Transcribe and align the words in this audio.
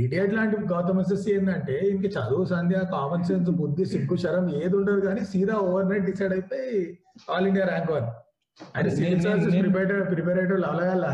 Idiot 0.00 0.34
లాంటి 0.34 0.56
Gautam 0.70 1.00
SSC 1.00 1.30
ఏంటంటే 1.34 1.76
ఇంక 1.90 2.04
చదువు 2.16 2.44
సంధ్య 2.50 2.80
కామన్ 2.92 3.24
సెన్స్ 3.24 3.50
బుద్ధి 3.60 3.86
సిగ్గు 3.92 4.16
శరం 4.22 4.46
ఏది 4.60 4.74
ఉండదు 4.80 5.00
కానీ 5.06 5.22
సీదా 5.30 5.56
ఓవర్ 5.66 5.88
నైట్ 5.90 6.06
డిసైడ్ 6.10 6.34
అయిపోయి 6.34 6.74
ఆల్ 7.30 7.48
ఇండియా 7.48 7.66
ర్యాంక్ 7.66 7.92
వన్ 7.92 8.08
అంటే 8.74 8.88
సివిల్ 8.96 9.22
సర్వీసెస్ 9.22 9.54
నేను- 9.54 9.64
ప్రిపేర్ 9.68 10.04
ప్రిపేరేటివ్ 10.12 10.64
అవలగాల 10.64 11.04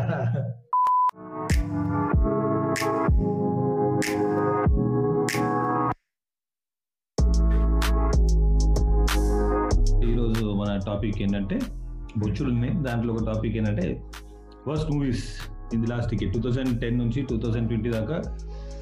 ఈరోజు 10.07 10.43
మన 10.59 10.71
టాపిక్ 10.85 11.17
ఏంటంటే 11.23 11.57
బొచ్చులు 12.17 12.49
ఉన్నాయి 12.51 12.73
దాంట్లో 12.85 13.11
ఒక 13.13 13.23
టాపిక్ 13.27 13.55
ఏంటంటే 13.59 13.85
first 14.65 14.89
movies 14.91 15.25
in 15.73 15.85
the 15.85 15.91
last 15.91 16.33
two 16.33 16.41
thousand 16.41 16.81
ten 16.81 16.97
నుంచి 16.97 17.21
టూ 17.21 17.37
థౌజండ్ 17.37 17.67
ట్వంటీ 17.67 17.89
దాకా 17.89 18.21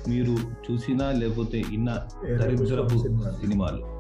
మీరు 0.08 0.38
చూసినా 0.72 1.12
లేకపోతే 1.12 1.64
ఇన్న 1.74 2.08
దరిద్రపు 2.40 2.88
సినిమా. 2.88 3.32
సినిమాలు. 3.32 3.98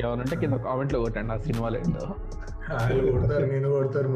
ఎవరంటే 0.00 0.36
కింద 0.36 0.52
కామెంట్లో 0.52 1.00
కొట్టండి 1.00 1.32
ఆ 1.32 1.36
సినిమాలు 1.36 1.78
ఏంటో. 1.78 2.14
వాళ్ళు 2.70 3.12
కొడతారు 3.12 3.44
నేను 3.44 3.68
కొడతారు 3.70 4.08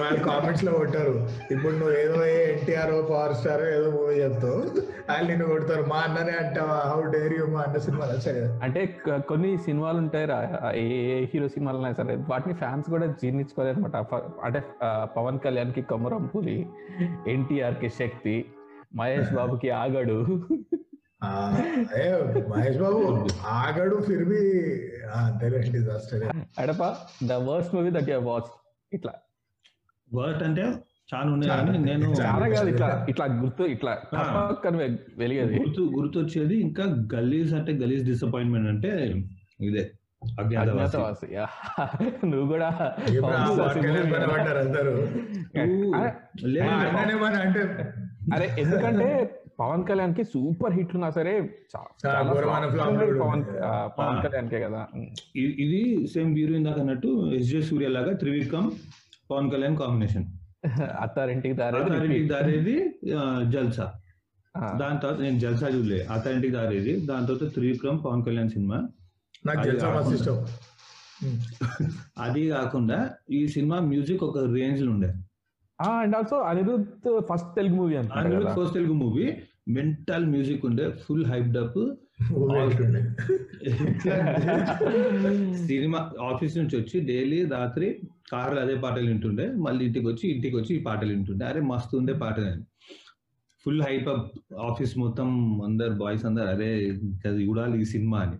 వాళ్ళు 0.00 0.20
కామెంట్స్లో 0.24 0.72
కొట్టారు. 0.72 1.28
ఇప్పుడు 1.50 1.72
నువ్వు 1.72 1.94
ఏదో 1.96 2.24
ఎన్టీఆర్ 2.24 2.92
పవర్ 3.10 3.34
స్టార్ 3.34 3.62
ఏదో 3.62 3.90
మూవీ 3.90 4.14
చెప్తావు 4.14 4.58
వాళ్ళు 5.10 5.28
నిన్ను 5.28 5.46
కొడతారు. 5.46 5.82
మా 5.82 5.96
అన్ననే 5.96 6.46
అంటావా? 6.46 6.78
హౌ 6.90 7.00
డేర్ 7.10 7.34
యూ 7.38 7.46
మా 7.46 7.60
అన్న 7.60 7.78
సినిమాలు 7.78 8.20
సరే. 8.20 8.42
అంటే 8.62 8.96
కొన్ని 9.10 9.58
సినిమాలు 9.58 9.98
ఉంటాయి 9.98 10.26
రా. 10.26 10.40
ఏ 10.74 11.26
హీరో 11.34 11.48
సినిమాలు 11.48 11.94
సరే 11.94 12.16
వాటిని 12.30 12.54
ఫ్యాన్స్ 12.54 12.90
కూడా 12.90 13.06
జీర్ణించుకోలేదు 13.06 13.76
అనమాట 13.76 13.96
అంటే 14.44 14.62
పవన్ 15.16 15.38
కళ్యాణ్కి 15.38 15.82
కొమరం 15.82 16.26
పులి 16.26 16.66
ఎన్టీఆర్కి 17.28 17.88
శక్తి 17.88 18.44
మహేష్ 18.96 19.30
బాబుకి 19.34 19.70
ఆగడు. 19.70 20.16
మహేష్ 22.52 22.78
బాబు 22.82 23.00
ఆగడు 23.56 23.96
అంతేలేండి 25.18 25.70
disaster 25.76 26.24
Adapa 26.62 26.82
the 27.30 27.32
worst 27.48 27.74
movie 27.76 27.90
that 27.96 28.08
you 28.12 28.18
watch 28.30 28.50
ఇట్లా. 28.92 29.12
వర్ట్ 30.10 30.42
అంటే 30.48 30.62
చాలా 31.12 31.28
ఉన్నాయి 31.34 31.50
కానీ 31.52 31.78
నేను 31.88 32.06
చాలా 32.20 32.46
కాదు 32.54 32.68
ఇట్లా 32.72 32.88
ఇట్లా 33.12 33.24
గుర్తు 33.40 33.62
ఇట్లా 33.74 33.92
వెలిగేది. 35.20 35.54
గుర్తు 35.62 35.82
గుర్తొచ్చేది. 35.96 36.54
ఇంకా 36.66 36.84
గలీజ్ 37.14 37.52
అంటే 37.58 37.72
గలీజ్ 37.82 38.04
డిసప్పాయింట్మెంట్ 38.10 38.68
అంటే 38.72 38.90
ఇదే 39.68 39.84
అజ్ఞాతవాసి. 40.40 41.28
నువ్వు 42.30 42.46
కూడా 42.52 42.68
అంటే 47.44 47.62
అరే 48.34 48.46
ఎందుకంటే 48.64 49.08
పవన్ 49.58 49.84
కళ్యాణ్కి 49.86 50.24
సూపర్ 50.24 50.72
హిట్ 50.72 50.94
ఉన్నా 50.94 51.10
సరే 51.10 51.32
పవన్ 51.74 53.42
పవన్. 53.98 54.22
కళ్యాణ్ 54.22 54.50
కే 54.50 54.60
కదా. 54.60 54.80
ఇది 55.64 55.80
సేమ్ 56.06 56.34
వీరు 56.34 56.54
ఇందాక 56.54 56.78
అన్నట్టు 56.78 57.08
ఎస్జే 57.34 57.62
సూర్య 57.62 57.88
లాగా 57.88 58.12
త్రివిక్రమ్ 58.12 58.70
పవన్ 59.30 59.50
కళ్యాణ్ 59.50 59.76
కాంబినేషన్. 59.76 60.26
అత్తారింటికి 61.00 61.54
దారేది. 61.54 62.18
దారేది 62.26 62.76
జల్సా. 63.50 63.86
ఆ, 64.54 64.60
దాని 64.80 65.00
తర్వాత 65.00 65.20
నేను 65.20 65.38
జల్సా 65.38 65.68
చూడలే 65.68 66.00
అథారిటీకి 66.10 66.54
దారేది 66.54 66.92
దాని 67.06 67.26
తర్వాత 67.26 67.54
త్రివిక్రమ్ 67.54 68.04
పవన్ 68.04 68.24
కళ్యాణ్ 68.24 68.50
సినిమా. 68.50 68.78
నాకు 69.46 69.60
అది 72.18 72.42
కాకుండా 72.50 72.98
ఈ 73.30 73.48
సినిమా 73.48 73.80
మ్యూజిక్ 73.80 74.22
ఒక 74.22 74.38
రేంజ్లో 74.54 74.92
ఉండే. 74.92 75.10
And 75.88 76.14
also 76.16 76.36
Anirudh 76.50 76.86
first 77.30 77.50
Telugu 77.56 77.74
movie 77.74 77.94
కదా. 77.94 78.54
First 78.54 78.74
Telugu 78.74 78.92
movie 78.92 79.26
mental 79.68 80.26
music 80.26 80.66
ఉండే 80.66 80.84
ఫుల్ 81.04 81.26
హైప్డ్ 81.26 81.58
అప్ 81.58 81.78
ఊరు 82.32 82.52
వెళ్తుండే. 82.52 83.00
సినిమా 85.66 86.00
ఆఫీస్ 86.30 86.54
నుంచి 86.58 86.74
వచ్చి 86.80 87.00
డైలీ 87.00 87.38
రాత్రి 87.44 87.88
కార్లో 88.32 88.60
అదే 88.60 88.74
పాటలు 88.74 89.06
వింటుండే 89.06 89.46
మళ్ళీ 89.66 89.82
ఇంటికి 89.84 90.06
వచ్చి 90.06 90.24
ఇంటికి 90.34 90.56
వచ్చి 90.56 90.72
ఈ 90.76 90.82
పాటలు 90.82 91.12
వింటుండే. 91.12 91.44
అరే 91.44 91.60
మస్తు 91.60 91.96
ఉండే 91.96 92.12
పాటలు 92.12 92.44
అని 92.44 92.62
ఫుల్ 93.64 93.82
హైప్ 93.82 94.08
అప్ 94.08 94.30
ఆఫీస్ 94.70 94.98
మొత్తం 94.98 95.28
అందరు 95.62 95.94
బాయ్స్ 95.94 96.24
అందరు 96.26 96.44
అరే 96.44 96.70
చూడాలి 97.42 97.80
ఈ 97.80 97.84
సినిమా 97.84 98.18
అని. 98.18 98.38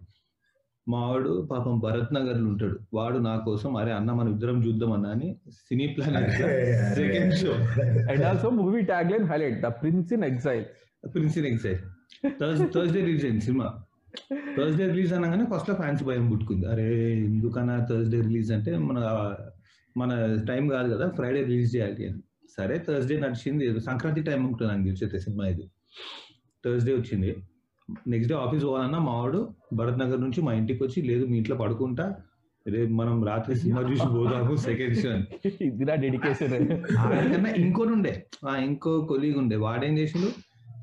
మావాడు 0.89 1.49
పాపం 1.51 1.79
భరత్ 1.79 2.15
నగర్లో 2.15 2.49
ఉంటాడు. 2.49 2.79
వాడు 2.95 3.19
నా 3.19 3.37
కోసం 3.37 3.77
అరే 3.77 3.93
అన్న 3.93 4.13
మనం 4.13 4.31
ఇద్దరం 4.33 4.65
చూద్దాం 4.65 4.93
అన్న 4.93 5.07
అని 5.07 5.37
సినీ 5.51 5.87
plan 5.87 6.31
second 6.95 7.35
show 7.35 7.53
and 8.13 8.25
also 8.25 8.51
movie 8.51 8.81
tagline 9.11 9.25
highlight 9.25 9.61
the 9.63 9.67
prince 9.67 10.13
in 10.13 10.25
exile 10.25 10.65
prince 11.15 11.39
in 11.39 11.47
excite 11.47 11.83
Thursday 12.75 13.01
release 13.01 13.25
అయింది 13.25 13.41
సినిమా. 13.41 13.75
థర్స్డే 14.57 14.87
రిలీజ్ 14.87 15.13
అనగానే 15.13 15.45
ఫస్ట్లో 15.45 15.75
ఫ్యాన్స్ 15.75 16.03
భయం 16.05 16.31
పుట్టుకుంది. 16.31 16.67
అరే 16.67 17.15
ఎందుకన్నా 17.15 17.87
థర్స్డే 17.91 18.21
రిలీజ్ 18.21 18.53
అంటే 18.53 18.79
మన 18.79 18.99
మన 19.97 20.43
టైం 20.49 20.69
కాదు 20.69 20.95
కదా 20.95 21.09
ఫ్రైడే 21.09 21.43
రిలీజ్ 21.43 21.77
చేయాలి 21.77 22.09
అని. 22.09 22.21
సరే 22.59 22.85
థర్స్డే 22.89 23.21
నడిచింది. 23.21 23.81
సంక్రాంతి 23.81 24.23
టైం 24.23 24.47
ఉంటుంది 24.47 24.73
నాకు 24.73 24.83
తెలిసి 24.83 25.21
సినిమా 25.21 25.47
ఇది. 25.47 25.71
థర్స్డే 26.65 26.93
వచ్చింది. 26.93 27.37
నెక్స్ట్ 28.13 28.31
డే 28.33 28.37
ఆఫీస్ 28.45 28.65
పోవాలన్నా 28.65 29.01
మావాడు 29.09 29.41
భరత్ 29.79 29.99
నగర్ 30.03 30.21
నుంచి 30.21 30.41
మా 30.47 30.53
ఇంటికి 30.61 30.81
వచ్చి 30.85 31.03
లేదు 31.09 31.25
మీ 31.31 31.37
ఇంట్లో 31.41 31.57
పడుకుంటా. 31.57 32.07
రేపు 32.67 32.93
మనం 32.93 33.17
రాత్రి 33.29 33.55
సినిమా 33.61 33.81
చూసి 33.91 34.07
పోదాము 34.15 34.53
సెకండ్ 34.65 34.97
షో 35.03 35.09
అని. 35.15 35.25
ఇది 35.67 35.85
నా 35.89 35.95
డెడికేషన్ 36.05 36.53
ఆయనకన్నా 36.55 37.51
ఇంకోటి 37.63 37.93
ఉండే 37.97 38.13
ఇంకో 38.67 38.93
కొలీగ్ 39.11 39.39
ఉండే. 39.43 39.57
వాడేం 39.67 39.95
చేసిండు? 39.99 40.31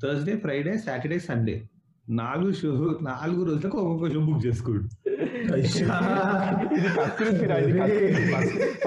థర్స్డే 0.02 0.34
ఫ్రైడే 0.44 0.74
సాటర్డే 0.86 1.18
సండే 1.28 1.56
నాలుగు 2.20 2.52
షో 2.60 2.70
నాలుగు 3.08 3.42
రోజులకు 3.48 3.78
ఒక్కొక్క 3.78 4.12
షో 4.14 4.20
బుక్ 4.26 4.46
చేసుకోడు. 4.46 4.82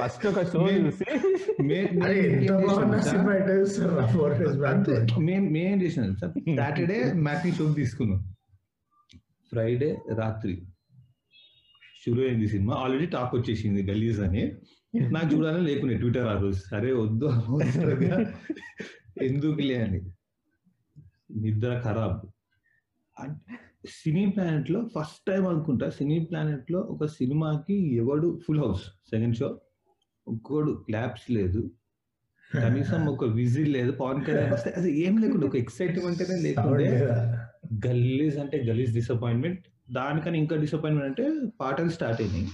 ఫస్ట్ 0.02 0.28
ఒక 0.28 0.52
షో 0.52 0.70
చూసి. 0.70 1.06
మే- 1.64 2.00
చేసినాం 5.82 6.16
సార్? 6.16 6.58
సాటర్డే 6.58 7.14
మ్యాట్ని 7.14 7.52
షో 7.52 7.74
తీసుకున్నాం. 7.74 8.36
ఫ్రైడే 9.50 9.98
రాత్రి. 10.16 10.66
షురు 12.06 12.22
అయింది 12.22 12.48
సినిమా. 12.48 12.76
ఆల్రెడీ 12.76 13.06
టాక్ 13.06 13.36
వచ్చేసింది 13.36 13.84
గలీజ్ 13.84 14.20
అని. 14.20 14.52
నాకు 14.96 15.36
చూడాలని 15.36 15.64
లేకుండే 15.64 15.98
ట్విట్టర్ 15.98 16.28
ఆ 16.28 16.40
రోజు. 16.40 16.60
సరే 16.72 16.94
వద్దు 16.94 17.28
ఎందుకులే 19.22 19.76
అని. 19.76 20.02
నిద్ర 21.36 21.82
ఖరాబ్. 21.86 22.26
అంటే 23.20 23.60
సినీ 23.90 24.26
ప్లానెట్లో 24.26 24.90
ఫస్ట్ 25.00 25.26
టైం 25.28 25.48
అనుకుంటా 25.48 25.90
సినీ 25.90 26.20
ప్లానెట్లో 26.20 26.80
ఒక 26.80 27.06
సినిమాకి 27.06 27.96
ఎవడు 27.96 28.40
full 28.48 28.60
house? 28.60 28.82
Second 28.82 29.36
show? 29.36 29.62
ఒక్కోడు 30.28 30.72
claps 30.72 31.32
లేదు. 31.32 31.72
కనీసం 32.54 33.06
ఒక 33.14 33.26
విజిల్ 33.26 33.74
లేదు. 33.74 33.92
పవన్ 33.92 34.26
కళ్యాణ్ 34.26 34.54
వస్తే 34.54 34.70
అది 34.70 35.00
ఏం 35.00 35.18
లేకుండా 35.18 35.48
ఒక 35.48 35.56
ఎక్సైట్మెంట్ 35.56 36.22
లేకుండే 36.42 37.08
గలీజ్ 37.88 38.38
అంటే 38.38 38.58
గలీజ్ 38.58 38.94
డిసప్పాయింట్మెంట్ 38.94 39.60
దానికని 39.94 40.38
ఇంకా 40.38 40.56
డిసప్పాయింట్మెంట్ 40.56 41.22
అంటే 41.22 41.50
పాటలు 41.62 41.90
స్టార్ట్ 41.90 42.22
అయినాయి. 42.22 42.48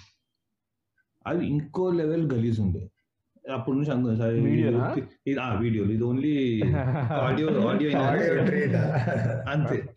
అది 1.28 1.46
ఇంకో 1.46 1.92
లెవెల్ 1.92 2.32
గలీజ్ 2.32 2.60
ఉండే. 2.60 2.92
అప్పటి 3.54 3.78
నుంచి 3.78 3.92
అనుకున్నా 3.92 4.20
సరే 4.20 4.34
ఇది- 4.34 4.50
వీడియోనా? 4.50 4.96
ఇది 5.28 5.40
ఆ 5.40 5.60
వీడియోలు. 5.60 5.92
ఇది 5.92 6.04
ఓన్లీ 6.04 6.62
ఆడియో 7.12 7.68
ఆడియో 7.68 7.92
అంతే. 9.50 9.90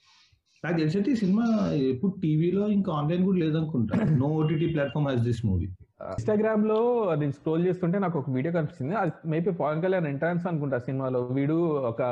నాకు 0.64 0.76
తెలిసి 0.78 0.98
ఈ 1.12 1.16
సినిమా 1.16 1.44
ఇప్పుడు 1.92 2.12
టీవీలో 2.22 2.64
ఇంకా 2.68 2.90
ఆన్లైన్ 2.92 3.24
కూడా 3.24 3.38
లేదనుకుంటా. 3.38 3.94
No 4.20 4.26
OTT 4.40 4.66
platform 4.74 5.06
has 5.08 5.24
this 5.28 5.40
movie 5.46 5.68
ఇన్స్టాగ్రామ్లో 6.12 6.76
నేను 7.16 7.32
స్క్రోల్ 7.32 7.66
చేస్తుంటే 7.66 7.98
నాకు 7.98 8.16
ఒక 8.18 8.30
వీడియో 8.30 8.52
కనిపించింది. 8.52 8.94
అది 8.94 9.12
మేబీ 9.24 9.50
పవన్ 9.50 9.82
కళ్యాణ్ 9.82 10.06
ఎంట్రన్స్ 10.06 10.46
అనుకుంటా 10.46 10.78
సినిమాలో. 10.78 11.20
వీడు 11.38 11.56
ఒక 11.90 12.02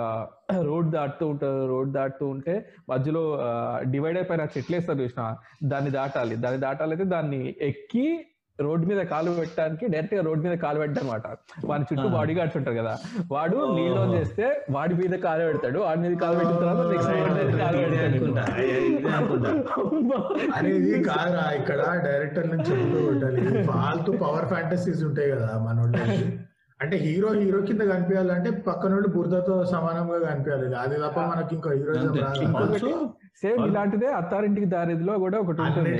రోడ్ 0.69 0.89
దాటుతూ 0.91 1.25
ఉంటారు 1.29 1.67
రోడ్ 1.67 1.91
దాటుతూ 1.93 2.29
ఉంటే 2.29 2.55
మధ్యలో 2.89 3.23
డివైడ్ 3.85 4.19
అయిపోయిన 4.19 4.47
చెట్లు 4.57 4.77
వేస్తారు 4.77 5.01
చూసిన 5.03 5.23
దాన్ని 5.65 5.91
దాటాలి. 5.91 6.37
దాన్ని 6.37 6.61
దాటాలి 6.61 6.95
అయితే 6.97 7.05
దాన్ని 7.05 7.41
ఎక్కి 7.61 8.07
రోడ్ 8.61 8.85
మీద 8.89 9.01
కాలు 9.11 9.31
పెట్టడానికి 9.37 9.85
డైరెక్ట్గా 9.93 10.23
రోడ్ 10.23 10.43
మీద 10.45 10.55
కాలు 10.59 10.79
పెట్టడం 10.79 11.03
అనమాట 11.05 11.27
వాడి 11.65 11.85
చుట్టూ. 11.91 12.07
బాడీ 12.15 12.33
గార్డ్స్ 12.35 12.57
ఉంటారు 12.59 12.77
కదా. 12.77 12.95
వాడు. 13.31 13.59
నీళ్ళు 13.77 14.03
చేస్తే 14.15 14.47
వాడి 14.71 14.95
మీద 14.95 15.15
కాలు 15.25 15.45
పెడతాడు. 15.49 15.79
వాడి 15.87 16.01
మీద 16.01 16.15
కాలు 16.23 16.37
పెట్టిన 16.41 16.59
తర్వాత 16.63 16.83
నెక్స్ట్ 16.91 17.13
కాదురా 21.09 21.47
ఇక్కడ 21.61 21.81
డైరెక్టర్ 22.07 22.49
నుంచి 22.55 22.73
ఉండాలి 23.07 23.43
ఫాల్తూ 23.69 24.13
పవర్ 24.23 24.49
ఫ్యాంటసీస్ 24.49 25.03
ఉంటాయి 25.05 25.31
కదా 25.31 25.51
మన 25.65 25.77
వాళ్ళకి 25.87 26.19
అంటే 26.81 26.97
హీరో 26.97 27.33
హీరో 27.33 27.61
కింద 27.61 27.81
కనిపించాలంటే 27.81 28.51
పక్కన 28.51 28.89
నుండి 28.89 29.09
బురదతో 29.09 29.65
సమానంగా 29.65 30.19
కనిపించాలి 30.19 30.77
అది 30.77 30.97
తప్ప 30.97 31.21
మనకి 31.21 31.55
ఇంకో 31.55 31.71
Also, 32.65 33.01
సేమ్ 33.37 33.67
ఇలాంటిదే 33.67 34.07
అత్తారింటికి 34.07 34.67
దారిదిలో 34.67 35.19
కూడా 35.19 35.39
ఒకటి 35.39 35.61
ఉంటుంది. 35.63 35.91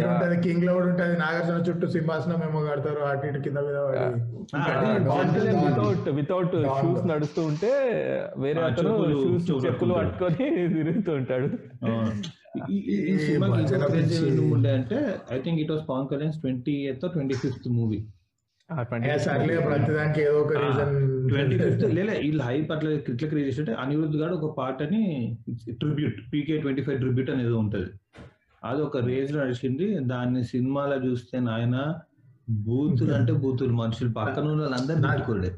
కింగ్లో 0.43 0.73
కూడా 0.73 0.87
ఉంటది. 0.87 1.19
నాగార్జున 1.19 1.65
చుట్టూ 1.69 1.87
సింహాసనం 1.89 2.43
ఏమో 2.49 2.61
కడతారు. 2.61 3.01
అటు 3.05 3.27
ఇటు 3.27 3.39
కింద 3.39 3.59
మీద 3.59 3.77
వితౌట్ 5.67 6.09
వితౌట్ 6.11 6.53
షూస్ 6.81 7.09
నడుస్తూ 7.09 7.43
ఉంటే 7.43 7.73
వేరే 8.39 8.63
అతను 8.63 8.89
చెప్పులు- 8.89 9.47
షూస్ 9.49 9.67
చెప్పులు. 9.67 9.95
పట్టుకొని 9.95 10.69
తిరుగుతూ 10.69 11.13
ఉంటాడు. 11.13 11.49
ఈ- 12.71 13.19
సినిమాకి 13.19 14.69
అంటే 14.71 14.99
I 15.33 15.41
think 15.41 15.61
it 15.61 15.71
was 15.71 15.89
Pawan 15.89 16.09
Kalyan 16.09 16.33
twenty 16.33 16.73
eighth 16.73 17.13
twenty 17.13 17.35
fifth 17.35 17.69
movie 17.69 17.99
ఆ, 17.99 18.03
20 18.03 18.09
ఏ 18.09 18.20
సర్లే 19.19 19.59
ప్రతిదానికి 19.59 20.21
ఏదో 20.23 20.41
ఒక 20.41 20.53
రీజన్ 20.53 20.93
ట్వంటీ 21.29 21.59
ఫిఫ్త్ 21.59 21.85
లేదా 21.95 22.13
వీళ్ళు 22.13 22.43
హైప్ 22.43 22.73
అట్లా 22.73 22.91
ఇట్లా 22.91 23.29
క్రియేట్ 23.29 23.49
చేస్తుంటే 23.49 23.73
అనిరుద్ధ్ 23.73 24.17
గారు 24.17 24.35
ఒక 24.35 24.59
పార్ట్ 24.59 24.83
అని 24.83 25.03
tribute 25.71 26.33
PK 26.33 26.59
twenty 26.59 26.83
five 26.83 26.99
tribute 26.99 27.31
అనేది 27.31 27.53
ఉంటది. 27.53 27.91
అది 28.65 28.83
ఒక 28.83 28.97
రేంజ్లో 28.97 29.45
నడిచింది. 29.45 29.99
దాన్ని 29.99 30.45
సినిమాలో 30.45 30.97
చూస్తే 30.97 31.41
నాయన 31.41 31.95
బూతులు 32.51 33.13
అంటే 33.13 33.33
బూతులు 33.33 33.73
మనుషులు 33.73 34.11
పక్కన 34.11 34.43
ఉన్న 34.43 34.61
వాళ్ళందరూ 34.61 35.01
తిట్టుకోలే. 35.09 35.51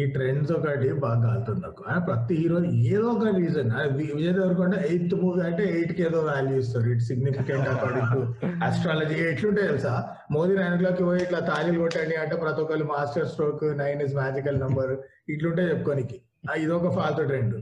ఈ 0.00 0.02
ట్రెండ్స్ 0.14 0.50
ఒకటి 0.56 0.88
బాగా 1.04 1.18
కాలుతుంది 1.24 1.60
నాకు. 1.66 1.82
ప్రతి 2.08 2.34
హీరో 2.40 2.58
ఏదో 2.94 3.06
ఒక 3.14 3.28
reason 3.38 3.70
Vijay 4.00 4.32
Devarakonda 4.38 4.74
eighth 4.88 5.14
movie 5.22 5.40
అంటే 5.48 5.64
ఎయిట్కి 5.76 6.02
ఏదో 6.08 6.18
వాల్యూ 6.28 6.56
ఇస్తారు 6.62 6.88
it 6.94 7.04
significant 7.10 7.68
according 7.74 8.10
to 8.14 8.20
astrology 8.68 9.16
ఎట్లుంటే 9.30 9.62
తెలుసా? 9.70 9.94
మోదీ 10.36 10.54
నైన్ 10.60 10.76
క్లాక్ 10.82 11.00
పోయి 11.08 11.22
ఇట్లా 11.26 11.40
తాళీలు 11.50 11.78
కొట్టండి 11.84 12.16
అంటే 12.24 12.36
ప్రతి 12.44 12.62
ఒక్కరు 12.64 12.88
master 12.92 13.30
stroke 13.32 13.64
nine 13.82 14.02
is 14.06 14.14
magical 14.20 14.60
number 14.64 14.92
ఇట్లుంటే 15.34 15.64
చెప్పుకోనికి. 15.70 16.18
ఇదొక 16.64 16.90
ఫాల్తు 16.98 17.24
trend. 17.30 17.56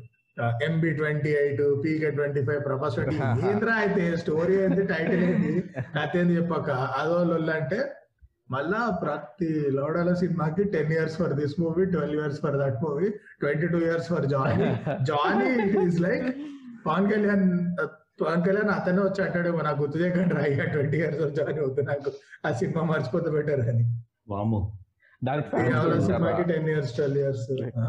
MB 0.66 0.90
twenty 0.98 1.32
eight 1.40 1.60
PK 1.82 2.08
twenty 2.16 2.40
five 2.46 2.62
Prabhas 2.68 2.94
twenty 2.96 3.18
ఏంద్రా 3.50 3.74
అయితే? 3.82 4.04
స్టోరీ 4.22 4.54
ఏంది? 4.64 4.82
టైటిల్ 4.92 5.22
ఏంది? 5.28 5.52
కథ 5.96 6.10
ఏంది 6.20 6.34
చెప్పక 6.38 6.68
అదో 7.00 7.18
లొల్లు 7.30 7.52
అంటే 7.58 7.78
మళ్ళా 8.50 8.80
ప్రతి 9.02 9.48
లోడాల 9.76 10.10
సినిమాకి 10.20 10.62
ten 10.72 10.92
years 10.92 11.16
for 11.20 11.34
this 11.38 11.54
movie 11.60 11.84
twelve 11.92 12.16
years 12.18 12.40
for 12.42 12.58
that 12.62 12.78
movie 12.82 13.08
twenty 13.40 13.68
two 13.72 13.80
years 13.86 14.08
for 14.12 14.26
Johnny 14.34 14.68
Johnny 15.08 15.48
is 15.84 16.00
like 16.04 16.26
Pawan 16.86 17.08
Kalyan 17.12 17.46
Pawan 18.20 18.42
Kalyan 18.46 18.70
అతనే 18.76 19.02
వచ్చి 19.06 19.20
అంటాడు 19.24 19.50
నాకు 19.62 19.78
గుర్తు 19.82 19.98
చేయకండి 20.02 20.34
రాయ్యా 20.38 20.66
ట్వంటీ 20.74 20.96
ఇయర్స్ 21.00 21.22
జానీ 21.38 21.60
వద్దు 21.64 21.84
నాకు 21.88 22.10
ఆ 22.44 22.52
సినిమా 22.60 22.82
మర్చిపోతే 22.90 23.30
బెటర్ 23.36 23.62
అని. 23.66 23.84
వాము 24.28 24.60
దానికి 25.22 25.50
ten 26.50 26.66
years 26.70 26.92
twelve 26.96 27.18
years 27.20 27.44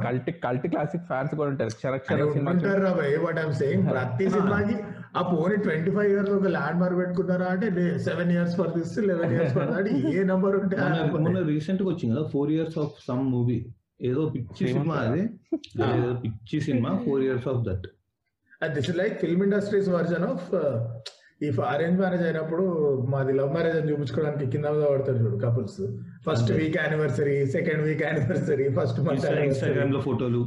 cult 0.05 0.29
cult 0.43 0.67
classic 0.73 1.05
fans 1.09 1.33
కూడా 1.39 1.49
ఉంటారు. 1.53 1.71
క్షరక్షర 1.79 2.19
సినిమా 2.33 2.51
ఉంటారు 2.53 2.81
రా 2.85 2.91
భయ్ 2.99 3.17
బట్ 3.25 3.39
ఐమ్ 3.41 3.55
సేయింగ్ 3.61 3.85
ప్రతి 3.91 4.25
సినిమాకి 4.35 4.75
ఆ 5.15 5.21
పోనీ 5.29 5.57
ట్వంటీ 5.65 5.91
ఫైవ్ 5.95 6.09
ఇయర్స్ 6.13 6.31
ఒక 6.35 6.49
ల్యాండ్ 6.55 6.79
మార్క్ 6.81 6.97
పెట్టుకున్నారా 7.01 7.47
అంటే 7.53 7.67
seven 8.05 8.31
years 8.33 8.55
for 8.59 8.71
this 8.75 8.93
eleven 9.09 9.33
years 9.35 9.53
for 9.57 9.69
that 9.71 9.89
A 10.11 10.23
number 10.31 10.55
ఉంటే 10.59 10.77
ఆ 10.83 10.89
మొన్న 11.17 11.41
రీసెంట్గా 11.49 11.89
వచ్చింది 11.91 12.13
కదా 12.15 12.25
four 12.33 12.51
years 12.55 12.77
of 12.83 12.95
some 13.05 13.23
movie 13.33 13.59
ఏదో 14.07 14.21
పిచ్చి 14.31 14.63
సినిమా 14.69 14.95
అది. 15.03 15.21
ఏదో 15.89 16.09
పిచ్చి 16.23 16.57
cinema 16.65 16.89
four 17.05 17.21
years 17.25 17.47
of 17.51 17.61
that 17.67 17.85
this 18.75 18.89
is 18.89 18.97
like 18.97 19.15
film 19.21 19.43
industries 19.45 19.89
version 19.93 20.25
of 20.27 20.47
ఈ 21.41 21.47
అరేంజ్ 21.69 21.97
మ్యారేజ్ 21.99 22.23
అయినప్పుడు 22.27 22.65
మాది 23.09 23.33
లవ్ 23.33 23.49
మ్యారేజ్ 23.53 23.77
అని 23.79 23.89
చూపించుకోవడానికి 23.89 24.45
కింద 24.53 24.67
మీద 24.73 24.85
పడతారు 24.91 25.17
చూడు 25.23 25.37
couples 25.41 25.79
first 26.25 26.51
week 26.59 26.77
anniversary 26.81 27.37
second 27.55 27.81
week 27.87 28.03
anniversary 28.07 28.67
first 28.77 28.99
month 29.07 29.25
ఇన్స్టాగ్రామ్లో 29.43 30.01
ఫోటోలు 30.01 30.41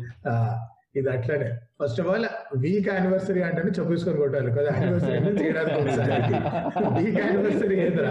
ఇది 0.94 1.09
అట్లనే. 1.11 1.49
First 1.81 2.01
of 2.01 2.09
all 2.09 2.27
week 2.57 2.89
anniversary 2.89 3.43
అంటే 3.43 3.63
చెప్పేసుకొని 3.81 4.17
కొట్టాలి. 4.17 4.51
కదా 4.51 4.71
యానివర్సరీ 4.77 5.13
చేయడానికి 5.39 6.35
వీక్ 6.99 7.19
యానివర్సరీ 7.21 7.81
ఏంద్రా? 7.81 8.11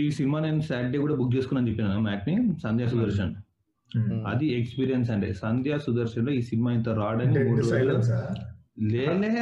ఈ- 0.00 0.10
సినిమా 0.10 0.40
నేను 0.40 0.60
సాటర్డే 0.60 0.98
కూడా 0.98 1.14
బుక్ 1.14 1.36
చేసుకున్నాను 1.36 1.68
చెప్పిన 1.68 1.86
మ్యాట్ని 1.98 2.34
సంధ్యా 2.62 2.88
సుదర్శన్ 2.88 3.32
అది 4.26 4.46
ఎక్స్పీరియన్స్ 4.60 5.10
అండి 5.10 5.34
సంధ్యా 5.34 5.78
సుదర్శన్లో 5.78 6.32
ఈ 6.32 6.42
సినిమా 6.42 6.72
ఇంత 6.72 6.88
రాడని 6.88 7.44
మూడు 7.44 7.62
లేలే 8.92 9.38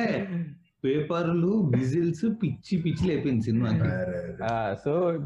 పేపర్లు 0.85 1.73
విజిల్స్ 1.79 2.25
పిచ్చి 2.43 2.83
పిచ్చి 2.83 3.09
లేపింది 3.09 3.43
సినిమాకి. 3.43 3.79
సో 4.85 5.19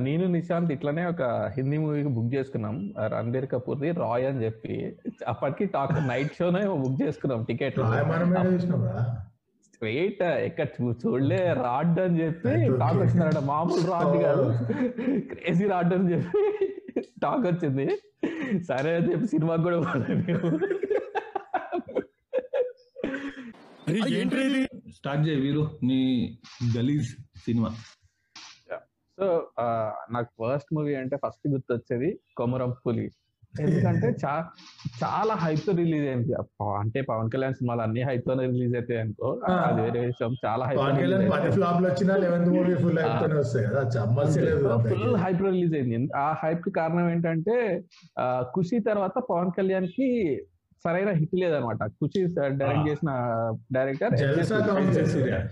నేను 0.00 0.26
నిశాంత్ 0.26 0.72
ఇట్లానే 0.72 1.06
ఒక 1.06 1.22
హిందీ 1.56 1.78
మూవీకి 1.78 2.08
బుక్ 2.08 2.34
చేసుకున్నాం. 2.34 2.94
రణబీర్ 3.06 3.46
కపూర్ 3.46 3.78
ది 3.78 3.90
రాయ్ 3.90 4.24
అని 4.24 4.44
చెప్పి. 4.44 4.96
అప్పటికి 5.28 5.66
టాక్ 5.66 6.08
నైట్ 6.08 6.32
షోనే 6.38 6.68
బుక్ 6.68 7.02
చేసుకున్నాం 7.02 7.44
టికెట్. 7.44 7.80
స్ట్రైట్ 9.64 10.22
ఎక్కడ 10.22 10.66
చూ- 10.82 10.94
చూడలే 11.06 11.52
రాడ్ 11.52 12.00
అని 12.00 12.24
చెప్పి. 12.24 12.50
టాక్ 12.78 12.96
వచ్చిందట 12.96 13.38
మామూలు 13.38 13.90
రాడ్ 13.90 14.22
కాదు. 14.22 14.58
క్రేజీ 15.18 15.64
రాడ్ 15.64 15.94
అని 15.94 16.14
చెప్పి 16.14 16.62
టాక్ 17.22 17.46
వచ్చింది. 17.46 17.88
సరే 18.62 18.94
అని 18.94 19.12
చెప్పి 19.12 19.26
సినిమాకి 19.26 19.62
కూడా 19.62 19.80
పోలేదు. 19.80 20.32
మేము. 20.32 20.58
స్టార్ట్ 25.06 25.28
చేయ 25.28 25.40
వీరు 25.40 25.70
నీ 25.82 26.32
గలీజ్ 26.78 27.06
సినిమా. 27.36 27.68
సో 29.20 29.48
నాకు 30.10 30.24
ఫస్ట్ 30.24 30.74
మూవీ 30.74 30.94
అంటే 30.94 31.16
ఫస్ట్ 31.16 31.48
గుర్తొచ్చేది 31.48 32.20
కొమరం 32.36 32.74
పులి. 32.86 33.10
ఎందుకంటే 33.60 34.14
చా 34.24 34.48
చాలా 35.04 35.34
హైప్తో 35.34 35.72
రిలీజ్ 35.72 36.06
అయింది. 36.06 36.32
అప్ప- 36.32 36.80
అంటే 36.80 37.00
పవన్ 37.00 37.30
కళ్యాణ్ 37.30 37.54
సినిమాలు 37.54 37.80
అన్ని 37.80 38.02
హైప్ 38.02 38.26
తోనే 38.26 38.46
రిలీజ్ 38.46 38.76
అవుతాయి 38.76 39.00
అనుకో. 39.00 39.40
అది 39.52 39.82
వేరే 39.82 40.00
విషయం. 40.00 40.34
చాలా 40.46 40.66
హైప్ 40.66 40.80
ఫుల్ 44.88 45.16
హైప్ 45.16 45.42
రిలీజ్ 45.42 45.74
అయింది. 45.74 46.08
ఆ 46.16 46.34
హైప్కి 46.42 46.70
కారణం 46.70 47.10
ఏంటంటే 47.10 47.84
ఖుషి 48.40 48.78
తర్వాత 48.78 49.18
పవన్ 49.30 49.50
కళ్యాణ్కి 49.58 50.40
సరైన 50.84 51.10
హిట్ 51.10 51.30
లేదనమాట. 51.34 51.86
ఖుషి 51.86 52.34
డైరెక్ట్ 52.48 52.88
చేసిన 52.88 53.10
director 53.72 54.16
Jalsa 54.16 54.58
combination. 54.58 55.06
Surya. 55.06 55.46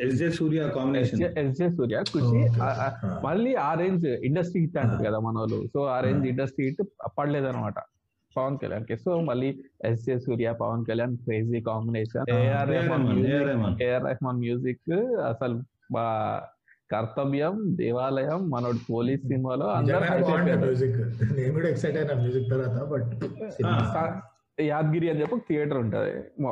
S 0.00 0.14
J 0.14 0.30
Surya 0.30 0.68
combination. 0.68 1.38
SJ 1.38 1.70
Surya 1.70 2.02
ఆ. 2.62 3.20
మళ్ళీ 3.24 3.54
ఆ 3.54 3.74
రేంజ్ 3.74 4.06
ఇండస్ట్రీ 4.06 4.60
హిట్ 4.60 4.76
అంటారు. 4.76 5.04
కదా 5.04 5.18
మన 5.18 5.38
వాళ్ళు. 5.38 5.66
సో 5.66 5.84
ఆ 5.84 6.00
రేంజ్ 6.00 6.26
ఇండస్ట్రీ 6.26 6.64
హిట్ 6.66 6.88
పడలేదన్నమాట 7.18 7.74
పవన్ 8.36 8.58
కళ్యాణ్కి 8.58 8.96
సో 8.96 9.20
మళ్ళీ 9.20 9.60
SJ 9.84 10.18
Surya 10.18 10.52
Pawan 10.52 10.84
Kalyan 10.84 11.16
crazy 11.16 11.60
combination. 11.60 12.34
AR 12.34 12.68
Rahman 12.68 13.82
AR 13.82 14.04
music 14.26 14.92
అసలు 15.20 15.62
బా 15.92 16.40
కర్తవ్యం 16.92 17.62
దేవాలయం 17.66 18.50
మనోడు 18.50 18.78
పోలీస్ 18.90 19.22
సినిమాలో 19.22 19.66
అందరూ 19.66 19.98
నిజంగానే 19.98 20.22
hype 20.22 20.30
బాగుంటుంది 20.30 20.52
అయిపోయారు. 20.52 20.98
మ్యూజిక్. 20.98 21.36
నేను 21.40 21.52
కూడా 21.52 21.68
ఎక్సైట్ 21.68 21.96
అయినా 21.96 22.14
మ్యూజిక్ 22.14 22.50
తర్వాత 22.50 22.88
బట్ 22.88 23.04
సా- 23.62 24.20
యాదగిరి 24.64 25.10
అని 25.10 25.20
చెప్పి 25.20 25.36
థియేటర్ 25.36 25.78
ఉంటది. 25.78 26.42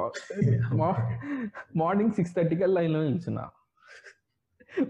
మా- 0.77 0.93
మార్నింగ్ 1.77 2.11
సిక్స్ 2.11 2.37
థర్టీకి 2.37 2.67
లైన్లో 2.67 3.03
నిల్చున్నా. 3.03 3.49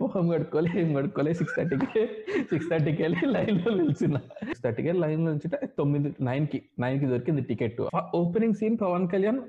మొహం 0.00 0.28
కడుక్కోలే 0.28 0.80
ఏం 0.80 0.94
కడుక్కోలే 0.94 1.34
సిక్స్ 1.34 1.56
థర్టీకి 1.56 2.06
సిక్స్ 2.42 2.70
థర్టీకి 2.70 3.02
వెళ్ళి 3.02 3.26
లైన్లో 3.26 3.74
నిల్చున్నా. 3.74 4.18
సిక్స్ 4.18 4.62
థర్టీకి 4.62 4.92
లైన్లో 4.92 5.32
నిల్చుంటే 5.32 5.68
తొమ్మిది 5.78 6.14
నైన్కి 6.20 6.62
నైన్కి 6.80 7.06
దొరికింది 7.06 7.42
ticket 7.42 7.80
opening 8.14 8.54
scene 8.54 8.78
Pawan 8.82 9.08
Kalyan 9.08 9.40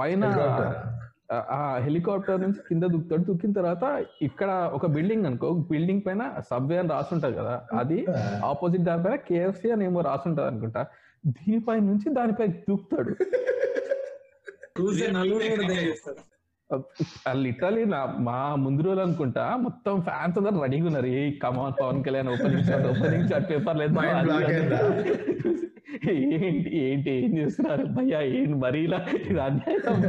పైన 0.00 0.24
ఆ- 1.52 1.78
హెలికాప్టర్ 1.78 2.40
నుంచి 2.40 2.60
కింద 2.68 2.82
దుక్కుతాడు 2.84 3.22
దుక్కిన 3.22 3.52
తర్వాత 3.52 3.84
ఇక్కడ 4.22 4.50
ఒక 4.72 4.86
బిల్డింగ్ 4.86 5.26
అనుకో 5.26 5.48
బిల్డింగ్ 5.70 6.02
పైన 6.06 6.22
సబ్వే 6.50 6.78
అని 6.78 6.88
రాసుంటది 6.88 7.36
కదా 7.36 7.54
అది 7.74 7.98
ఆపోజిట్ 8.44 8.82
దానిపైన 8.82 9.16
కేఎఫ్సి 9.28 9.70
అని 9.70 9.84
ఏమో 9.84 10.00
రాసుంటది 10.02 10.46
అనుకుంటా. 10.46 10.82
దీనిపై 11.34 11.76
నుంచి 11.80 12.08
దానిపై 12.10 12.46
దూకుతాడు. 12.62 13.12
లిటరలీ 17.44 17.82
నా 17.92 18.00
మా 18.28 18.36
ముందు 18.64 18.82
రోజులు 18.86 19.02
అనుకుంటా 19.06 19.44
మొత్తం 19.64 19.94
ఫ్యాన్స్ 20.06 20.36
అందరు 20.40 20.62
రెడీగా 20.64 20.86
ఉన్నారు. 20.90 21.08
ఏ 21.18 21.22
come on 21.42 21.74
Pawan 21.80 22.00
Kalyan 22.06 22.30
opening 22.34 22.64
shot 22.68 22.86
opening 22.92 23.28
shot 23.30 23.46
paper 23.50 23.78
లేదు? 23.82 23.98
ఏంటి 26.12 26.70
ఏంటి 26.84 27.10
ఏం 27.24 27.30
చేస్తున్నారు? 27.38 27.84
భయ్యా 27.96 28.20
ఏంటి 28.38 28.56
మరీ 28.64 28.80
ఇలా? 28.88 29.00
ఇది 29.30 29.40
అన్యాయం 29.48 30.00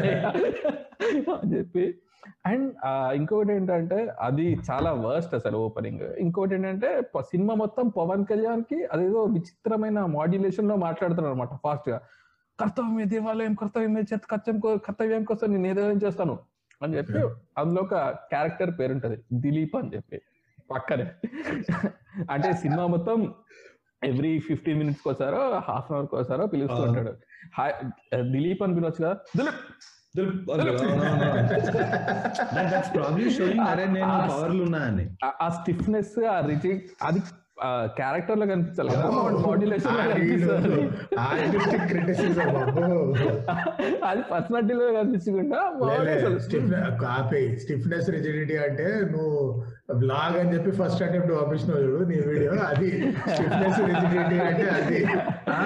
అని 1.35 1.51
చెప్పి. 1.55 1.85
అండ్ 2.49 2.67
ఇంకొకటి 3.19 3.51
ఏంటంటే 3.57 3.97
అది 4.27 4.45
చాలా 4.69 4.91
వర్స్ట్ 5.05 5.33
అసలు 5.39 5.57
ఓపెనింగ్ 5.67 6.03
ఇంకొకటి 6.23 6.55
ఏంటంటే 6.57 6.89
సినిమా 7.31 7.53
మొత్తం 7.63 7.85
పవన్ 7.99 8.25
కళ్యాణ్కి 8.31 8.79
అదేదో 8.93 9.21
విచిత్రమైన 9.35 9.99
మాడ్యులేషన్లో 10.17 10.75
మాట్లాడుతున్నారు 10.87 11.35
అనమాట 11.35 11.55
ఫాస్ట్గా. 11.65 11.99
కర్తవ్యమే 12.59 13.05
దేవాలయం 13.05 13.53
కర్తవ్యమే 13.53 14.01
చేత 14.01 14.21
కర్తవ్యం 14.31 14.77
కర్తవ్యం 14.77 15.23
కోసం 15.23 15.53
నేను 15.53 15.67
ఏదో 15.67 15.91
ఏం 15.91 15.97
చేస్తాను 15.97 16.39
అని 16.81 16.97
చెప్పి 16.97 17.13
అందులో 17.57 17.81
ఒక 17.81 18.19
క్యారెక్టర్ 18.29 18.79
పేరు 18.79 18.93
ఉంటది 18.93 19.23
దిలీప్ 19.33 19.75
అని 19.75 19.95
చెప్పి. 19.95 20.21
పక్కనే. 20.71 21.05
అంటే 22.31 22.53
సినిమా 22.53 22.87
మొత్తం 22.87 23.33
ఎవ్రీ 24.03 24.39
ఫిఫ్టీన్ 24.39 24.77
మినిట్స్ 24.77 25.03
కోసారో 25.03 25.59
హాఫ్ 25.59 25.91
అన్ 25.91 25.97
అవర్ 25.97 26.07
కోసారో 26.07 26.47
పిలుస్తూ. 26.47 26.83
ఉంటాడు. 26.83 27.17
హాయ్ 27.57 27.73
దిలీప్ 28.31 28.63
అని 28.63 28.75
పిలవచ్చు 28.75 29.03
కదా? 29.03 29.17
దిలీప్! 29.37 29.55
ఆ 35.41 35.49
స్టిఫ్నెస్ 35.49 36.25
ఆ 36.25 36.45
రిజిక్ 36.45 36.89
అది 37.01 37.19
క్యారెక్టర్లో 37.97 38.45
కనిపించాలి 38.45 38.89
కదా? 38.93 39.05
మాడ్యులేషన్లో 39.43 40.01
అది 44.07 44.21
పర్సనాలిటీలో 44.31 44.87
కనిపించకుండా 44.93 45.61
కాపీ 47.03 47.41
స్టిఫ్నెస్ 47.57 48.09
రిజిడిటీ 48.09 48.57
అంటే 48.65 48.87
నువ్వు 49.11 49.37
బ్లాగ్ 49.89 50.35
అని 50.37 50.51
చెప్పి 50.53 50.71
ఫస్ట్ 50.71 51.01
అటెంప్ట్ 51.03 51.31
పంపించినావు 51.33 51.81
చూడు 51.85 52.03
నీ 52.03 52.17
వీడియో. 52.27 52.51
అది 52.67 52.89
అంటే 54.43 54.67
అది. 54.75 54.99
ఆ? 55.49 55.57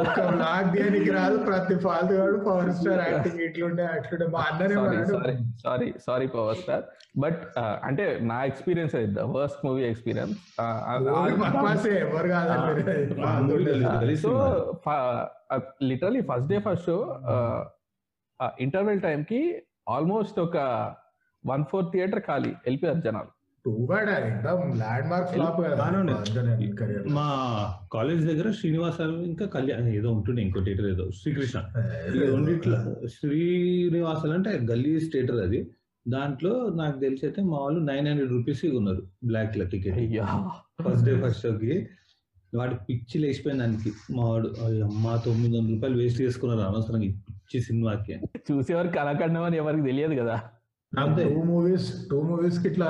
ఒక్క 0.00 0.18
బ్లాగ్ 0.32 0.68
దేనికి 0.74 1.10
రాదు 1.10 1.36
ప్రతి 1.46 1.76
ఫాల్తు 1.84 2.14
వాడు 2.14 2.38
పవర్ 2.46 2.70
స్టార్ 2.72 3.00
యాక్టింగ్ 3.04 3.40
ఇట్లుంటే 3.40 3.84
అట్లుంటే 3.92 4.26
మా 4.34 4.42
అన్ననే 4.48 4.76
sorry. 4.76 4.98
Sorry 5.12 5.34
sorry 5.64 5.88
sorry 6.06 6.26
power 6.34 6.58
star 6.60 6.84
but 7.18 7.40
అంటే 7.84 8.04
నా 8.24 8.38
ఎక్స్పీరియన్స్ 8.44 8.94
అయితే 8.94 9.24
worst 9.32 9.62
movie 9.66 9.84
experience 9.84 10.36
so. 14.24 14.32
Literally 15.82 16.22
first 16.28 16.48
day 16.48 16.58
first 16.60 16.86
show 16.86 16.98
interval 18.58 19.02
time 19.02 19.20
కి 19.24 19.40
ఆల్మోస్ట్ 19.88 20.38
ఒక 20.40 20.56
వన్ 21.44 21.64
ఫోర్ 21.70 21.86
థియేటర్ 21.92 22.22
ఖాళీ 22.26 22.52
వెళ్ళిపోయారు 22.64 23.00
జనాలు 23.00 23.30
మా 27.10 27.26
కాలేజ్ 27.92 28.26
దగ్గర 28.26 28.50
శ్రీనివాస 28.50 29.00
ఇంకా 29.00 29.46
కళ్యాణ్ 29.46 29.88
ఏదో 29.88 30.10
ఉంటుండే 30.12 30.42
ఇంకో 30.42 30.60
థియేటర్ 30.60 30.86
ఏదో 30.86 31.10
శ్రీకృష్ణ. 31.10 31.58
రెండిట్లో 32.20 32.78
శ్రీనివాసాలు 33.06 34.32
అంటే 34.32 34.50
గల్లీ 34.70 34.98
థియేటర్ 34.98 35.36
అది. 35.36 35.70
దాంట్లో 36.08 36.68
నాకు 36.74 37.00
తెలిసి 37.00 37.26
అయితే 37.26 37.42
మా 37.42 37.58
వాళ్ళు 37.58 37.80
నైన్ 37.80 38.08
హండ్రెడ్ 38.08 38.30
రూపీస్ 38.30 38.64
ఉన్నారు 38.66 39.02
బ్లాక్లో 39.24 39.64
టికెట్ 39.64 39.98
అయ్యా. 39.98 40.24
ఫస్ట్ 40.82 41.04
డే 41.04 41.20
ఫస్ట్ 41.20 41.42
షోకి 41.42 41.88
వాడి 42.54 42.74
పిచ్చి 42.74 43.20
లేచిపోయింది 43.20 43.62
దానికి. 43.62 43.92
మా 44.16 44.24
వాడు 44.24 44.48
అమ్మ 44.84 45.16
తొమ్మిది 45.24 45.58
వందల 45.58 45.74
రూపాయలు 45.74 45.96
వేస్ట్ 45.98 46.20
చేసుకున్నారు 46.20 46.60
అనవసరంగా 46.60 47.04
ఈ 47.04 47.12
పిచ్చి 47.12 47.60
సినిమాకి 47.62 48.16
చూసేవారు 48.50 48.88
కలకండం 48.88 49.42
అని 49.42 49.56
ఎవరికి 49.56 49.84
తెలియదు 49.84 50.14
కదా. 50.14 50.36
టూ 51.26 51.42
మూవీస్ 51.46 51.88
టూ 52.08 52.18
మూవీస్కి 52.22 52.66
ఇట్లా 52.68 52.88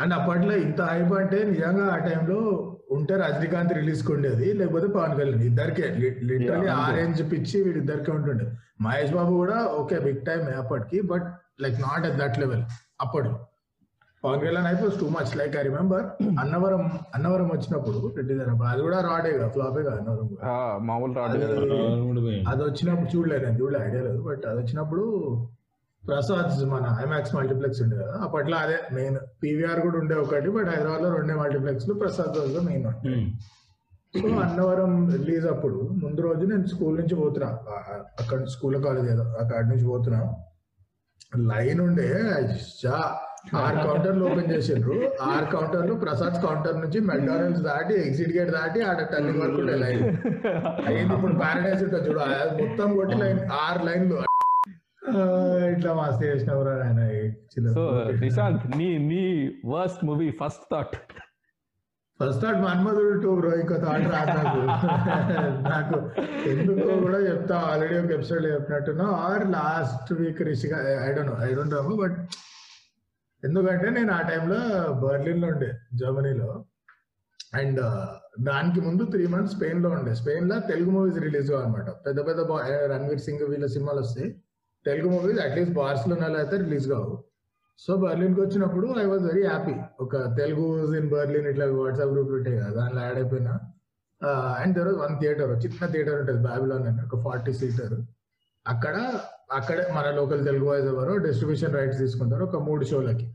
అండ్ 0.00 0.14
అప్పట్లో 0.14 0.54
ఇంత 0.64 0.80
హైప్ 0.82 1.12
అంటే 1.18 1.38
నిజంగా 1.44 1.84
ఆ 1.92 1.98
టైంలో 2.06 2.38
ఉంటే 2.90 3.14
రజనీకాంత్ 3.16 3.72
రిలీజ్ 3.72 4.00
ఉండేది 4.10 4.46
లేకపోతే 4.52 4.86
పవన్ 4.94 5.12
కళ్యాణ్ 5.16 5.42
ఇద్దరికే. 5.42 5.86
లిటరలీ. 6.28 6.68
ఆరెంజ్ 6.80 7.20
పిచ్చి 7.30 7.58
వీడిద్దరికే 7.62 8.10
ఉంటుండే. 8.12 8.46
మహేష్ 8.80 9.12
బాబు 9.12 9.32
కూడా 9.36 9.58
ఓకే 9.78 9.98
బిగ్ 9.98 10.22
టైం 10.26 10.42
అప్పటికి 10.58 11.00
but 11.10 11.26
like 11.60 11.78
not 11.80 12.04
at 12.06 12.18
that 12.18 12.38
level 12.38 12.64
అప్పట్లో. 13.00 13.36
పవన్ 14.24 14.40
కళ్యాణ్ 14.40 14.66
అయితే 14.66 14.88
too 14.98 15.06
much 15.10 15.30
like 15.36 15.54
I 15.56 15.62
remember 15.62 16.02
Annavaram 16.40 16.82
Annavaram 17.14 17.48
వచ్చినప్పుడు 17.52 17.98
రెడ్డి 18.16 18.34
అది 18.66 18.82
కూడా 18.82 18.98
రాడే 19.06 19.30
కదా 19.32 19.46
ఫ్లాపే 19.48 19.82
కదా 19.82 19.96
అన్నవరం 20.00 20.26
మామూలు 20.86 21.14
రాడు 21.14 21.38
అది- 22.50 22.66
వచ్చినప్పుడు 22.66 23.08
చూడలేదు 23.14 23.44
నేను 23.46 23.58
చూడలే 23.60 23.80
ఐడియా 23.86 24.02
లేదు 24.08 24.20
బట్ 24.22 24.44
అది 24.46 24.58
వచ్చినప్పుడు 24.62 25.04
ప్రసాద్ 26.04 26.64
మన 26.64 26.98
ఐమాక్స్ 27.04 27.34
మల్టీప్లెక్స్ 27.34 27.82
ఉండే 27.82 27.96
కదా. 27.96 28.14
అప్పట్లో 28.22 28.56
అదే 28.56 28.78
మెయిన్ 28.92 29.16
పీవీఆర్ 29.42 29.80
కూడా 29.80 29.98
ఉండే 29.98 30.14
ఒకటి 30.14 30.50
బట్ 30.50 30.68
హైదరాబాద్లో 30.68 31.16
రెండే 31.16 31.34
మల్టీప్లెక్స్లో 31.34 31.94
Prasad 31.94 32.38
main 32.68 32.86
Hmm. 33.06 33.24
So 34.14 34.28
Annavaram 34.44 34.92
release 35.10 35.46
అప్పుడు 35.46 35.80
ముందు 36.02 36.20
రోజు 36.20 36.46
నేను 36.46 36.66
స్కూల్ 36.66 36.96
నుంచి 37.00 37.14
పోతున్నా. 37.14 37.48
అక్కడ 38.20 38.44
స్కూల్ 38.44 38.84
కాలేజ్ 38.84 39.08
ఏదో 39.12 39.22
అక్కడ 39.22 39.66
నుంచి 39.66 39.84
పోతున్నా. 39.84 40.20
లైన్ 41.50 41.80
ఉండే. 41.80 42.06
ఆరు 43.56 43.78
కౌంటర్లు 43.86 44.24
ఓపెన్ 44.24 44.50
చేసిండ్రు. 44.52 44.96
ఆరు 45.22 45.44
కౌంటర్లు 45.44 45.94
ప్రసాద్ 45.94 46.42
కౌంటర్ 46.46 46.80
నుంచి 46.80 47.00
మెక్డానల్డ్స్ 47.00 47.62
దాటి 47.62 47.94
ఎగ్జిట్ 48.06 48.32
గేట్ 48.36 48.50
దాటి 48.50 48.82
ఆడ 48.82 49.02
టర్నింగ్ 49.12 49.40
వరకు 49.42 49.60
ఉండే 49.60 49.76
లైన్. 49.76 50.02
అయ్యింది 50.86 51.14
ఇప్పుడు 51.14 51.36
పారడైజ్ 51.44 51.84
ఉంటుంది 51.84 52.08
చూడు. 52.08 52.20
మొత్తం 52.62 52.96
కొట్టి 52.96 53.18
లైన్ 53.18 53.40
ఆరు 53.62 53.86
లైన్లు. 53.86 54.18
ఇట్లా 55.76 55.94
మస్తు 55.94 56.24
చేసినవరా 56.24 56.86
ఆయన 56.86 57.00
సో 57.72 58.04
నిశాంత్ 58.20 58.78
నీ 58.78 58.98
నీ 58.98 59.54
worst 59.66 60.04
movie 60.04 60.30
first 60.30 60.62
thought 60.72 60.96
first 62.20 62.42
thought 62.42 62.58
Manmadhudu 62.58 63.20
two 63.20 63.34
bro 63.34 63.60
ఇంకో 63.60 63.74
థాట్ 63.74 64.04
రాదు 64.04 64.38
నాకు. 64.38 64.60
నాకు 65.70 66.10
ఎందుకో 66.48 67.00
కూడా 67.00 67.18
చెప్తా. 67.18 67.56
ఆల్రెడీ 67.56 67.98
ఒక 67.98 68.10
ఎపిసోడ్ 68.10 68.46
చెప్పినట్టున్నా. 68.46 69.04
Or 69.04 69.50
last 69.50 70.12
week 70.12 70.42
రిషిగా 70.42 71.04
I 71.04 71.12
don't 71.12 71.30
know 71.30 71.46
I 71.46 71.54
don't 71.54 71.74
know 71.74 71.82
but 71.82 72.18
ఎందుకంటే 73.44 73.90
నేను 73.90 74.12
ఆ 74.12 74.20
టైంలో 74.20 74.92
బర్లిన్లో 74.92 75.48
ఉండే 75.48 75.72
జర్మనీలో. 75.94 76.64
అండ్ 77.54 77.80
దానికి 78.44 78.80
ముందు 78.80 79.04
త్రీ 79.04 79.26
మంత్స్ 79.26 79.56
స్పెయిన్లో 79.56 79.90
ఉండే. 79.90 80.14
స్పెయిన్లో 80.14 80.60
తెలుగు 80.60 80.90
మూవీస్ 80.90 81.18
రిలీజ్ 81.18 81.52
అనమాట 81.52 81.90
పెద్ద 81.90 82.26
పెద్ద 82.26 82.40
రణ్వీర్ 82.92 83.20
సింగ్ 83.20 83.46
వీళ్ళ 83.48 83.66
సినిమాలు 83.66 84.00
వస్తాయి. 84.00 84.34
తెలుగు 84.86 85.10
మూవీస్ 85.10 85.40
అట్లీస్ట్ 85.40 85.74
బార్సిలోనాలో 85.74 86.38
అయితే 86.38 86.56
రిలీజ్ 86.56 86.88
కావు. 86.88 87.24
సో 87.78 87.96
బర్లిన్కి 87.96 88.40
వచ్చినప్పుడు 88.40 88.94
ఐ 89.00 89.04
వాజ్ 89.04 89.22
వెరీ 89.22 89.46
హ్యాపీ 89.46 89.74
ఒక 90.00 90.16
తెలుగు 90.16 90.96
ఇన్ 90.96 91.08
బర్లిన్ 91.08 91.46
ఇట్లా 91.46 91.66
వాట్సాప్ 91.66 92.10
గ్రూప్ 92.10 92.30
ఉంటాయి 92.30 92.56
కదా 92.56 92.70
దానిలో 92.70 93.02
యాడ్ 93.02 93.14
అయిపోయినా. 93.14 93.60
అండ్ 94.58 94.78
దర్ 94.78 94.88
వన్ 94.88 95.20
థియేటర్ 95.20 95.64
చిన్న 95.64 95.86
థియేటర్ 95.86 96.14
ఉంటుంది 96.14 96.48
బాబిలోన్ 96.48 96.86
అని 96.86 97.06
ఒక 97.06 97.22
ఫార్టీ 97.22 97.52
సీటర్ 97.52 98.00
అక్కడ 98.68 99.20
అక్కడే 99.52 99.86
మన 99.94 100.10
లోకల్ 100.10 100.44
తెలుగు 100.44 100.64
వాయిస్ 100.64 100.86
ఎవరో 100.86 101.16
డిస్ట్రిబ్యూషన్ 101.16 101.74
రైట్స్ 101.74 101.98
తీసుకుంటారు 101.98 102.44
ఒక 102.44 102.62
మూడు 102.62 102.84
షోలకి. 102.84 103.34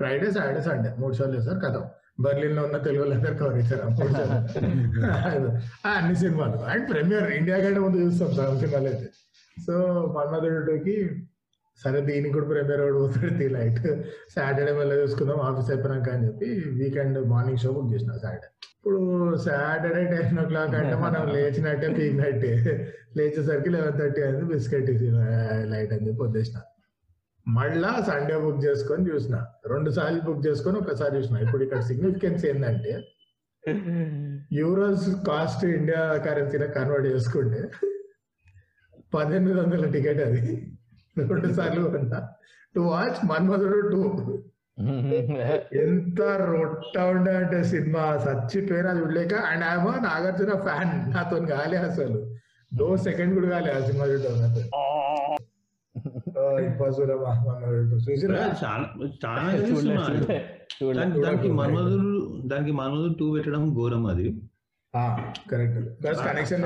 ఫ్రైడే 0.00 0.30
సాటర్డే 0.30 0.62
సండే 0.62 0.94
మూడు 0.98 1.14
షోలు 1.14 1.36
చేస్తారు 1.36 1.58
కథం. 1.58 1.84
బర్లిన్లో 2.20 2.62
ఉన్న 2.62 2.76
తెలుగు 2.76 3.00
వాళ్ళందరూ 3.00 3.34
కవర్. 3.34 3.56
ఆ, 5.86 5.90
అన్ని 5.90 6.16
సినిమాలు. 6.16 6.56
అండ్ 6.56 6.90
ప్రీమియర్ 6.90 7.30
ఇండియా 7.30 7.58
కంటే 7.58 7.80
ముందు 7.80 7.96
చూస్తాం 7.96 8.34
సగం 8.34 8.58
సినిమాలు 8.58 8.84
అయితే. 8.84 9.10
సో 9.64 9.74
మన్మధుడికి 10.16 10.96
సరే 11.78 11.98
దీనికి 12.08 12.32
కూడా 12.34 12.46
కూడా 12.50 12.84
పోతాడు 12.98 13.32
తీ 13.38 13.46
లైట్. 13.56 13.80
సాటర్డే 14.34 14.72
మళ్ళీ 14.78 14.94
చూసుకుందాం 15.00 15.40
ఆఫీస్ 15.48 15.70
అయిపోయినాక 15.72 16.08
అని 16.14 16.24
చెప్పి 16.28 16.48
వీకెండ్ 16.78 17.18
మార్నింగ్ 17.32 17.60
షో 17.64 17.70
బుక్ 17.76 17.90
చేసిన 17.94 18.12
సాటర్డే. 18.24 18.48
ఇప్పుడు 18.76 19.00
సాటర్డే 19.46 20.02
టెన్ 20.12 20.38
ఓ 20.42 20.44
క్లాక్ 20.52 20.74
అంటే 20.80 20.94
మనం 21.04 21.22
లేచినట్టే 21.34 21.88
పీకినట్టే 21.98 22.52
లేచేసరికి 23.18 23.70
లెవెన్ 23.74 23.98
థర్టీ 24.00 24.20
అయింది 24.26 24.46
బిస్కెట్ 24.52 24.88
లైట్ 25.72 25.92
అని 25.96 26.04
చెప్పి 26.08 26.20
వదిలేసిన. 26.24 26.58
మళ్ళా 27.46 27.92
సండే 28.08 28.36
బుక్ 28.44 28.60
చేసుకొని 28.66 29.04
చూసిన. 29.10 29.36
రెండు 29.72 29.90
సార్లు 29.98 30.22
బుక్ 30.28 30.40
చేసుకొని 30.46 30.78
ఒకసారి 30.82 31.12
చూసిన. 31.18 31.36
ఇప్పుడు 31.46 31.62
ఇక్కడ 31.66 31.82
సిగ్నిఫికెన్స్ 31.90 32.46
ఏంటంటే 32.52 32.94
యూరోస్ 34.58 35.06
కాస్ట్ 35.28 35.62
ఇండియా 35.76 36.02
కరెన్సీలో 36.26 36.66
కన్వర్ట్ 36.74 37.06
చేసుకుంటే 37.12 37.60
పద్దెనిమిది 39.12 39.54
వందల 39.60 39.84
టికెట్ 39.92 40.20
అది. 40.22 40.40
రెండు 41.22 41.48
సార్లు 41.56 41.82
కొన్నా 41.88 42.18
టు 42.74 42.80
వాచ్ 42.88 43.20
మన్మధుడు 43.30 43.78
టూ. 43.92 44.00
ఎంత 45.82 46.18
రొట్ట 46.48 46.94
ఉండే 47.12 47.34
అంటే 47.36 47.58
సినిమా. 47.70 48.02
చచ్చిపోయినా 48.24 48.90
చూడలేక 48.98 49.34
అండ్ 49.50 49.64
ఆమె 49.68 49.92
నాగార్జున 50.04 50.54
ఫ్యాన్ 50.66 50.92
నాతో 51.12 51.36
కాలే 51.50 51.78
అసలు. 51.86 52.18
దో 52.72 52.88
సెకండ్ 53.04 53.32
కూడా 53.36 53.48
కాలే 53.54 53.70
ఆ 53.72 53.80
సినిమా 53.86 54.06
చూడడం 54.10 54.34
ఇంపాసిబుల్ 56.64 57.12
మన్మధుడు 57.24 57.96
చూసిరా? 58.04 58.40
చాలా 58.62 58.86
చాలా 59.24 59.40
చూడలే 59.44 59.68
చూస్తున్నా. 59.70 60.02
చూడలే 60.08 60.38
చూడలే 60.74 60.98
దానికి 60.98 61.20
దానికి 61.26 61.48
మన్మధుడు 61.60 62.10
దానికి 62.52 62.72
మన్మధుడు 62.80 63.14
టూ 63.20 63.26
పెట్టడం 63.34 63.64
ఘోరం 63.76 64.04
అది. 64.12 64.26
కరెక్ట్ 65.50 65.78
కనెక్షన్ 66.26 66.64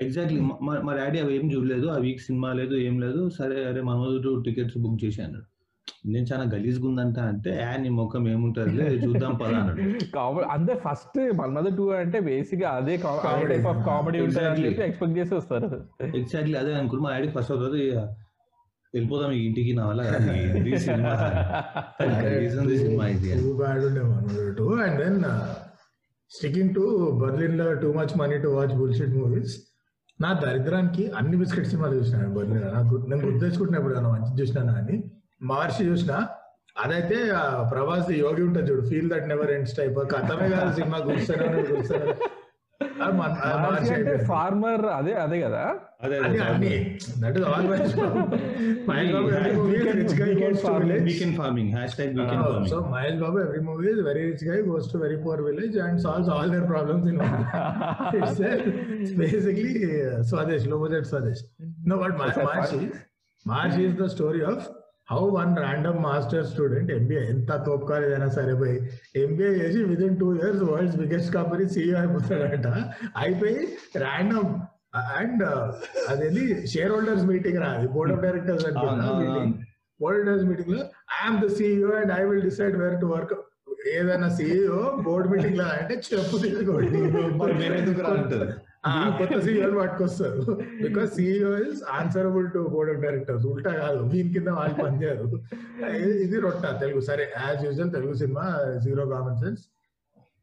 ఎగ్జాక్ట్లీ 0.00 0.38
మా 0.80 0.92
డాడీ 0.96 1.18
అవి 1.20 1.32
ఏం 1.36 1.46
చూడలేదు 1.52 1.88
ఆ 1.90 1.98
వీక్ 2.04 2.22
సినిమా 2.22 2.50
లేదు 2.58 2.74
ఏం 2.82 2.96
లేదు. 3.00 3.22
సరే 3.36 3.58
అరే 3.66 3.82
మన్మధుడు 3.88 4.30
టికెట్స్ 4.44 4.78
బుక్ 4.82 5.00
చేసి 5.04 5.20
అన్నాడు. 5.22 5.46
నేను 6.06 6.26
చాలా 6.28 6.44
గలీజ్గా 6.52 6.86
ఉందంట 6.88 7.18
అంటే 7.30 7.50
"ఆ, 7.62 7.70
నీ 7.76 7.88
ముఖం 7.96 8.22
ఏముంటుంది 8.28 8.84
చూద్దాం 9.02 9.32
పదా 9.36 9.56
అన్నాడు. 9.60 9.82
కామెడీ 10.14 10.46
అంతే 10.54 10.74
ఫస్ట్ 10.84 11.18
మన్మధ 11.38 11.68
టూ 11.76 11.84
అంటే 11.96 12.18
బేసిక్గా 12.26 12.68
అదే. 12.78 12.94
టైప్ 13.50 13.66
ఆఫ్ 13.66 13.80
కామెడీ 13.86 14.20
ఉంటుంది 14.22 14.68
ఎక్స్పెక్ట్ 14.86 15.16
చేసి 15.18 15.34
వస్తారు 15.38 15.70
ఎగ్జాక్ట్లీ 16.16 16.56
అదే 16.58 16.74
అనుకుని 16.80 17.02
మా 17.02 17.12
డాడీ 17.14 17.30
ఫస్ట్ 17.36 17.52
అవుతుంది 17.54 17.80
"ఇక 17.84 17.98
వెళ్ళిపోదాం 18.94 19.30
ఈ 19.32 19.42
ఇంటికి 19.46 19.72
నా 19.74 19.84
వల్ల 19.86 20.00
సినిమా. 20.80 21.12
సినిమా 22.80 23.04
ఇది 23.08 23.30
and 24.82 24.98
then 24.98 25.18
sticking 26.32 26.74
to 26.74 26.84
బర్లిన్లో 27.20 27.66
too 27.74 27.88
much 27.92 28.14
money 28.18 28.36
to 28.38 28.48
watch 28.48 28.74
bullshit 28.74 29.14
movies 29.14 29.54
నా 30.20 30.32
దరిద్రానికి 30.42 31.04
అన్ని 31.10 31.36
బిస్కెట్ 31.36 31.66
సినిమాలు 31.66 31.94
చూసిన 31.94 32.28
బర్లిన్ 32.28 32.66
నాకు 32.74 32.94
నేను 33.08 33.22
గుర్తు 33.26 33.40
తెచ్చుకుంటున్నా 33.44 33.78
ఇప్పుడు 33.78 34.08
మంచి 34.08 34.32
చూసినా 34.40 34.62
అని 34.74 34.96
మహర్షి 35.42 35.84
చూసిన. 35.84 36.12
అదైతే 36.76 37.16
ప్రభాస్ 37.70 38.10
యోగి 38.18 38.42
ఉంటుంది 38.42 38.68
చూడు 38.70 38.82
feel 38.88 39.08
that 39.10 39.26
never 39.28 39.50
ends 39.50 39.74
type 39.76 39.98
కథమే 40.12 40.46
కాదు 40.48 40.70
సినిమా 40.74 40.98
కూర్చొని 40.98 41.48
కూర్చొని 41.70 42.12
అది 43.04 43.14
మన- 43.18 43.38
అది 43.44 43.56
మహర్షి 43.56 43.64
మార్చి 43.64 43.92
అంటే 43.94 43.94
అయిపోయింది. 43.96 44.26
ఫార్మర్ 44.30 44.84
అదే 44.98 45.14
అదే 45.24 45.38
కదా 45.40 45.62
అదే 46.04 46.16
అన్ని 46.24 46.38
అన్ని 46.46 46.72
that 47.22 47.36
is 47.38 47.46
always 47.52 47.94
Mahesh 48.88 49.12
Babu 49.12 49.28
every 49.38 49.52
movie 49.58 49.78
is 49.82 49.94
rich 50.00 50.14
guy 50.20 50.30
goes 50.40 50.58
to 50.62 50.72
village. 50.78 51.04
Weekend 51.08 51.36
farming 51.36 51.70
hashtag 51.96 52.14
weekend 52.20 52.44
Uh, 52.44 52.52
so 52.64 52.78
farming 52.78 52.92
Mahesh 52.94 53.18
Babu 53.22 53.38
every 53.38 53.62
movie 53.62 53.90
is 53.94 54.00
very 54.02 54.24
rich 54.30 54.44
guy 54.44 54.60
goes 54.62 54.86
to 54.88 54.98
very 54.98 55.18
poor 55.18 55.38
village 55.42 55.76
and 55.76 56.00
solves 56.00 56.28
all 56.28 56.48
their 56.48 56.66
problems 56.66 57.06
in 57.06 57.18
one. 57.18 57.36
it's, 58.12 58.40
uh, 58.42 58.54
it's 58.96 59.12
basically 59.16 59.74
uh, 60.02 60.22
Swadesh, 60.22 60.66
low 60.66 60.80
budget 60.84 61.06
Swadesh. 61.06 61.42
No, 61.84 61.96
but 61.98 62.12
Ma- 62.18 62.32
Maharshi, 62.40 62.82
Maharshi 63.46 63.84
how 65.08 65.24
one 65.26 65.54
random 65.56 65.96
master 66.00 66.40
student 66.44 66.88
MBA 66.96 67.22
ఎంత 67.32 67.52
తోపుకారు 67.66 68.04
ఏదైనా 68.08 68.28
సరే 68.36 68.52
పోయి 68.60 68.76
MBA 69.22 69.50
చేసి 69.58 69.80
with 69.90 70.02
in 70.06 70.16
two 70.20 70.28
years 70.38 70.62
world's 70.68 70.96
biggest 71.00 71.30
company 71.36 71.64
CEO 71.74 71.96
అయిపోతాడంట. 72.02 72.68
అయిపోయి 73.22 73.58
random 74.04 74.50
and 75.18 75.42
అదేది 76.12 76.42
share 76.72 76.92
holders 76.94 77.24
meeting 77.30 77.60
రా 77.64 77.70
board 77.96 78.12
of 78.14 78.22
directors 78.26 78.66
board 80.00 80.18
directors 80.18 80.46
మీటింగ్లో 80.50 80.80
I'm 81.18 81.38
the 81.44 81.50
CEO 81.58 81.92
and 82.00 82.12
I 82.18 82.22
will 82.30 82.44
decide 82.50 82.76
where 82.82 82.98
to 83.02 83.08
work 83.14 83.34
ఏదైనా 83.94 84.28
సీఈఓ 84.38 84.80
బోర్డ్ 85.06 85.30
మీటింగ్లో 85.32 85.64
అంటే 85.78 85.94
చెప్పు 86.10 86.36
తీసుకోండి. 86.44 87.00
మరి 88.86 88.94
మేమెందుకు 88.94 89.22
రా 89.22 89.30
అంటారు. 89.30 89.34
ఆ, 89.34 89.40
కొత్త 89.40 89.46
CEO 89.46 89.80
పట్టుకొస్తారు. 89.80 90.40
Because 90.88 91.14
CEO 91.14 91.56
is 91.56 91.82
answerable 91.90 92.50
to 92.50 92.58
board 92.70 92.92
of 92.92 93.00
directors 93.02 93.46
ఉల్టా 93.46 93.70
కాదు. 93.72 94.08
దీని 94.08 94.32
కింద 94.32 94.48
వాళ్ళు 94.48 94.74
పనిచేయరు. 94.84 95.26
ఇది- 95.96 96.16
ఇది 96.22 96.40
రొట్ట 96.40 96.66
తెలుగు. 96.80 97.00
సరే 97.00 97.32
as 97.48 97.64
usual 97.64 97.92
Telugu 97.92 98.14
cinema 98.14 98.44
zero 98.84 99.06
common 99.06 99.36
sense 99.36 99.62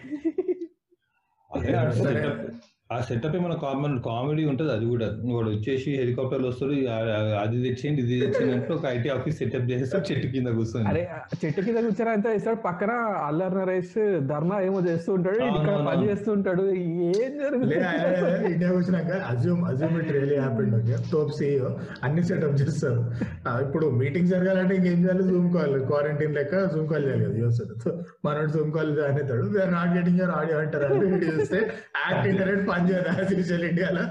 అదే 1.50 1.72
ఆ 2.94 2.96
సెటప్ 3.08 3.34
ఏమైనా 3.38 3.56
కామన్ 3.64 3.92
కామెడీ 4.06 4.44
ఉంటది 4.52 4.70
అది 4.76 4.86
కూడా. 4.92 5.08
వాడు 5.34 5.50
వచ్చేసి 5.54 5.90
హెలికాప్టర్లు 5.98 6.46
వస్తారు 6.50 6.72
అది 7.42 7.56
తెచ్చేయండి 7.64 8.00
ఇది 8.04 8.16
తెచ్చేయండి 8.22 8.54
అంటే 8.56 8.72
ఒక 8.76 8.84
ఐటీ 8.96 9.08
ఆఫీస్ 9.16 9.36
సెటప్ 9.40 9.66
చేస్తారు 9.72 10.04
చెట్టు 10.08 10.28
కింద 10.32 10.48
కూర్చొని. 10.56 10.86
అరే 10.92 11.02
చెట్టు 11.42 11.60
కింద 11.66 11.78
కూర్చొని 11.86 12.10
అంతా 12.14 12.30
ఇస్తాడు 12.38 12.58
పక్కన 12.66 12.94
అల్లర్ 13.28 13.54
నరేష్ 13.58 13.94
ధర్నా 14.30 14.56
ఏమో 14.68 14.80
చేస్తూ 14.88 15.10
ఉంటాడు 15.18 15.38
ఇక్కడ 15.50 15.76
పని. 15.90 16.08
చేస్తూ 16.10 16.30
ఉంటాడు 16.38 16.64
ఏం 17.12 17.30
జరుగుతుంది? 17.42 17.76
ఇండియా 18.52 18.72
వచ్చినాక 18.78 19.12
assume 19.32 19.62
assume 19.70 19.94
it 20.02 20.10
really 20.16 20.38
happened 20.44 20.74
okay. 20.80 20.98
తోప్ 21.12 21.32
CEO 21.38 21.70
అన్ని 22.08 22.24
సెటప్ 22.30 22.58
చేస్తారు. 22.62 23.00
ఇప్పుడు 23.66 23.86
మీటింగ్ 24.02 24.28
జరగాలంటే 24.34 24.74
ఇంకేం 24.80 24.98
చేయాలి? 25.04 25.24
జూమ్ 25.30 25.48
కాల్ 25.56 25.76
క్వారంటైన్ 25.92 26.36
లెక్క 26.40 26.64
జూమ్ 26.74 26.90
కాల్ 26.94 27.06
చేయాలి 27.08 27.24
కదా 27.28 27.38
యూస్ 27.44 27.62
మనోడు 28.26 28.52
జూమ్ 28.56 28.74
కాల్ 28.78 28.92
జాయిన్ 28.98 29.20
అవుతాడు 29.22 29.46
we're 29.54 29.72
not 29.78 29.94
getting 29.98 30.20
your 30.22 30.34
audio 30.40 30.58
అంటారు 30.64 30.84
అంటే 30.90 31.06
వీడియో 31.14 31.32
చూస్తే 31.38 31.60
యాక్ట్ 32.04 32.28
ఇంటర్నెట్ 32.32 32.62
ఇండియాలో? 33.68 34.02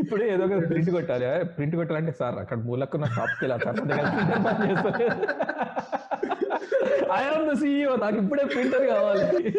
ఇప్పుడు 0.00 0.24
ఏదో 0.24 0.44
ఒక 0.44 0.68
ప్రింట్ 0.68 0.90
కొట్టాలి. 0.90 1.44
ప్రింట్ 1.44 1.76
కొట్టాలంటే 1.76 2.14
సార్ 2.18 2.34
అక్కడ 2.34 2.58
మూలకున్న 2.58 3.04
షాప్కి 3.04 3.44
వెళ్ళాలి 3.44 4.00
CEO 7.52 8.00
నాకు 8.00 8.16
ఇప్పుడే 8.16 8.44
ప్రింటర్ 8.44 8.88
కావాలి. 8.88 9.54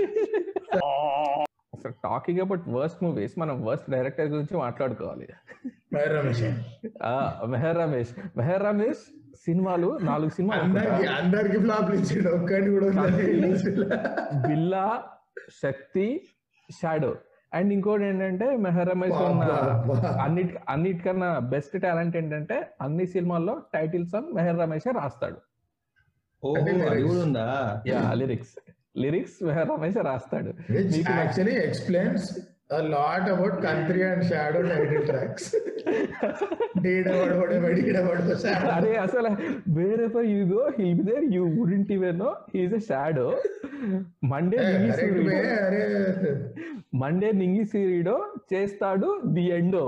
అసలు 1.74 1.92
టాకింగ్ 1.92 2.40
అబౌట్ 2.40 2.70
వర్స్ట్ 2.70 3.04
మూవీస్ 3.04 3.40
మనం 3.40 3.66
వర్స్ట్ 3.66 3.92
డైరెక్టర్ 3.92 4.28
గురించి 4.28 4.58
మాట్లాడుకోవాలి. 4.58 5.28
రమేష్. 6.10 6.44
ఆ, 7.04 7.42
మెహర్ 7.46 7.78
రమేష్. 7.78 8.10
మెహర్ 8.38 8.64
రమేష్ 8.64 8.98
సినిమాలు 9.46 10.00
నాలుగు 10.02 10.30
సినిమాలు 10.30 11.08
అందరికి 11.08 11.58
ఇచ్చిండు. 11.96 12.72
కూడా. 12.72 14.48
బిల్లా 14.48 15.04
శక్తి 15.64 16.06
షాడో 16.70 17.12
అండ్ 17.54 17.70
ఇంకోటి 17.74 18.04
ఏంటంటే 18.04 18.48
మెహర్ 18.58 18.90
రమేష్ 18.90 19.18
ఉన్న. 19.30 19.46
అన్నిటి 20.26 20.54
అన్నిటికన్నా 20.70 21.30
బెస్ట్ 21.54 21.76
టాలెంట్ 21.82 22.16
ఏంటంటే 22.18 22.58
అన్ని 22.82 23.06
సినిమాల్లో 23.06 23.56
టైటిల్ 23.74 24.06
సాంగ్ 24.08 24.30
మెహర్ 24.36 24.60
రమేష్ 24.60 24.88
రాస్తాడు 25.00 25.40
లిరిక్స్ 28.22 28.54
లిరిక్స్ 28.98 29.36
మెహర్ 29.44 29.70
రమేష్ 29.70 29.98
రాస్తాడు. 30.10 30.52
Which 30.70 30.90
నీకు 30.96 31.12
actually 31.24 31.56
explains 31.68 32.24
a 32.72 32.82
lot 32.84 33.24
about 33.30 33.62
country 33.62 34.02
and 34.04 34.26
shadow 34.26 34.62
title 34.64 35.02
tracks. 35.08 35.46
Deed 36.82 37.08
about 37.08 37.32
whatever, 37.40 37.70
deed 37.76 37.96
about 38.02 38.22
the 38.30 38.38
shadow. 38.44 38.70
అరే 38.76 38.94
అసలు 39.06 39.30
వేరే 39.78 40.06
you 40.34 40.42
go 40.54 40.64
he'll 40.78 40.96
be 41.00 41.06
there 41.10 41.26
you 41.36 41.44
wouldn't 41.58 41.92
even 41.98 42.20
know 42.24 42.32
he's 42.56 42.76
a 42.80 42.84
shadow 42.90 43.28
Monday 44.32 44.58
Eh, 44.58 44.70
నింగి 44.70 44.90
correct 44.90 45.02
సూర్యుడు. 45.02 45.28
way, 45.30 45.42
అరే 45.66 45.84
మండే 47.02 47.30
నింగి 47.42 47.66
సూర్యుడో 47.74 48.16
చేస్తాడు 48.54 49.10
ది 49.36 49.46
ఎండో 49.58 49.86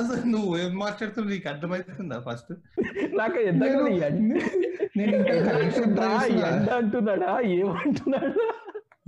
అసలు 0.00 0.22
నువ్వు 0.32 0.50
ఏం 0.62 0.72
మాట్లాడుతున్నావు? 0.84 1.30
నీకు 1.34 1.48
అర్థమవుతుందా 1.52 2.16
ఫస్ట్ 2.26 2.50
నాకు 3.20 3.38
ఎంత 3.50 3.62
అంటున్నాడా? 6.78 7.30
ఏమంటున్నాడా? 7.58 8.46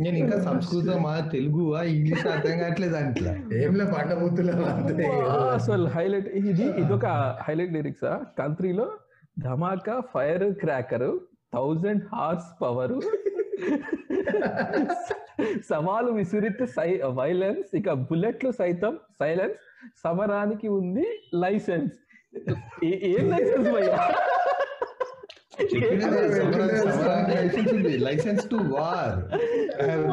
నేను 0.00 0.16
ఇంకా 0.16 0.36
సంస్కృతమా 0.40 1.12
తెలుగువా 1.32 1.82
ఇంగ్లీష్ 1.90 2.26
అర్థం 2.26 2.58
కావట్లేదు 2.58 2.96
అంట్లా 2.96 3.32
ఏంలే 3.58 3.84
అసలు 5.50 5.86
హైలైట్ 5.88 6.28
ఇది 6.42 6.66
ఇదొక 6.78 7.06
హైలైట్ 7.42 7.72
లిరిక్స్ 7.72 8.08
కంట్రీలో 8.38 8.86
ధమాకా 9.38 10.00
fire 10.12 10.46
cracker 10.54 11.08
thousand 11.54 12.02
horse 12.12 12.50
power 12.62 12.94
సవాలు 15.68 16.10
విసిరితే 16.10 16.66
సై 16.68 16.88
వైలెన్స్ 17.12 17.70
ఇక 17.74 17.92
బుల్లెట్లు 18.08 18.50
సైతం 18.52 18.92
సైలెన్స్ 19.20 19.58
సమరానికి 20.04 20.68
ఉంది 20.70 21.04
లైసెన్స్. 21.34 21.94
ఏ- 22.84 23.00
ఏం 23.10 23.24
లైసెన్స్ 23.30 23.68
భయ్యా? 23.72 23.96
License 27.98 28.44
to 28.48 28.58
war 28.74 29.16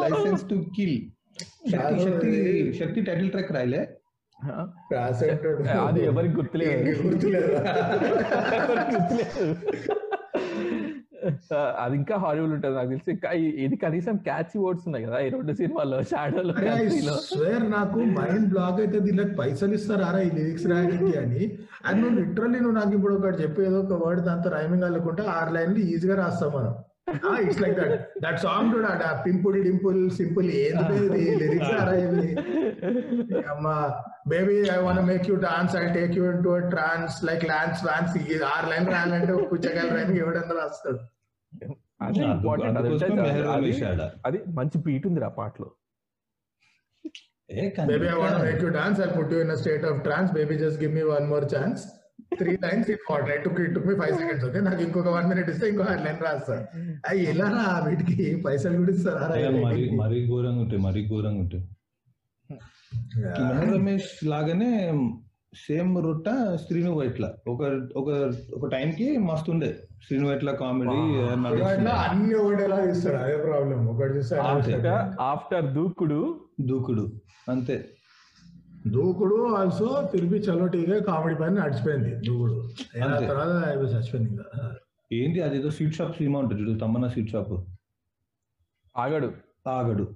license 0.03 0.43
to 0.49 0.57
kill 0.75 0.97
Shakti 1.71 2.31
Shakti 2.79 2.99
title 3.01 3.31
track 3.31 3.51
రాయలే 3.51 3.83
అది 5.87 6.01
ఎవరికి 6.05 6.35
గుర్తులేదు 6.35 6.89
గుర్తులేదు 7.05 7.53
అది 11.83 11.95
ఇంకా 11.99 12.15
హాలీవుడ్ 12.23 12.53
ఉంటుంది 12.55 12.75
నాకు 12.79 12.89
తెలిసి. 12.93 13.13
ఇది 13.65 13.75
కనీసం 13.83 14.15
క్యాచ్ 14.27 14.55
వర్డ్స్ 14.63 14.85
ఉన్నాయి 14.89 15.05
కదా 15.07 15.19
ఈ 15.25 15.29
రెండు 15.35 15.53
సినిమాల్లో 15.61 15.99
షాడోలో 16.11 16.55
స్వేర్ 17.29 17.65
నాకు 17.77 17.99
మైండ్ 18.19 18.49
బ్లాక్ 18.55 18.81
అయితే 18.85 18.99
దీనికి 19.07 19.35
పైసలు 19.41 19.75
ఇస్తారా 19.79 20.09
ఈ 20.27 20.29
లిరిక్స్ 20.39 20.67
రాయడానికి 20.73 21.13
అని. 21.23 21.43
అండ్ 21.87 21.99
నువ్వు 22.01 22.17
లిటరల్లీ 22.19 22.59
నువ్వు 22.65 22.77
నాకు 22.81 22.93
ఇప్పుడు 22.99 23.15
ఒకటి 23.19 23.39
చెప్పి 23.45 23.67
ఏదో 23.69 23.79
ఒక 23.85 24.01
వర్డ్ 24.03 24.23
దాంతో 24.29 24.51
రైమింగ్ 24.57 24.87
అల్లుకుంటే 24.89 25.25
ఆరు 25.37 25.53
లైన్లు 25.57 25.81
ఈజీగా 25.93 26.17
రాస్తాం 26.23 26.51
మనం. 26.57 26.75
It's 27.43 27.59
like 27.63 27.75
that 27.79 27.93
that 28.23 28.39
song 28.45 28.71
to 28.73 28.79
pimple 29.25 29.57
dimple 29.67 29.99
simple 30.17 30.47
ఏంది 30.61 30.97
లిరిక్స్ 31.41 31.71
రాయేది 31.89 32.31
అమ్మా 33.53 33.75
baby 34.31 34.55
I 34.73 34.77
want 34.85 35.03
make 35.11 35.25
you 35.29 35.35
dance 35.45 35.75
I 35.83 35.85
take 35.97 36.13
you 36.17 36.23
into 36.47 36.53
trance 36.73 37.17
like 37.29 37.45
lance 37.51 37.83
vance 37.89 38.17
ఆరు 38.55 38.67
లైన్ 38.71 38.89
రాయాలంటే 38.95 39.35
పుచ్చకాయలు 39.51 39.93
రైమింగ్ 39.99 40.21
ఎవడన్నా 40.25 40.57
రాస్తాడు 40.63 40.99
అది 42.07 42.23
ఇంపార్టెంట్ 42.27 42.77
అది 44.27 44.39
మంచి 44.59 44.77
బీట్ 44.87 45.07
ఉంది 45.09 45.23
ఆ 45.29 45.33
పాటలో. 45.39 45.69
ఏ 47.49 47.61
Baby, 47.89 48.07
I 48.07 48.17
want 48.21 48.31
to 48.31 48.37
కనిపించా. 48.37 48.45
make 48.45 48.61
you 48.63 48.71
dance. 48.77 48.97
I'll 49.03 49.13
put 49.17 49.29
you 49.33 49.39
in 49.43 49.51
a 49.51 49.57
state 49.61 49.85
of 49.89 49.95
trance. 50.07 50.31
Baby, 50.31 50.55
just 50.57 50.77
give 50.81 50.93
me 50.97 51.03
one 51.17 51.27
more 51.33 51.45
chance. 51.55 51.81
Three 52.39 52.53
lines 52.63 52.87
took 53.43 53.59
it 53.63 53.73
took 53.75 53.85
me 53.87 53.93
five 53.99 54.13
seconds 54.17 54.45
okay 54.45 54.59
నాకు 54.59 54.81
ఇంకొక 54.81 55.09
one 55.09 55.27
minute 55.29 55.49
ఇస్తే 55.49 55.65
ఇంకో 55.69 55.83
line 56.05 56.19
రాస్తా. 56.25 56.55
అవి 57.09 57.21
ఎలా 57.23 57.47
రా 57.55 57.65
వీటికి. 57.87 58.17
పైసలు 58.45 58.77
కూడా 58.77 58.91
ఇస్తారా 58.95 59.27
మరీ 59.67 59.83
మరీ 60.01 60.19
ఘోరంగా 60.29 60.61
ఉంటాయి 60.65 60.81
మరీ 60.87 61.01
ఘోరంగా 61.09 61.41
ఉంటాయి 61.45 61.63
రమేష్ 63.75 64.11
లాగానే 64.25 64.71
సేమ్ 65.65 65.93
రొట్ట 66.07 66.27
శ్రీను 66.65 66.91
వైట్ల 66.99 67.25
ఒక 67.47 67.61
ఒక 67.95 68.09
ఒక 68.57 68.63
time 68.75 68.91
కి 68.99 69.07
మస్తు 69.29 69.51
ఉండే. 69.51 69.71
శ్రీను 70.05 70.29
వైట్ల 70.29 70.51
కామెడీ 70.51 70.91
అన్ని 70.91 72.33
ఒకటేలా 72.33 72.89
ఇస్తాడు 72.89 73.15
అదే 73.15 73.37
ప్రాబ్లం 73.37 73.87
ఒకటి 73.87 74.13
చూస్తే. 74.13 74.39
ఆఫ్టర్ 75.21 75.73
దూకుడు. 75.73 76.39
దూకుడు 76.61 77.11
అంతే. 77.49 77.89
దూకుడు 78.87 79.53
ఆల్సో 79.53 80.09
తిరిగి 80.11 80.39
చలోటిగా 80.39 80.99
కామెడీ 81.03 81.35
పైన 81.35 81.49
నడిచిపోయింది 81.49 82.15
దూకుడు. 82.27 82.69
తర్వాత 83.27 83.77
చచ్చిపోయింది 83.77 84.29
ఇంకా. 84.29 84.71
ఏంటి 85.13 85.41
అదేదో 85.41 85.69
స్వీట్ 85.71 85.95
షాప్ 85.95 86.17
సినిమా 86.17 86.39
ఉంటుంది 86.39 86.61
చూడు 86.61 86.79
తమ్మన్న 86.79 87.07
స్వీట్ 87.07 87.29
షాప్. 87.29 87.53
ఆగడు. 88.97 89.31
ఆగడు. 89.67 90.07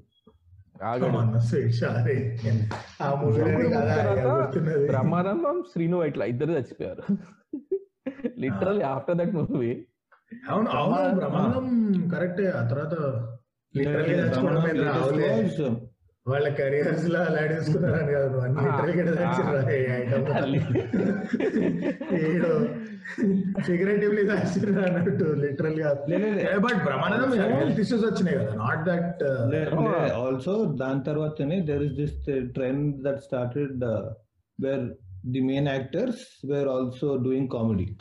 బ్రహ్మానందం 4.86 5.64
శ్రీను 5.74 6.04
ఇట్లా 6.04 6.26
ఇద్దరు 6.26 6.52
చచ్చిపోయారు. 6.52 7.14
లిటరల్లీ 8.42 8.86
ఆఫ్టర్ 8.92 9.18
దట్ 9.20 9.34
మూవీ 9.38 9.72
అవును 10.50 10.70
అవును 10.78 11.16
బ్రహ్మాండం 11.18 11.66
కరెక్టే 12.12 12.46
ఆ 12.52 12.62
తర్వాత. 12.70 12.96
వాళ్ళ 16.26 16.48
కెరియర్స్లో 16.58 17.20
అలా 17.22 17.44
తీసుకున్నారని 17.48 18.12
కాదు 18.16 18.38
అన్ని 18.40 18.64
లిటరల్ 18.66 18.94
ఫిగరేటివ్లీ 23.66 24.24
చచ్చిర్రా 24.32 24.84
అన్నట్టు 24.90 25.28
లిటరల్గా 25.42 25.90
బట్ 26.66 26.80
బ్రహ్మానందం 26.86 27.32
హెల్త్ 27.54 27.80
ఇష్యూస్ 27.84 28.06
వచ్చినాయి 28.06 28.38
కదా 28.38 28.52
నాట్ 28.62 28.84
దట్ 28.88 29.24
ఆల్సో 30.22 30.54
దాని 30.82 31.04
తర్వాతనే 31.04 31.58
there 31.70 31.84
is 31.88 31.96
this 31.98 32.16
trend 32.56 32.86
that 33.04 33.22
started 33.28 33.84
where 34.60 34.86
the 35.24 35.42
main 35.42 35.68
actors 35.68 36.46
were 36.46 36.68
also 36.68 37.16
doing 37.16 37.50
comedy. 37.50 37.96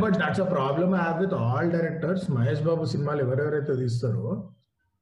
But 0.00 0.14
that's 0.14 0.40
a 0.40 0.44
problem 0.44 0.94
have 0.94 1.20
with 1.20 1.34
all 1.34 1.70
directors 1.70 2.30
Mahesh 2.30 2.62
Babu 2.62 2.84
సినిమాలు 2.84 3.20
ఎవరెవరైతే 3.20 3.74
తీస్తారో 3.74 4.52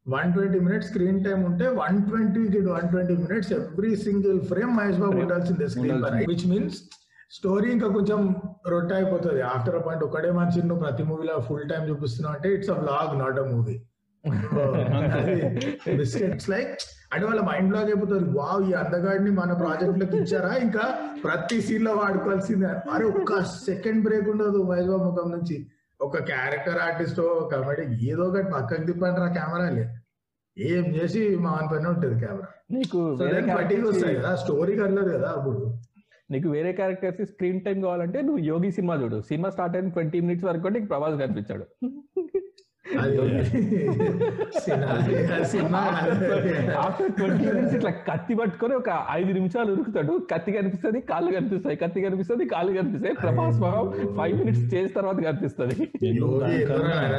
one 0.06 0.32
twenty 0.32 0.58
minutes 0.58 0.88
screen 0.88 1.24
time 1.24 1.44
ఉంటే 1.44 1.68
one 1.68 2.06
twenty 2.08 2.60
one 2.60 2.88
twenty 2.88 3.16
minutes 3.16 3.52
every 3.52 3.96
single 3.96 4.40
frame 4.40 4.76
Mahesh 4.76 4.96
Babu 4.96 5.16
ఉండాల్సిందే 5.16 5.68
screen 5.68 6.04
which 6.28 6.46
means 6.46 6.82
story 7.30 7.72
ఇంకా 7.72 7.88
కొంచెం 7.88 8.36
రొట్టె 8.68 8.94
అయిపోతుంది. 8.94 9.42
After 9.42 9.76
a 9.76 9.78
point 9.78 10.04
ఒకటే 10.04 10.30
నువ్వు 10.30 10.76
ప్రతి 10.76 11.02
మూవీలో 11.02 11.40
ఫుల్ 11.40 11.68
టైం 11.68 11.88
చూపిస్తున్నావు 11.88 12.36
అంటే 12.36 12.54
it's 12.54 12.70
a 12.70 12.72
vlog 12.72 13.18
not 13.18 13.38
a 13.38 13.42
movie 13.42 13.82
biscuits 15.98 16.48
like 16.48 16.72
అంటే 17.12 17.24
వాళ్ళ 17.26 17.40
మైండ్ 17.40 17.68
బ్లాక్ 17.70 17.86
అయిపోతుంది. 17.86 18.26
వావ్ 18.38 18.62
ఈ 18.70 18.72
అందగాడిని 18.80 19.30
మన 19.30 19.52
ప్రాజెక్ట్లోకి 19.52 20.16
ఇచ్చారా? 20.16 20.50
ఇంకా 20.56 20.84
ప్రతి 21.24 21.60
సీన్లో 21.60 21.92
వాడుకోవాల్సిందే. 21.92 22.70
అరే 22.92 23.04
ఒక్క 23.12 23.40
సెకండ్ 23.66 24.02
బ్రేక్ 24.04 24.28
ఉండదు 24.28 24.60
బాబు 24.62 24.98
ముఖం 25.06 25.28
నుంచి. 25.30 25.56
ఒక 26.00 26.18
క్యారెక్టర్ 26.24 26.78
ఆర్టిస్ట్ 26.78 27.20
కమెడీ 27.52 27.84
ఏదో 28.10 28.24
ఒకటి 28.24 28.48
పక్కకి 28.52 28.86
తిప్పండి 28.86 29.20
రా 29.20 29.28
కెమెరాలే 29.38 29.84
ఏం 30.56 30.86
చేసి 30.96 31.20
మా 31.44 31.52
పైన 31.72 31.86
ఉంటుంది 31.94 32.16
కెమెరా 32.22 32.48
నీకు 32.70 33.00
పట్టికి 33.56 33.84
వస్తాయి 33.90 34.16
కదా. 34.16 34.30
స్టోరీ 34.36 34.74
కదలేదు 34.80 35.10
కదా 35.16 35.30
అప్పుడు. 35.38 35.60
నీకు 36.30 36.48
వేరే 36.48 36.72
క్యారెక్టర్స్ 36.72 37.22
స్క్రీన్ 37.30 37.60
టైం 37.60 37.78
కావాలంటే 37.80 38.18
నువ్వు 38.20 38.42
యోగి 38.44 38.70
సినిమా 38.70 38.94
చూడు. 38.94 39.18
సినిమా 39.30 39.48
స్టార్ట్ 39.50 39.76
అయిన 39.76 39.88
ట్వంటీ 39.88 40.20
మినిట్స్ 40.20 40.46
వరకు 40.50 40.68
నీకు 40.68 40.86
ప్రభాస్ 40.86 41.16
కనిపించాడు. 41.22 41.64
ఇట్లా 47.74 47.90
కత్తి 47.90 48.34
పట్టుకొని 48.34 48.74
ఒక 48.74 49.06
ఐదు 49.10 49.32
నిమిషాలు 49.32 49.72
ఉరుకుతాడు. 49.72 50.26
కత్తి 50.34 50.52
కనిపిస్తుంది 50.52 51.00
కాళ్ళు 51.00 51.32
కనిపిస్తాయి. 51.32 51.76
కత్తి 51.76 52.00
కనిపిస్తుంది 52.00 52.44
కాళ్ళు 52.48 52.72
కనిపిస్తాయి. 52.78 53.14
ప్రభాస్ 53.14 53.60
మొహం 53.60 53.86
ఫైవ్ 54.16 54.38
మినిట్స్ 54.38 54.74
చేసిన 54.74 55.00
తర్వాత 55.00 55.16
కనిపిస్తుంది. 55.24 55.74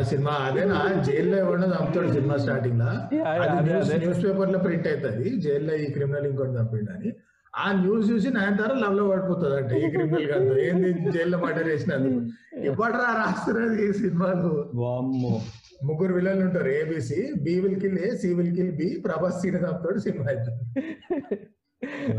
సినిమా. 0.06 0.32
అదేనా 0.32 1.02
జైల్లో 1.02 1.38
ఎవడో 1.38 1.68
చంపుతాడు 1.68 2.12
సినిమా 2.12 2.38
స్టార్టింగ్ 2.38 2.80
లా? 2.80 3.10
అదే, 3.28 3.74
అదే. 3.74 3.98
న్యూస్ 3.98 4.26
పేపర్లో 4.26 4.60
ప్రింట్ 4.60 4.88
అవుతుంది. 4.88 5.30
జైల్లో 5.38 5.76
ఈ 5.76 5.92
క్రిమినల్ 5.92 6.28
ఇంకోటి 6.28 6.52
చంపిండు 6.52 6.92
అని. 6.92 7.12
ఆ 7.58 7.72
న్యూస్ 7.72 8.12
చూసి 8.12 8.30
నయనతార 8.30 8.74
లవ్లో 8.74 9.08
పడిపోతుంది 9.08 9.56
అంటే 9.56 9.88
ఈ 9.88 9.90
క్రిమినల్ 9.90 10.26
కాదు 10.26 10.60
ఏంది 10.60 11.12
జైల్లో 11.12 11.38
మర్డర్ 11.38 11.68
చేసినందుకు? 11.68 12.26
ఎప్పటిరా 12.60 13.24
రాస్తున్నది 13.26 13.90
ఈ 13.90 13.94
సినిమాలు? 13.94 14.72
వామ్మో. 14.76 15.42
ముగ్గురు 15.84 16.14
విలన్లు 16.14 16.46
ఉంటారు 16.46 16.70
A B C 16.70 17.34
B 17.42 17.60
will 17.60 17.80
kill 17.80 18.00
A 18.00 18.18
C 18.18 18.34
will 18.34 18.56
kill 18.56 18.72
B 18.72 19.04
Prabhas 19.06 19.42
scene 19.42 19.56
చంపుతాడు 19.56 20.00
cinema 20.00 20.26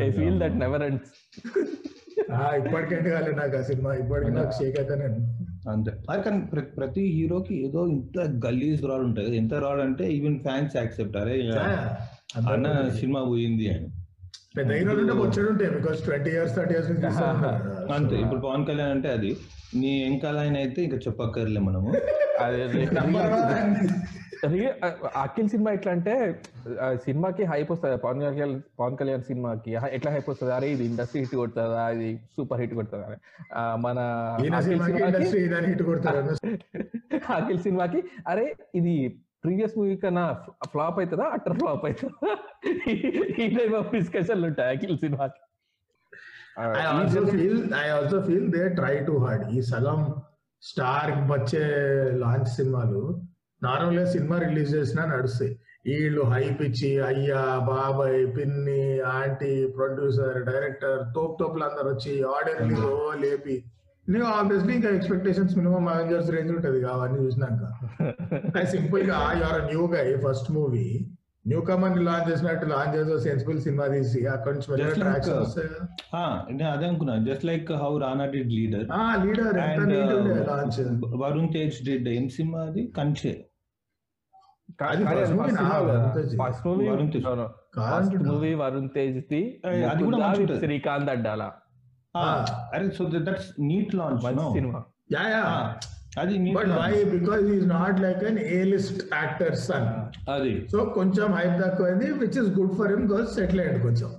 I 0.05 0.11
feel 0.11 0.41
that 0.41 0.57
never 0.57 0.83
ends. 0.83 1.35
ఆ, 2.33 2.55
ఇప్పటికంటే 2.55 3.11
కాలే 3.11 3.33
నాకు 3.33 3.57
ఆ 3.57 3.61
సినిమా. 3.61 3.95
ఇప్పటికి 3.95 4.31
నాకు 4.31 4.51
షేక్ 4.51 4.81
అంతే. 5.71 5.91
కానీ 6.23 6.41
ప్ర- 6.41 6.75
ప్రతి 6.77 7.01
హీరోకి 7.01 7.69
ఏదో 7.69 7.87
ఇంత 7.87 8.47
గల్లీస్ 8.47 8.85
రాడ్ 8.85 9.03
ఉంటుంది 9.03 9.29
కదా. 9.29 9.37
ఎంత 9.37 9.55
రాడ్ 9.55 9.81
అంటే 9.81 10.13
ఈవెన్ 10.13 10.41
ఫ్యాన్స్ 10.41 10.77
యాక్సెప్ట్ 10.77 11.17
అరే 11.17 11.51
అన్న 12.53 12.89
సినిమా 12.89 13.25
పోయింది 13.25 13.69
అని. 13.69 13.89
పెద్ద 14.57 14.71
హీరోలు 14.79 15.01
ఉంటే 15.03 15.15
వచ్చాడు 15.21 15.49
ఉంటాయి 15.53 15.71
because 15.77 16.01
twenty 16.07 16.31
years 16.35 16.55
thirty 16.57 16.75
years. 16.75 16.91
అంతే 17.97 18.17
ఇప్పుడు 18.25 18.41
పవన్ 18.47 18.65
కళ్యాణ్ 18.69 18.93
అంటే 18.97 19.09
అది. 19.17 19.31
నీ 19.81 19.91
వెంకాల 20.05 20.39
ఆయన 20.45 20.57
అయితే 20.65 20.81
ఇంకా 20.87 20.99
చెప్పక్కర్లే 21.07 21.61
మనము. 21.69 21.91
అఖిల్ 25.23 25.49
సినిమా 25.53 25.71
ఎట్లా 25.77 25.91
అంటే 25.97 26.15
ఆ 26.85 26.87
సినిమాకి 27.05 27.43
హైప్ 27.51 27.69
వస్తుంది. 27.73 27.97
పవన్ 28.05 28.21
కళ్యాణ్ 28.23 28.55
పవన్ 28.81 28.97
కళ్యాణ్ 29.01 29.23
సినిమాకి 29.29 29.71
ఎట్లా 29.97 30.11
హైప్ 30.15 30.29
వస్తుంది? 30.33 30.53
అరే 30.53 30.69
ఇది 30.75 30.85
ఇండస్ట్రీ 30.91 31.21
హిట్ 31.23 31.35
కొడుతుందా? 31.41 31.83
ఇది 31.97 32.09
సూపర్ 32.37 32.61
హిట్ 32.63 32.75
కొడుతుందా? 32.79 33.07
మన 33.87 33.99
సినిమాకి 34.69 35.03
అఖిల్ 37.39 37.61
సినిమాకి 37.67 38.01
అరే 38.33 38.47
ఇది 38.81 38.95
ప్రీవియస్ 39.45 39.75
మూవీ 39.79 39.95
కన్నా 40.03 40.25
ఫ్లాప్ 40.73 40.99
అవుతుందా 41.01 41.27
అట్టర్ 41.37 41.57
ఫ్లాప్ 41.61 41.85
అవుతుందా 41.89 42.33
ఈ 43.43 43.47
టైప్ 43.57 43.75
ఆఫ్ 43.81 43.91
డిస్కషన్లు 43.97 44.47
ఉంటాయి 44.51 44.71
అఖిల్ 44.75 44.99
సినిమాకి. 45.05 45.41
I 46.61 46.85
also 46.93 47.23
feel 47.33 47.61
I 47.83 47.87
also 47.97 48.19
feel 48.29 48.49
they 48.57 48.63
try 48.79 48.95
too 49.09 49.13
hard 49.25 49.45
ఈ 49.57 49.63
సగం 49.73 50.01
స్టార్ 50.63 51.13
వచ్చే 51.35 51.65
లాంచ్ 52.23 52.51
సినిమాలు 52.59 53.03
నార్మల్గా 53.63 54.07
సినిమా 54.15 54.37
రిలీజ్ 54.45 54.71
చేసినా 54.77 55.03
నడుస్తాయి. 55.13 55.53
వీళ్ళు 55.87 56.23
హైప్ 56.33 56.61
ఇచ్చి 56.67 56.91
అయ్యా 57.09 57.41
బాబాయ్ 57.69 58.21
పిన్ని 58.37 58.83
ఆంటీ 59.17 59.53
ప్రొడ్యూసర్ 59.77 60.39
డైరెక్టర్ 60.49 60.99
తోపు 61.15 61.35
తోపులు 61.41 61.65
అందరు 61.69 61.89
వచ్చి 61.95 62.13
ఆడియో 62.35 62.55
రిలీజ్ 62.61 62.85
ఓ 62.91 62.97
లేపి 63.23 63.57
నువ్వు 64.07 64.29
ఆబ్వియస్లీ 64.33 64.73
ఇంకా 64.75 64.91
ఎక్స్పెక్టేషన్స్ 64.91 65.53
మినిమం 65.57 65.85
అవెంజర్స్ 65.89 66.31
రేంజ్ 66.31 66.53
ఉంటుంది 66.53 66.79
అవన్నీ 66.93 67.19
చూసినాక. 67.25 67.61
సింపుల్గా 68.73 69.19
your 69.41 69.61
new 69.65 69.83
guy 69.93 70.07
first 70.25 70.49
movie 70.51 70.87
newcomer 71.61 72.01
launch 72.01 72.27
చేసినట్టు 72.31 72.67
లాంచ్ 72.67 72.93
చేసే 72.97 73.15
సెన్సిబుల్ 73.25 73.61
సినిమా 73.61 73.87
తీసి 73.87 74.21
అక్కడి 74.27 74.55
నుంచి 74.57 74.69
uh, 75.29 75.39
వస్తాయి 75.39 76.67
అదే 76.73 76.85
అనుకున్నా 76.89 77.15
just 77.29 77.45
like 77.45 77.71
how 77.83 77.93
Rana 77.99 78.27
did 78.27 78.53
Leader 78.53 78.85
Leader 79.23 79.57
launch 80.51 80.79
Varun 81.23 81.51
Tej 81.53 81.79
did 81.85 82.09
ఏం 82.09 82.27
సినిమా 82.31 82.61
అది? 82.63 82.85
Kanche. 82.99 83.35
First 86.41 86.67
movie 88.27 88.53
Varun 88.61 88.89
Tej. 88.95 89.19
The 89.29 89.43
Eh. 89.65 90.61
Srikanth 90.61 91.11
Addala? 91.11 91.43
అరే 92.17 92.91
so 92.91 93.11
that's 93.19 93.47
neat 93.61 93.95
launch 93.95 94.21
cinema. 94.53 94.85
Yeah 95.13 95.29
yeah. 95.29 95.77
అది 96.21 96.39
neat 96.39 96.55
but 96.55 96.69
why 96.69 97.57
is 97.57 97.67
not 97.67 98.01
like 98.01 98.25
an 98.25 98.39
A 98.39 98.63
list 98.63 99.15
actor 99.15 99.57
son 99.57 99.87
అది. 100.31 100.69
So 100.69 100.85
కొంచెం 100.85 101.33
hype 101.33 101.63
తక్కువైంది 101.63 102.11
which 102.11 102.39
is 102.39 102.59
good 102.59 102.75
for 102.75 102.89
him 102.89 103.09
because 103.09 103.35
settle 103.35 103.61
అయ్యండి 103.61 103.81
కొంచెం. 103.81 104.15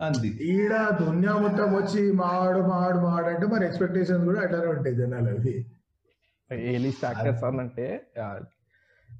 అది. 0.00 0.28
ఈడ 0.28 0.72
దునియా 1.00 1.32
మొత్తం 1.32 1.74
వచ్చి 1.74 2.12
మావాడు 2.12 2.58
మావాడు 2.58 2.96
మావాడు 2.96 3.26
అంటే 3.26 3.46
మరి 3.46 3.66
ఎక్స్పెక్టేషన్స్ 3.66 4.24
కూడా 4.24 4.40
అట్లానే 4.40 4.66
ఉంటాయి 4.66 4.96
జనాలు 4.96 5.28
అవి. 5.28 5.66
ఏ 6.52 6.78
లిస్ట్ 6.78 7.04
యాక్టర్ 7.04 7.36
సన్ 7.36 7.60
అంటే 7.60 8.06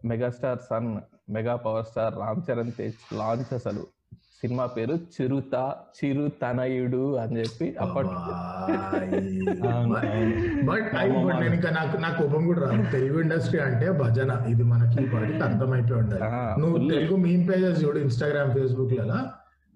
megastar 0.04 0.58
son 0.58 0.98
mega 1.30 1.56
power 1.56 1.84
star 1.84 2.14
Ram 2.14 2.42
Charan 2.50 2.72
Tej 2.72 3.14
launch 3.14 3.54
అసలు. 3.54 3.86
సినిమా 4.40 4.66
పేరు 4.66 4.94
చిరుత 4.94 5.74
చిరు 5.96 6.29
తనయుడు 6.42 7.16
అని 7.16 7.38
చెప్పి 7.40 7.77
అప్పటి 7.81 8.09
అవును, 8.09 9.66
అవును. 9.68 9.94
బట్ 10.66 10.94
నేను 10.94 11.55
ఇంకా 11.55 11.70
నాకు 11.70 11.96
నా 11.96 12.09
కోపం 12.09 12.46
కూడా 12.46 12.61
రాదు. 12.61 12.90
తెలుగు 12.92 13.20
ఇండస్ట్రీ 13.20 13.61
అంటే 13.61 13.90
భజన. 13.90 14.44
ఇది 14.48 14.62
మనకి 14.62 15.16
వాటికి 15.16 15.40
అర్థమైపోయి 15.40 16.01
ఉండాలి. 16.01 16.22
నువ్వు. 16.61 16.88
తెలుగు 16.88 17.16
మీమ్ 17.16 17.48
పేజెస్ 17.48 17.85
చూడు 17.85 17.98
Instagram 17.98 18.53
ఫేస్బుక్లలో. 18.53 19.18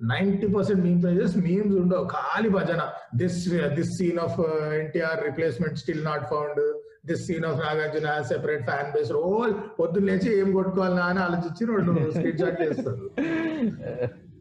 Ninety 0.02 0.46
percent 0.46 0.84
meme 0.84 1.02
pages 1.04 1.36
memes 1.36 1.76
ఉండవు. 1.76 2.04
ఖాళీ 2.04 2.48
భజన. 2.48 2.80
This 3.16 3.48
this 3.48 3.90
scene 3.98 4.18
of 4.18 4.40
NTR 4.74 5.24
replacement 5.24 5.78
still 5.78 6.04
not 6.04 6.24
found 6.24 6.74
this 7.06 7.26
scene 7.26 7.44
of 7.44 7.60
Nagarjuna 7.60 8.22
separate 8.22 8.64
fan 8.64 8.92
base 8.92 9.10
role 9.10 9.54
పొద్దున్న 9.80 10.06
లేచి 10.10 10.40
ఏం 10.40 10.52
కొట్టుకోవాలన్నా 10.52 11.02
అని 11.02 11.18
ఆలోచించి 11.18 11.76
రెండు 11.76 12.10
స్క్రీన్ 12.10 12.38
షాట్ 12.38 12.62
చేస్తారు. 12.62 13.10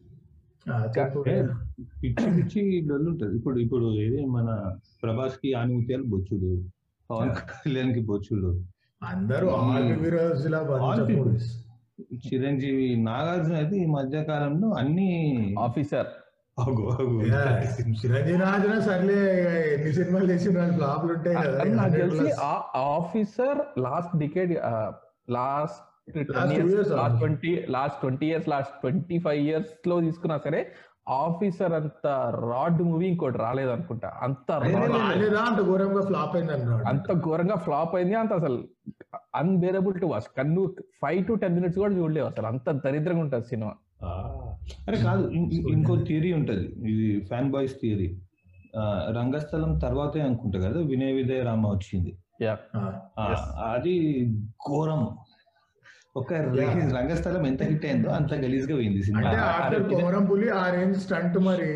పిచ్చి 2.01 2.27
పిచ్చి 2.37 2.61
ఉంటుంది 3.09 3.33
ఇప్పుడు 3.37 3.57
ఇప్పుడు 3.59 3.87
ఏది 4.03 4.19
మన 4.25 4.47
ప్రభాస్కి 5.03 5.49
ఆనుమత్యాలు 5.53 6.05
బొచ్చుడు 6.13 6.51
పవన్ 7.09 7.31
కళ్యాణ్కి 7.51 8.01
బొచ్చుడు 8.11 8.51
అందరూ. 9.01 9.47
చిరంజీవి 12.27 12.87
నాగార్జున 13.07 13.55
అయితే 13.55 13.75
ఈ 13.77 13.85
మధ్య 13.85 14.23
కాలంలో 14.23 14.67
అన్ని 14.71 15.09
ఆఫీసర్. 15.59 16.09
చిరంజీవి 18.01 18.37
సర్లే 18.87 19.19
ఇక 19.37 19.47
ఎన్ని 19.73 19.91
సినిమాలు 19.93 20.27
చేసిన 20.31 20.65
ఫ్లాప్లు 20.77 21.11
ఉంటాయి 21.15 21.35
కదా 21.35 21.57
కానీ 21.57 21.73
నాకు 21.75 21.93
100 21.93 22.01
తెలిసి 22.01 22.23
plus. 22.23 22.41
Officer 22.97 23.59
last 23.85 24.13
decade 24.17 24.53
last 25.29 25.81
last? 26.17 27.17
Twenty 27.19 27.65
last 27.69 27.99
twenty 27.99 28.25
years 28.27 28.49
last 28.49 28.73
twenty 28.81 29.19
five 29.19 29.41
ఇయర్స్లో 29.47 30.01
తీసుకున్నా 30.01 30.37
సరే 30.37 30.71
ఆఫీసర్ 31.09 31.73
అంత 31.73 32.07
రాడ్ 32.51 32.81
మూవీ 32.81 33.07
ఇంకోటి 33.07 33.37
రాలేదు 33.37 33.69
అనుకుంటా 33.69 34.11
అంత 34.21 34.57
ఘోరంగా 35.65 36.01
ఫ్లాప్ 36.07 36.35
అయింది 36.35 36.53
అంత 36.89 37.11
ఘోరంగా 37.25 37.55
ఫ్లాప్ 37.55 37.95
అయింది. 37.95 38.15
అంత 38.15 38.33
అసలు 38.33 38.57
అన్బేరబుల్ 39.35 40.01
టు 40.01 40.05
వాచ్ 40.05 40.27
కన్ను 40.37 40.75
ఫైవ్ 41.01 41.25
టు 41.25 41.33
టెన్ 41.33 41.55
మినిట్స్ 41.55 41.79
కూడా 41.79 41.93
చూడలేవు 41.95 42.27
అసలు. 42.27 42.47
అంత 42.47 42.71
దరిద్రంగా 42.71 43.21
ఉంటుంది 43.21 43.45
సినిమా. 43.45 43.73
అరే 44.87 44.97
కాదు 44.97 45.29
ఇంకో 45.75 45.95
థియరీ 46.07 46.33
ఉంటది. 46.33 46.65
ఇది 46.91 47.25
ఫ్యాన్ 47.25 47.51
బాయ్స్ 47.51 47.73
థియరీ 47.81 48.17
రంగస్థలం 49.17 49.79
తర్వాతే 49.79 50.21
అనుకుంటా 50.21 50.59
కదా 50.59 50.79
వినయ 50.79 51.11
విజయ 51.11 51.41
రామ 51.43 51.67
వచ్చింది. 51.67 52.17
అది 53.65 53.95
ఘోరం. 54.69 55.17
ఒక 56.15 56.33
రంగస్థలం 56.93 57.43
ఎంత 57.47 57.63
హిట్ 57.63 57.85
అయిందో 57.85 58.09
అంత 58.09 58.33
గలీజ్గా 58.33 58.75
పోయింది 58.75 59.01
స్టంట్ 60.99 61.37
మరి 61.39 61.69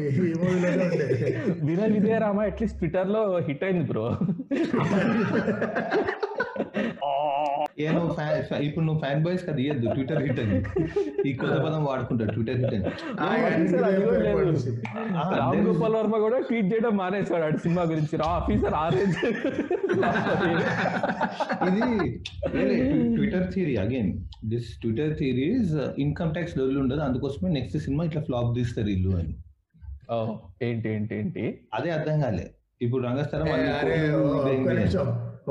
విజయరామ 1.93 2.39
అట్లీస్ట్ 2.41 2.77
ట్విట్టర్లో 2.77 3.23
హిట్ 3.39 3.63
అయింది 3.63 3.85
బ్రో. 3.87 4.05
ఏ 7.83 7.85
నువ్వు 7.95 8.11
ఇప్పుడు 8.65 8.83
నువ్వు 8.87 8.99
ఫ్యాన్ 9.01 9.21
బాయ్స్ 9.23 9.41
కదా 9.47 9.59
ఇయ్యద్దు 9.63 9.87
ట్విట్టర్ 9.95 10.21
హిట్ 10.25 10.39
అని 10.43 10.57
ఈ 11.29 11.31
కొత్త 11.39 11.55
పదం 11.65 11.81
వాడుకుంటాడు 11.87 12.31
ట్విట్టర్ 12.35 12.59
హిట్ 12.61 12.75
అని 12.75 12.83
రామ్ 15.39 15.59
గోపాల్ 15.67 15.95
వర్మ 15.99 16.17
కూడా 16.25 16.37
ట్వీట్ 16.47 16.69
చేయడం 16.73 16.93
మానేశాడు 17.01 17.43
ఆడు 17.47 17.59
సినిమా 17.65 17.83
గురించి. 17.91 18.15
రా 18.21 18.29
ఆఫీసర్ 18.39 18.75
ఆరెంజ్. 18.83 19.17
ఇది 21.67 21.81
Twitter 23.17 23.47
theory 23.55 23.75
again 23.85 24.11
this 24.53 24.69
Twitter 24.83 25.13
theory 25.21 25.47
income 26.05 26.33
tax 26.37 26.57
level 26.59 26.79
ఉండదు 26.83 27.03
అందుకోసమే 27.09 27.51
నెక్స్ట్ 27.57 27.77
సినిమా 27.87 28.05
ఇట్లా 28.09 28.23
ఫ్లాప్ 28.29 28.51
తీస్తారు 28.59 28.91
ఇల్లు 28.95 29.13
అని. 29.21 29.35
ఏంటి 30.67 30.87
ఏంటి 30.95 31.13
ఏంటి? 31.21 31.45
అదే 31.73 31.89
అర్థం 31.97 32.17
కాలే. 32.25 32.47
ఇప్పుడు 32.85 33.01
రంగస్థలం 33.07 33.47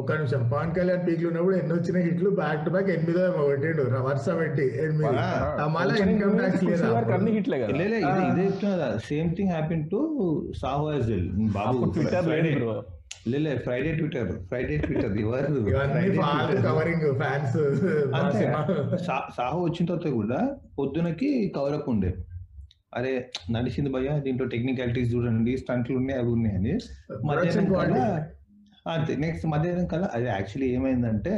ఒక్క. 0.00 0.12
నిమిషం. 0.18 0.40
పవన్ 0.52 0.72
కళ్యాణ్ 0.76 1.02
పీక్లు 1.06 1.26
ఉన్నప్పుడు 1.30 1.54
ఎన్ని 1.56 1.72
వచ్చిన 1.74 1.98
హిట్లు 2.06 2.30
బ్యాక్ 2.38 2.62
టు 2.64 2.70
బ్యాక్ 2.74 2.88
ఎనిమిదో 2.94 3.20
ఏమో 3.26 3.42
కొట్టిండు. 3.50 3.82
వరుస 4.06 4.26
పెట్టి 4.40 4.64
ఎనిమిది. 4.84 5.12
మళ్ళా 5.76 5.94
ఇన్కమ్ 6.04 6.34
ట్యాక్స్ 6.40 6.64
లేదా? 6.64 6.88
Same 9.10 9.30
thing 9.36 9.52
happen 9.54 9.84
to 9.92 10.00
Saaho 10.62 10.86
as 10.94 11.06
well 11.12 11.30
Babu 11.58 11.84
Twitter 11.94 12.26
లేదు 12.28 12.30
ఫ్రైడే 12.30 12.52
బ్రో 12.58 12.74
లే 13.44 13.52
ఫ్రైడే 13.66 13.90
ట్విట్టర్ 13.98 14.30
ఫ్రైడే 14.48 14.74
ట్విట్టర్ 14.84 15.14
ఎవరు. 15.24 15.54
కవరింగ్ 16.66 17.06
ఫ్యాన్స్ 17.20 17.56
సాహో 19.36 19.58
వచ్చిన 19.66 19.84
తర్వాత 19.90 20.08
కూడా 20.20 20.40
పొద్దునకి 20.78 21.30
కవర్ 21.56 21.76
అప్ 21.78 21.88
ఉండే. 21.94 22.10
అరే 22.98 23.12
నడిచింది 23.50 23.90
భయ్య 23.94 24.10
దీంట్లో 24.24 24.46
టెక్నికాలిటీస్ 24.54 25.08
చూడండి 25.14 25.52
స్టంట్లు 25.62 25.94
ఉన్నాయి 26.00 26.18
అవి 26.20 26.30
ఉన్నాయి 26.36 26.56
అని. 26.60 26.74
మధ్యాహ్నం 27.28 27.66
అంతే. 28.86 29.16
నెక్స్ట్ 29.16 29.46
మధ్యాహ్నం 29.46 29.86
కల్లా 29.86 30.08
అది 30.14 30.24
యాక్చువల్లీ 30.24 30.74
ఏమైందంటే 30.74 31.32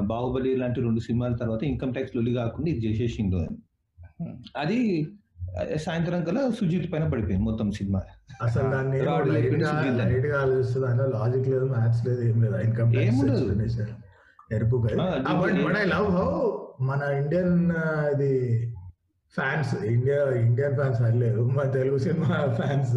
బాహుబలి 0.00 0.56
లాంటి 0.56 0.80
రెండు 0.80 1.00
సినిమాల 1.00 1.34
తర్వాత 1.34 1.62
ఇన్కమ్ 1.64 1.92
ట్యాక్స్ 1.92 2.16
లొల్లి 2.16 2.34
కాకుండా 2.34 2.70
ఇది 2.70 2.80
చేసేసిండు 2.86 3.36
అని. 3.36 3.56
అది 4.56 4.78
సాయంత్రం 5.76 6.24
కల్లా 6.24 6.50
సుజిత్ 6.50 6.92
పైన 6.92 7.04
పడిపోయింది 7.08 7.44
మొత్తం 7.44 7.70
సినిమా. 7.70 8.00
అసలు 8.42 8.70
దాన్ని 8.70 8.98
ఆలోచిస్తుంది 10.32 10.86
దానిలో 10.86 11.06
లాజిక్ 11.08 11.48
లేదు 11.48 11.64
మ్యాథ్స్ 11.64 12.06
లేదు 12.06 12.22
ఏం 12.22 12.42
లేదు. 12.42 12.56
ఇన్కమ్. 12.56 12.92
ఎరుపు 14.52 14.76
బట్ 14.76 15.76
ఐ 15.76 15.84
లవ్ 15.84 16.08
హౌ 16.10 16.28
మన 16.80 17.02
ఇండియన్ 17.22 17.54
ఇది 18.14 18.32
ఫ్యాన్స్ 19.34 19.84
ఇండియా 19.84 20.30
ఇండియన్ 20.30 20.74
ఫ్యాన్స్ 20.74 21.00
లేదు 21.16 21.42
మా 21.56 21.62
తెలుగు 21.62 21.98
సినిమా 21.98 22.54
ఫ్యాన్స్ 22.54 22.96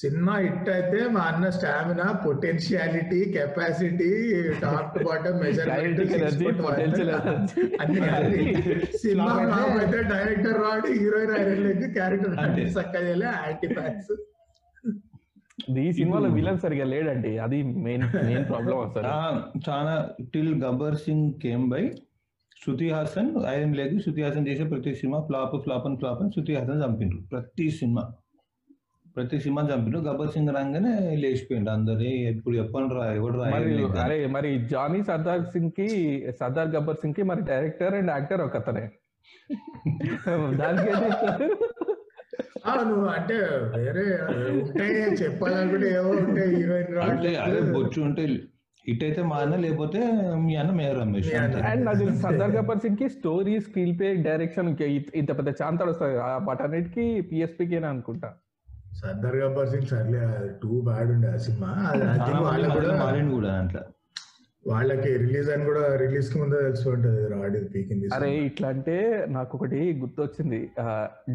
సినిమా 0.00 0.36
హిట్ 0.36 0.68
అయితే 0.68 1.08
మా 1.08 1.20
అన్న 1.20 1.50
stamina 1.50 2.12
potentiality 2.12 3.24
capacity 3.24 4.42
top 4.62 4.98
to 4.98 5.04
bottom 5.04 5.40
measurement. 5.40 6.00
అన్ని. 7.80 8.54
సినిమా 8.98 9.24
Flop 9.24 9.80
అయితే- 9.80 10.08
డైరెక్టర్ 10.08 10.58
వాడు 10.58 10.92
హీరోయిన్ 10.92 11.32
ఐరన్ 11.32 11.64
లెగ్ 11.64 11.92
క్యారెక్టర్ 11.92 13.04
చేయలే 13.04 13.26
యాంటీ 13.26 13.74
ఫ్యాన్స్ 13.74 14.16
ఈ 15.78 15.92
సినిమాలో 15.92 16.28
విలన్ 16.28 16.58
సరిగా 16.58 16.84
లేడండి. 16.84 17.38
అది 17.38 17.62
మెయిన్ 17.62 18.02
మెయిన్ 18.24 18.48
ప్రాబ్లం 18.48 18.78
అసలు. 18.78 19.06
ఆ, 19.06 19.42
చాలా 19.68 20.10
till 20.34 20.64
Gabbar 20.64 20.96
Singh 20.96 21.32
came 21.42 21.70
by 21.70 21.90
Shruti 22.66 22.90
Haasan 22.90 23.36
iron 23.48 23.76
లేదు. 23.76 23.98
శృతి 23.98 24.22
హాసన్ 24.22 24.48
చేసే 24.48 24.64
ప్రతి 24.64 24.94
సినిమా 24.94 25.20
ఫ్లాప్ 25.20 25.62
ఫ్లాప్ 25.62 25.86
అని 25.86 25.96
ఫ్లాప్ 25.96 26.22
అని 26.22 26.30
శృతి 26.30 26.54
హాసన్ 26.54 26.82
చంపిండ్రు. 26.84 27.18
ప్రతి 27.32 27.70
సినిమా. 27.70 28.12
ప్రతి 29.16 29.36
సినిమా 29.42 29.62
చంపిండ్రు 29.68 30.00
గబ్బర్ 30.06 30.32
సింగ్ 30.32 30.50
రాగానే 30.56 30.90
లేచిపోయిండు. 31.22 31.70
అందరే 31.70 32.08
ఇప్పుడు 32.32 32.54
చెప్పండి 32.58 32.94
రా 32.96 33.04
ఎవడు 33.18 33.36
రా. 33.38 33.46
అరే 34.04 34.18
మరి 34.34 34.50
జానీ 34.72 35.00
సర్దార్ 35.08 35.44
సింగ్కి 35.54 35.86
సర్దార్ 36.40 36.72
గబ్బర్ 36.74 37.00
సింగ్కి 37.02 37.24
మరి 37.30 37.42
డైరెక్టర్ 37.50 37.96
అండ్ 38.00 38.12
యాక్టర్ 38.16 38.42
ఒక 38.46 38.56
అతనే 38.62 38.84
దానికి 40.60 40.92
నువ్వు 42.88 43.08
అంటే 43.16 43.36
వేరే 43.74 44.04
ఉంటాయి 44.54 44.94
చెప్పాలనుకుంటే 45.20 45.88
ఏవో 45.96 46.12
ఉంటాయి 46.20 46.48
హీరోయిన్ 46.56 46.98
అంటే 47.06 47.30
అదే 47.44 47.60
బొచ్చు 47.74 47.98
ఉంటే 48.06 48.22
హిట్ 48.86 49.04
అయితే 49.06 49.20
మా 49.30 49.36
అన్న 49.44 49.54
లేకపోతే 49.62 50.00
మీ 50.44 50.52
అన్న 50.56 50.72
మేయ 50.78 50.90
రమేష్. 50.98 51.30
అండ్ 51.70 51.84
నాకు 51.86 52.04
సర్దార్ 52.24 52.52
గబ్బర్ 52.56 52.82
సింగ్కి 52.84 53.06
స్టోరీ 53.16 53.54
స్క్రీన్ 53.64 53.94
ప్లే 53.98 54.08
డైరెక్షన్ 54.28 54.68
ఇంత 55.20 55.30
పెద్ద 55.38 55.52
చాంతాడు 55.60 55.90
వస్తుంది 55.92 56.16
వాటన్నిటికి 56.48 57.06
పిఎస్పీకి 57.30 57.78
అనుకుంటా. 57.90 58.30
సర్దార్ 58.96 59.36
గబ్బర్ 59.36 59.68
సింగ్ 59.68 59.86
సర్లే 59.86 60.22
టూ 60.62 60.80
బ్యాడ్ 60.80 61.10
ఉండే 61.10 61.28
ఆ 61.28 61.36
సినిమా. 61.36 61.70
వాళ్ళకి 62.40 62.74
కూడా 62.78 62.94
మారిండు 63.02 63.34
కూడా 63.34 63.48
దాంట్లో. 63.48 63.82
వాళ్ళకి 64.66 65.16
రిలీజ్ 65.16 65.50
అని 65.50 65.64
కూడా 65.64 65.96
రిలీజ్కి 65.96 66.38
ముందే 66.38 66.62
తెలిసి 66.62 66.88
ఉంటుంది 66.88 67.28
రాడి 67.28 67.58
పీకింది 67.64 68.06
అరే 68.14 68.30
ఇట్లా 68.40 68.68
అంటే 68.68 68.96
నాకు 69.28 69.56
ఒకటి 69.56 70.00
గుర్తొచ్చింది. 70.00 70.60
ఆ, 70.80 70.86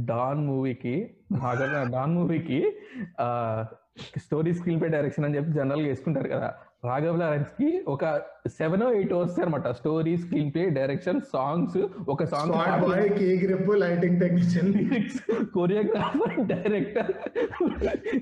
డాన్ 0.05 0.47
మూవీకి 0.47 0.95
డాన్ 1.91 2.13
మూవీకి 2.13 2.59
స్టోరీ 4.17 4.53
స్క్రీన్ 4.53 4.81
ప్లే 4.81 4.89
డైరెక్షన్ 4.89 5.25
అని 5.25 5.35
చెప్పి 5.35 5.51
జనరల్గా 5.51 5.87
వేసుకుంటారు 5.87 6.29
కదా. 6.29 6.49
రాఘవ్ 6.83 7.17
లారెన్స్కి 7.19 7.67
ఒక 7.87 8.03
సెవెన్ 8.51 8.83
ఎయిట్ 8.89 9.11
వస్తాయి 9.13 9.43
అనమాట 9.45 9.67
story 9.71 10.17
screen 10.17 10.51
play 10.51 10.63
direction 10.69 11.19
songs 11.31 11.77
ఒక 12.09 12.23
song 12.23 12.53
grip 13.43 13.69
lighting 13.75 14.17
technician 14.21 14.71
choreographer 15.53 16.35
director 16.47 17.11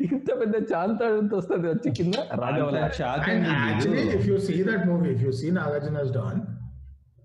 ఇంత 0.07 0.29
పెద్ద 0.39 0.55
చాంతాడంత 0.73 1.33
వస్తుంది 1.33 1.67
వచ్చి 1.67 1.91
కింద 1.91 2.15
రాఘవ్ 2.41 2.71
లారెన్స్. 2.73 2.97
షాక్ 2.97 3.29
అండ్ 3.29 3.47
అయింది 3.47 3.69
యాక్చువల్లీ 3.69 4.03
వీడు. 4.03 4.17
If 4.19 4.27
you 4.29 4.37
see 4.47 4.57
that 4.63 4.85
movie 4.87 5.09
if 5.11 5.23
you 5.23 5.31
see 5.31 5.49
Nagarjuna's 5.51 6.13
Don 6.13 6.41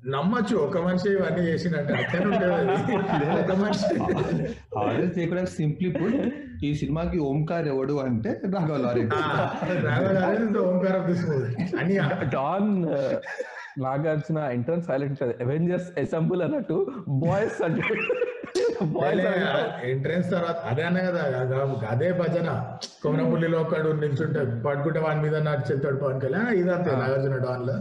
నమ్మచ్చు 0.09 0.57
ఒక 0.59 0.79
మనిషి 0.79 1.09
ఇవన్నీ 1.11 1.45
ఉంటుంది 2.25 2.55
అది. 2.55 2.75
ఒక 3.43 3.53
మనిషి. 3.61 3.95
సింప్లీ 5.55 5.91
పుట్ 5.91 6.19
ఈ 6.65 6.75
సినిమాకి 6.75 7.19
ఓంకార్ 7.21 7.69
ఎవడు 7.69 7.95
అంటే 8.01 8.41
Raghava 8.55 8.77
Lawrence 8.77 9.15
Don 12.33 12.71
Nagarjuna 13.79 14.39
entrance 14.53 14.87
silent 14.87 15.23
Avengers 15.43 15.99
assemble 15.99 16.43
అన్నట్టు 16.43 16.77
బాయ్స్ 17.09 17.63
అంటే 17.63 17.83
బాయ్స్ 18.85 19.27
ఎంట్రెన్స్ 19.85 20.31
తర్వాత 20.31 20.57
అదే 20.65 20.83
అన్న 20.83 20.99
కదా 21.01 21.23
అద- 21.89 22.13
భజన. 22.19 22.49
కొమరపుల్లిలో 23.03 23.61
ఒకడు 23.61 23.93
నిల్చుంటే 23.93 24.41
పడుకుంటే 24.63 25.01
వాడి 25.01 25.21
మీద 25.21 25.37
నడిచెళ్తాడు 25.49 25.97
పవన్ 25.97 26.21
కళ్యాణ్. 26.21 26.55
ఇదంతే 26.55 26.91
నాగార్జున 26.93 27.37
డాన్లో 27.39 27.75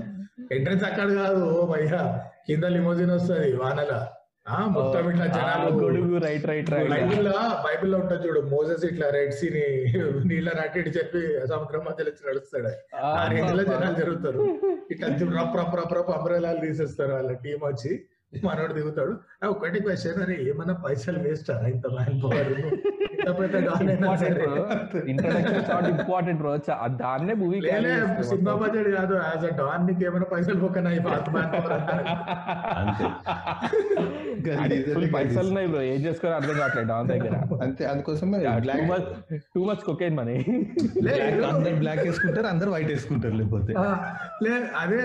ఎంట్రెన్స్ 0.52 0.84
అక్కడ 0.84 1.14
కాదు 1.14 1.42
ఓ 1.52 1.66
భయ్యా 1.66 2.02
కింద 2.48 2.64
లిమోజిన్ 2.66 3.12
వస్తుంది 3.12 3.56
వానల. 3.56 3.92
మొత్తం 4.76 5.04
ఇట్లా 5.12 5.26
జనాలు 5.36 5.70
గొడుగు 5.82 6.16
రైట్ 6.24 6.46
రైట్ 6.50 6.70
రైట్. 6.74 6.90
బైబిల్లో 6.94 7.36
బైబిల్లో 7.66 7.98
ఉంటుంది 7.98 8.28
చూడు 8.28 8.42
మోసెస్ 8.54 8.84
ఇట్లా 8.86 9.08
రెడ్ 9.16 9.34
సీ 9.40 9.50
ని 9.56 9.66
నీళ్ళ 10.30 10.50
రాకెట్ 10.60 10.90
చెప్పి 10.98 11.22
సముద్రం 11.52 11.84
మధ్యలో 11.90 12.12
నడుస్తాడు. 12.30 12.72
ఆ 13.04 13.28
రేంజ్లో 13.34 13.64
జనాలు 13.64 13.96
జరుగుతారు. 14.02 14.42
ఇట్లా 14.94 15.08
రప్ 15.40 15.56
రప్ 15.62 15.78
రప్ 15.80 15.96
రప్ 16.00 16.12
అంబ్రెలాలు 16.18 16.62
తీసేస్తారు 16.66 17.14
వాళ్ళ 17.14 17.32
టీం 17.46 17.60
వచ్చి. 17.70 17.94
మనోడు 18.46 18.74
దిగుతాడు. 18.74 19.14
ఒకటి 19.54 19.80
క్వశ్చన్ 19.80 20.22
అరే 20.24 20.36
ఏమన్నా 20.52 20.76
పైసలు 20.86 21.20
వేస్ట్ 21.26 21.52
ఇంత 21.74 21.88
man 21.96 22.16
power 22.24 22.54
introduction 25.12 25.66
shot 25.70 25.88
important 25.94 26.40
bro 26.42 26.52
దాన్నే 27.04 27.34
మూవీ 27.42 27.58
సినిమా 28.32 28.54
బడ్జెట్ 28.62 28.90
కాదు. 28.98 29.14
యాజ్ 29.28 29.46
అ 29.46 29.52
డాన్ 29.62 29.86
నీకు 29.90 30.04
ఏమైనా 30.10 30.28
పైసలు 30.34 30.60
పోకనా 30.64 30.90
పైసలు 35.16 35.48
ఉన్నాయి 35.50 35.68
బ్రో 35.72 35.82
ఏం 35.92 36.00
చేసుకోవాలో 36.06 36.36
అర్థం 36.40 36.56
కావట్లేదు 36.60 36.88
డాన్ 36.92 37.08
దగ్గర. 37.12 37.36
అంతే 37.66 37.84
అందుకోసమే 37.92 38.38
too 38.40 38.44
black 38.66 38.82
much 39.70 39.84
cocaine 39.88 40.16
money 40.20 40.36
అందరు 41.52 41.76
బ్లాక్ 41.84 42.02
వేసుకుంటారు 42.08 42.48
అందరు 42.54 42.70
వైట్ 42.76 42.90
వేసుకుంటారు 42.94 43.36
లేకపోతే. 43.40 43.72
లే 44.46 44.54
అదే 44.82 45.02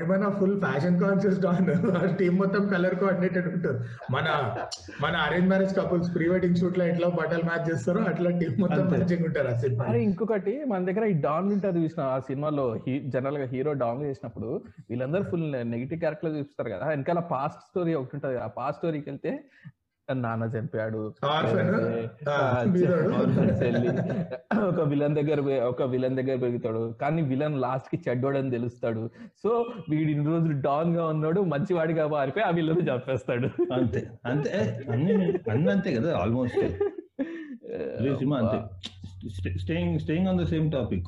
ఏమైనా 0.00 0.28
full 0.38 0.56
fashion 0.64 0.96
conscious 1.02 1.38
Don 1.44 1.68
team 2.20 2.36
మొత్తం 2.42 2.62
కలర్ 2.74 2.96
కోఆర్డినేటెడ్ 3.02 3.48
ఉంటారు. 3.54 3.78
మన 4.14 4.26
మన 5.04 5.14
arrange 5.26 5.48
marriage 5.52 5.74
couples 5.80 6.10
pre 6.16 6.26
wedding 6.32 6.58
షూట్లో 6.62 6.86
ఎట్లా 6.92 7.08
బట్టలు 7.26 7.44
మ్యాచ్ 7.44 7.70
చేస్తారో 7.70 8.00
అట్లా 8.00 8.30
టీమ్ 8.30 8.60
మొత్తం. 8.60 8.86
మంచిగా 8.86 9.24
ఉంటారు 9.24 9.48
ఆ 9.48 9.56
సినిమా. 9.56 9.84
అరే 9.84 10.02
ఇంకొకటి 10.02 10.64
మన 10.64 10.84
దగ్గర 10.84 11.04
ఈ 11.04 11.20
డాన్ 11.20 11.52
ఉంటుంది 11.52 11.84
చూసిన 11.84 12.02
ఆ 12.02 12.18
సినిమాలో 12.18 12.80
జనరల్గా 13.06 13.44
హీరో 13.44 13.72
డాన్ 13.72 14.02
చేసినప్పుడు 14.02 14.62
వీళ్ళందరూ 14.90 15.22
ఫుల్ 15.22 15.52
నెగిటివ్ 15.52 16.00
క్యారెక్టర్ 16.00 16.36
చూపిస్తారు 16.36 16.70
కదా. 16.70 16.86
వెనకాల 16.86 17.18
పాస్ట్ 17.18 17.60
స్టోరీ 17.60 17.94
ఒకటి 17.94 18.10
ఉంటది. 18.14 18.38
ఆ 18.38 18.46
పాస్ట్ 18.46 18.78
స్టోరీకి 18.78 19.10
వెళ్తే 19.10 19.44
నాన్న 20.08 20.44
చంపాడు. 20.44 21.14
ఒక 24.68 24.80
విలన్ 24.80 25.14
దగ్గర 25.14 25.62
ఒక 25.62 25.82
విలన్ 25.82 26.16
దగ్గర 26.16 26.36
పెరుగుతాడు. 26.36 26.94
కానీ 27.00 27.22
విలన్ 27.22 27.60
లాస్ట్కి 27.60 28.02
చెడ్డోడు 28.08 28.38
అని 28.38 28.50
తెలుస్తాడు. 28.50 29.10
సో 29.42 29.66
వీడు 29.90 30.10
ఇన్ని 30.10 30.26
రోజులు 30.26 30.60
డాన్గా 30.60 31.06
ఉన్నాడు 31.06 31.40
మంచివాడిగా 31.40 32.08
మారిపోయి 32.08 32.46
ఆ 32.46 32.50
విలన్ 32.50 32.88
చంపేస్తాడు. 32.88 33.72
అంతే. 33.72 34.10
అంతే. 34.26 34.84
అన్ని 34.92 35.40
అన్ని 35.50 35.70
అంతే 35.70 35.94
కదా 35.94 36.18
ఆల్మోస్ట్ 36.18 36.82
అంతే 38.36 38.58
staying 39.58 39.98
staying 39.98 40.28
on 40.28 40.38
the 40.38 40.44
same 40.44 40.72
topic 40.72 41.04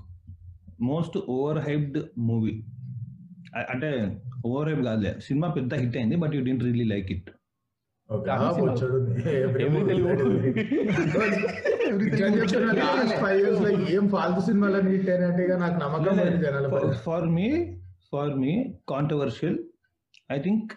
most 0.81 1.18
over 1.29 1.59
hyped 1.59 1.99
movie 2.18 2.64
అంటే 3.71 4.21
ఓవర్ 4.47 4.68
హైప్ 4.68 4.83
కాదులే. 4.83 5.16
సినిమా 5.21 5.49
పెద్ద 5.49 5.75
హిట్ 5.75 5.97
అయింది 5.97 6.16
but 6.16 6.35
you 6.35 6.44
didn't 6.44 6.64
really 6.64 6.85
like 6.85 7.12
it 7.12 7.31
ఏం 13.90 14.09
ఫాల్తు 14.09 14.40
హిట్ 14.88 15.11
అయినట్టు 15.11 15.53
నాకు 15.53 15.81
నమ్మకం. 15.85 16.92
For 16.92 17.29
me 17.29 17.77
for 18.12 18.35
me 18.35 18.75
controversial 18.88 19.59
I 20.33 20.38
think 20.38 20.73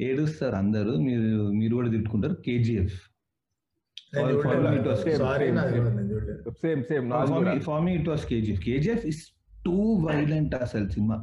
ఏడుస్తారు 0.00 0.54
అందరూ. 0.54 0.92
మీరు 0.96 1.50
మీరు 1.50 1.74
కూడా 1.74 1.90
తిట్టుకుంటారు. 1.90 2.34
KGF 2.34 3.09
same 6.62 6.82
same 6.84 7.10
for 7.68 7.82
me 7.82 7.92
it 7.94 8.08
was 8.08 8.24
KGF 8.30 8.62
KGF 8.64 9.04
is 9.06 9.20
too 9.64 9.76
violent 10.06 10.54
అసలు 10.64 10.88
సినిమా 10.88 11.18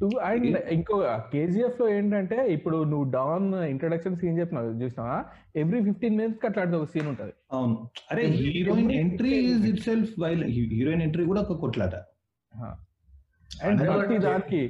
టూ 0.00 0.08
అండ్ 0.28 0.46
ఇంకో 0.70 0.96
కేజీఎఫ్లో 1.32 1.86
ఏంటంటే 1.88 2.38
ఇప్పుడు 2.54 2.78
నువ్వు 2.84 3.06
డాన్ 3.10 3.48
ఇంట్రొడక్షన్ 3.68 4.16
సీన్ 4.20 4.38
చెప్పినావు 4.40 4.70
చూసినావా? 4.80 5.18
ఎవ్రీ 5.56 5.80
ఫిఫ్టీన్ 5.84 6.16
మినిట్స్కి 6.18 6.46
అట్లాంటి 6.46 6.76
ఒక 6.76 6.88
సీన్ 6.94 7.08
ఉంటది. 7.08 7.32
అవును. 7.52 7.74
అరే 8.10 8.22
heroine 8.38 8.90
entry 8.92 9.32
is 9.50 9.66
itself 9.84 10.14
while 10.22 10.42
heroine 10.72 11.02
entry 11.02 11.26
కూడా 11.26 11.42
ఒక 11.46 11.56
కొట్లాట. 11.62 11.94
అండ్ 13.50 13.80
ప్రతి 13.88 14.18
దానికి 14.24 14.60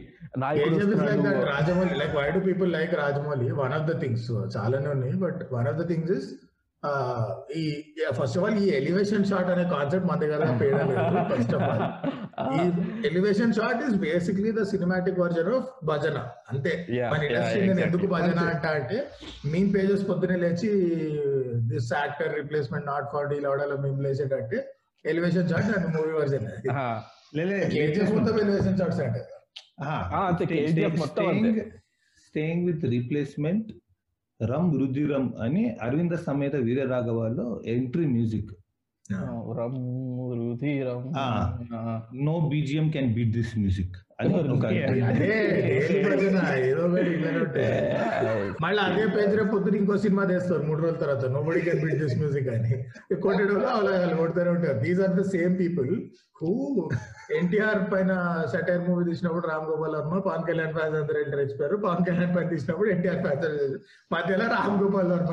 Rajamouli 1.50 1.96
like 2.02 2.14
why 2.16 2.28
do 2.30 2.40
people 2.48 2.70
like 2.72 2.94
Rajamouli 2.94 3.48
one 3.62 3.74
of 3.78 3.86
the 3.90 3.94
things 4.00 4.26
చాలానే 4.56 4.88
ఉన్నాయి 4.88 5.16
but 5.24 5.42
one 5.52 5.68
of 5.72 5.78
the 5.78 5.86
things 5.88 6.12
is 6.18 6.28
ఈ 7.56 7.64
ఫస్ట్ 8.10 8.36
ఆఫ్ 8.36 8.44
ఆల్ 8.44 8.56
ఈ 8.60 8.68
ఎలివేషన్ 8.78 9.24
షాట్ 9.24 9.50
అనే 9.50 9.64
కాన్సెప్ట్ 9.72 10.06
మన 10.06 10.16
దగ్గర 10.22 10.46
పేడలేదు 10.60 10.94
ఫస్ట్ 11.30 11.54
ఆఫ్ 11.54 11.66
ఆల్ 11.66 11.84
ఈ 12.56 12.64
elevation 13.10 13.52
shot 13.58 13.82
is 13.86 13.96
basically 14.04 14.50
the 14.52 14.64
cinematic 14.72 15.18
version 15.20 15.50
of 15.52 15.68
bhajan 15.84 16.16
అంతే. 16.52 16.72
Yeah, 16.90 17.10
మన 17.12 17.20
ఇండస్ట్రీ 17.28 17.60
నేను. 17.68 17.82
ఎందుకు 17.86 18.06
భజన 18.14 18.38
అంట 18.48 18.66
అంటే 18.78 18.98
మీన్ 19.52 19.70
పేజెస్ 19.74 20.04
పొద్దునే 20.08 20.38
లేచి 20.42 20.70
this 21.70 21.90
actor 21.94 22.32
replacement 22.40 22.86
not 22.86 23.06
for 23.12 23.28
deal 23.32 23.46
అవడాలో 23.46 23.76
మేము 23.78 24.00
లేచేటట్టే 24.06 24.60
elevation 25.04 25.48
shot 25.48 25.70
and 25.76 25.88
movie 25.96 26.12
version 26.18 26.48
KGF 27.72 28.12
మొత్తం 28.16 28.34
ఎలివేషన్ 28.40 28.76
షాట్స్ 28.78 29.00
అంటే. 29.02 29.22
ఆ, 29.82 29.92
అంతే 30.22 30.44
KGF 30.52 30.96
మొత్తం. 30.98 31.24
స్టేయింగ్ 32.24 32.64
విత్ 32.68 32.84
రీప్లేస్మెంట్ 32.92 33.70
రమ్ 34.50 34.80
రుధిరం 34.80 35.34
అని 35.40 35.62
అరవింద 35.82 36.12
సమేత 36.12 36.56
వీర 36.56 36.86
రాఘవాలో 36.86 37.62
ఎంట్రీ 37.66 38.06
మ్యూజిక్ 38.06 38.52
రమ్, 39.58 39.78
రుధిరం. 40.38 41.00
No 42.24 42.48
BGM 42.48 42.90
can 42.90 43.14
beat 43.14 43.32
this 43.32 43.58
music 43.58 43.96
మళ్ళీ 48.64 48.80
అదే 48.86 49.04
పేజ్ 49.14 49.32
రేపు 49.38 49.50
పొద్దున 49.54 49.74
ఇంకో 49.80 49.94
సినిమా 50.04 50.24
తీస్తారు 50.30 50.62
మూడు 50.68 50.80
రోజుల 50.84 50.98
తర్వాత. 51.04 51.24
నో 51.34 51.40
బడి 51.46 51.60
కెన్ 51.66 51.80
బీట్ 51.84 51.98
దిస్ 52.02 52.16
మ్యూజిక్ 52.20 52.50
అని 52.54 52.74
కొట్టడం 53.24 53.56
అలా 53.72 53.92
వాళ్ళు 53.96 54.16
కొడుతూనే 54.16 54.50
ఉంటారు. 54.56 54.78
These 54.84 55.00
are 55.06 55.14
the 55.20 55.24
same 55.34 55.54
people 55.62 55.90
who 56.40 56.52
NTR 57.38 57.80
పైన 57.92 58.12
సెటైర్ 58.52 58.82
మూవీ 58.86 59.02
తీసినప్పుడు 59.10 59.46
రామ్ 59.50 59.66
గోపాల్ 59.70 59.94
వర్మ 59.96 60.14
పవన్ 60.26 60.46
కళ్యాణ్ 60.48 60.72
ఫ్యాన్స్ 60.76 60.96
అందరూ 61.00 61.18
ఎంటర్ 61.24 61.42
ఇచ్చిపోయారు 61.44 61.76
పవన్ 61.84 62.04
కళ్యాణ్ 62.08 62.32
పైన 62.36 62.48
తీసినప్పుడు 62.54 62.88
ఎన్టీఆర్ 62.94 63.20
ఫ్యాన్స్ 63.26 63.46
మధ్యలో 64.10 64.46
రామ్ 64.56 64.78
గోపాల్ 64.82 65.12
వర్మ 65.12 65.30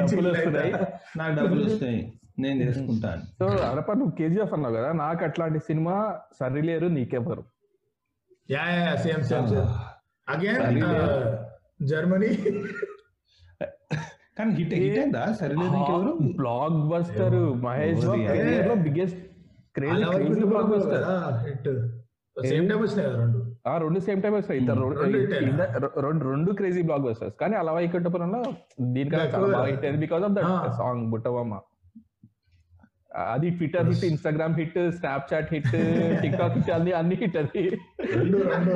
డబ్బులు 0.00 0.28
వస్తున్నాయి. 0.30 0.72
నాకు 1.16 1.34
డబ్బులు 1.40 1.64
వస్తాయి 1.66 1.98
నేను 2.38 2.58
చేసుకుంటాను 2.62 3.22
సో 3.38 3.46
అరప 3.66 3.90
నువ్వు 3.92 4.12
కేజీఎఫ్ 4.12 4.52
అన్నావు 4.52 4.74
కదా 4.74 4.90
నాకు 4.94 5.24
అట్లాంటి 5.24 5.58
cinema 5.60 5.94
Sarileru 6.40 6.88
Neekevaru 6.88 7.44
yeah 8.48 8.64
yeah 8.74 8.92
same 8.96 9.22
same 9.24 9.46
same 9.48 9.70
again 10.28 10.78
Germany. 11.82 12.28
కానీ 14.38 14.50
హిట్ 14.52 14.72
హిట్ 14.74 14.98
అయిందా? 14.98 15.22
సరేలేదు 15.32 15.74
ఇంకెవరు 15.76 16.12
blockbuster 16.90 17.36
Mahesh 17.62 18.04
biggest 18.82 19.20
crazy 19.76 20.04
blockbuster 20.72 21.04
hit 21.46 21.68
same 22.36 22.66
time 22.68 22.78
వచ్చినాయి 22.82 23.08
రెండు. 23.16 23.38
ఆ 23.66 23.78
రెండు 23.78 24.00
సేమ్ 24.00 24.20
టైం 24.22 24.34
వస్తాయి 24.34 24.58
ఇద్దరు 24.60 24.84
రెండు- 26.02 26.26
రెండు 26.26 26.50
క్రేజీ 26.52 26.82
బ్లాక్ 26.82 27.02
బస్టర్స్ 27.02 27.34
కానీ 27.36 27.56
అలా 27.56 27.72
వైకుంఠపురంలో 27.72 28.42
దీనికన్నా 28.88 29.26
చాలా. 29.34 29.48
బాగా 29.48 29.66
హిట్ 29.66 29.84
అయింది 29.84 30.00
బికాస్ 30.00 30.24
ఆఫ్ 30.24 30.32
దట్. 30.32 30.46
సాంగ్ 30.76 31.04
బుట్టవమ్మ 31.10 31.54
అది 33.28 33.48
Twitter 33.50 33.86
hit 33.90 34.04
Instagram 34.04 34.54
hit 34.58 34.76
Snapchat 35.30 35.48
hit 35.52 35.68
TikTok 36.36 36.56
hit 36.56 36.70
అన్ని 36.70 36.92
అన్ని 36.98 37.16
హిట్ 37.22 37.36
అది. 37.38 37.62
రెండు 38.12 38.38
రెండు. 38.50 38.72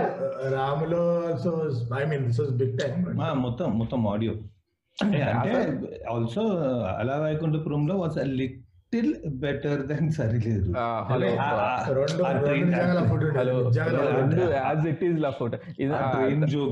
రాములో 0.54 1.00
also 1.26 1.52
I 1.96 2.04
mean 2.10 2.24
this 2.28 2.40
was 2.40 2.52
big 2.60 2.74
time 2.80 2.94
ఆ, 3.20 3.30
మొత్తం 3.44 3.68
మొత్తం 3.80 4.00
ఆడియో 4.08 4.34
అంటే 4.98 5.52
ఆల్సో 6.10 6.42
అలా 7.00 7.14
వైకుంఠపురంలో 7.22 7.94
was 7.98 8.18
a 8.18 8.26
little 8.32 9.10
better 9.42 9.82
then 9.88 10.10
సరిలేదు. 10.16 10.70
రెండు 14.16 14.42
as 14.58 14.84
it 14.90 15.04
is 15.04 15.18
love 15.20 15.36
photo. 15.38 15.58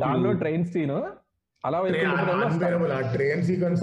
దానిలో 0.03 0.33
ట్రైన్ 0.43 0.67
సీన్ 0.67 0.95
అలా 1.65 1.79
ఆ 1.79 3.01
ట్రైన్ 3.15 3.43
సీక్వెన్స్. 3.49 3.81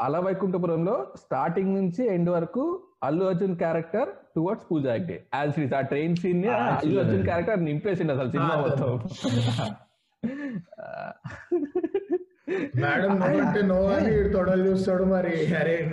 అలా 0.00 0.18
వైకుంఠపురంలో 0.20 1.12
స్టార్టింగ్ 1.16 1.74
నుంచి 1.74 2.14
ఎండ్ 2.14 2.30
వరకు 2.30 2.82
Allu 3.02 3.24
Arjun 3.24 3.56
character 3.56 4.08
towards 4.36 4.66
Pooja 4.70 4.92
Hegde 4.92 5.22
as 5.34 5.60
it 5.60 5.74
ఆ 5.74 5.80
ట్రైన్ 5.80 6.16
సీన్ని 6.16 6.48
అల్లు 6.48 7.00
అర్జున్. 7.00 7.24
క్యారెక్టర్ 7.24 7.64
నింపేసింది 7.64 8.12
అసలు 8.12 8.30
సినిమా 8.30 8.56
మొత్తం. 8.56 8.92
మేడం 12.80 13.22
అంటే 13.22 13.62
నో 13.62 13.86
అని 13.86 14.18
ఈడు 14.18 14.28
తొడలు 14.28 14.68
చూస్తాడు 14.68 15.04
మరి. 15.04 15.54
అరే 15.54 15.90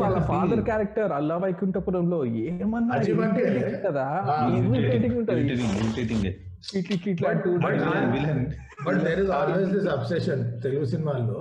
వాళ్ళ 0.00 0.18
ఫాదర్ 0.18 0.60
క్యారెక్టర్ 0.60 1.12
అల్లా 1.12 1.36
వైకుంఠపురంలో 1.36 2.24
ఏమన్నా 2.24 2.96
కదా? 3.88 4.06
ఉంటది. 5.18 5.40
ఇట్లా 6.74 7.06
ఇట్లా. 7.06 7.30
But 8.86 8.98
there 8.98 9.20
is 9.20 9.30
always 9.30 9.70
this 9.70 9.88
obsession 9.88 10.62
Telugu 10.62 10.84
సినిమాల్లో. 10.84 11.38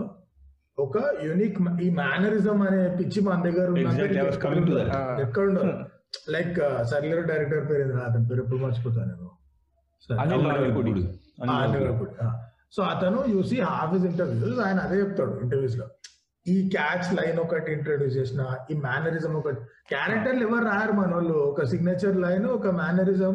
ఒక 0.77 0.97
యూనిక్ 1.23 1.81
ఈ 1.81 1.89
మేనరిజం 1.89 2.61
అనే 2.61 2.95
పిచ్చి 2.95 3.21
మన 3.21 3.43
దగ్గర. 3.43 3.67
ఎక్కడ 5.21 5.47
ఉండదు. 5.47 5.73
లైక్ 6.29 6.59
సర్లేరు 6.91 7.21
డైరెక్టర్ 7.21 7.69
పేరు? 7.69 7.97
అతని 7.97 8.27
పేరు 8.27 8.41
ఎప్పుడు 8.41 8.59
మర్చిపోతాను 8.59 9.05
నేను. 9.05 9.29
సో 12.71 12.83
అతను 12.83 13.23
యూసి 13.27 13.61
హాఫ్ 13.61 13.93
ఇస్ 13.95 14.05
ఇంటర్వ్యూస్ 14.05 14.59
ఆయన 14.59 14.79
అదే 14.79 14.99
చెప్తాడు 14.99 15.39
ఇంటర్వ్యూస్లో. 15.43 15.87
ఈ 16.47 16.69
క్యాచ్ 16.69 17.13
లైన్ 17.13 17.39
ఒకటి 17.39 17.73
ఇంట్రడ్యూస్ 17.73 18.17
చేసిన 18.17 18.41
ఈ 18.71 18.73
మేనరిజం 18.77 19.33
ఒకటి. 19.33 19.61
క్యారెక్టర్లు 19.89 20.47
ఎవరు 20.47 20.65
రారు 20.65 20.91
మన 20.91 21.13
వాళ్ళు? 21.13 21.33
ఒక 21.33 21.63
సిగ్నేచర్ 21.63 22.15
లైన్ 22.15 22.45
ఒక 22.45 22.67
మేనరిజం. 22.67 23.33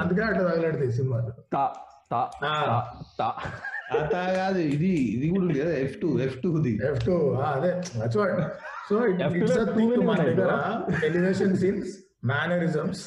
అందుకే 0.00 0.22
అట్లా 0.22 0.50
తగలడుతాయి 0.50 0.92
సినిమాలు. 0.92 1.32
తా 3.90 3.98
తా. 3.98 4.02
తా 4.02 4.08
తా 4.12 4.20
అత 4.22 4.36
కాదు 4.38 4.60
ఇది 4.74 4.92
ఇది 5.14 5.26
కూడా 5.32 5.44
ఉంది. 5.44 5.58
కదా 5.60 5.74
ఎఫ్ 5.84 5.96
టూ 6.02 6.08
ఎఫ్ 6.26 6.36
టూది 6.42 6.72
ఎఫ్ 6.90 7.00
టూ 7.06 7.16
అదే 7.50 7.70
సో 8.88 8.96
F2 9.28 9.36
ఇట్స్లో 9.36 9.62
two 9.64 9.74
థింగ్ 9.76 10.02
మన 10.08 10.18
దగ్గర 10.28 10.50
ఎలివేషన్ 11.08 11.54
సీన్స్ 11.62 11.92
మేనరిజమ్స్ 12.30 13.02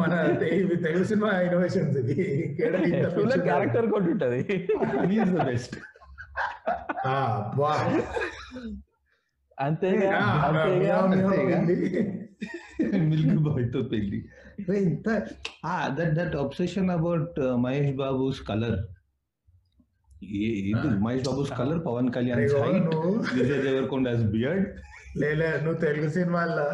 మన 0.00 0.12
ఇవి 0.56 0.76
Telugu 0.84 1.04
cinema 1.04 1.30
innovations 1.46 1.98
feature 2.06 3.42
character 3.48 3.86
కూడా 3.92 4.04
ఉంటది. 4.12 4.40
Is 5.16 5.32
the 5.36 5.44
best. 5.50 5.76
అంతేగా. 9.58 10.10
మిల్క్ 13.10 13.38
బాయ్తో 13.46 13.80
పెళ్ళి. 13.92 14.20
ఇంత 14.82 15.08
that 15.98 16.14
that 16.18 16.36
obsession 16.44 16.90
about 16.90 17.38
Mahesh 17.64 17.94
Babu's 18.02 18.40
colour 18.50 18.78
ఇది 20.22 20.70
మహేష్ 21.04 21.24
బాబుస్ 21.28 21.50
కలర్ 21.58 21.80
పవన్ 21.86 22.08
కళ్యాణ్ 22.12 22.40
విజయ్ 23.38 23.60
దేవరకొండ 23.66 24.08
బియర్డ్? 24.32 24.66
లేలే 25.20 25.50
నువ్వు 25.64 25.78
తెలుగు 25.80 26.08
సినిమాల్లో 26.08 26.68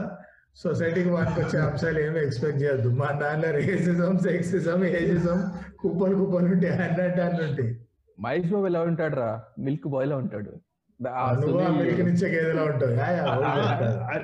సొసైటీకి 0.63 1.11
వచ్చే 1.11 1.59
అంశాలు 1.59 1.99
ఏమి 2.01 2.19
ఎక్స్పెక్ట్ 2.19 2.61
చేయొద్దు. 2.63 2.89
మా 2.91 3.09
దాంట్లో 3.23 3.49
రేసిజం 3.51 4.19
సెక్సిజం 4.19 4.85
ఏజిజం 4.93 5.39
కుప్పలు 5.79 6.15
కుప్పలు 6.17 6.47
ఉంటాయి 6.47 6.73
అన్నట్టు 6.85 7.23
అన్ని 7.23 7.43
ఉంటాయి. 7.49 7.71
మహేష్ 8.19 8.51
బాబు 8.53 8.67
ఎలా 8.67 8.83
ఉంటాడు 8.83 9.17
రా 9.17 9.31
మిల్క్ 9.59 9.89
బాయ్లో 9.89 10.17
ఉంటాడు. 10.17 10.53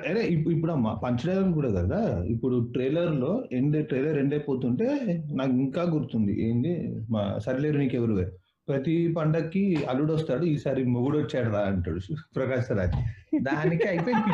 అరే 0.09 0.21
ఇప్పుడు 0.35 0.53
ఇప్పుడు 0.55 0.73
పంచడం 1.03 1.51
కూడా 1.51 1.69
కదా? 1.79 1.99
ఇప్పుడు 2.25 2.57
ట్రైలర్లో 2.73 3.31
ఎండ్ 3.51 3.77
ట్రైలర్ 3.87 4.17
ఎండ్ 4.17 4.33
అయిపోతుంటే 4.33 4.87
నాకు 5.31 5.51
ఇంకా 5.65 5.83
గుర్తుంది. 5.95 6.33
ఏంది? 6.47 6.73
మా 7.09 7.23
సరిలేరు 7.37 7.77
నీకు 7.77 7.95
ఎవరువే 7.95 8.25
ప్రతి 8.67 8.93
పండక్కి 9.15 9.61
అల్లుడు 9.89 10.13
వస్తాడు 10.13 10.45
ఈసారి 10.45 10.81
మొగుడు 10.85 11.17
వచ్చాడు 11.17 11.49
రా 11.49 11.61
అంటాడు 11.65 12.01
ప్రకాష్ 12.35 12.69
రాజ్ 12.71 12.95
దానికి 13.41 13.87
అయిపోయింది 13.87 14.33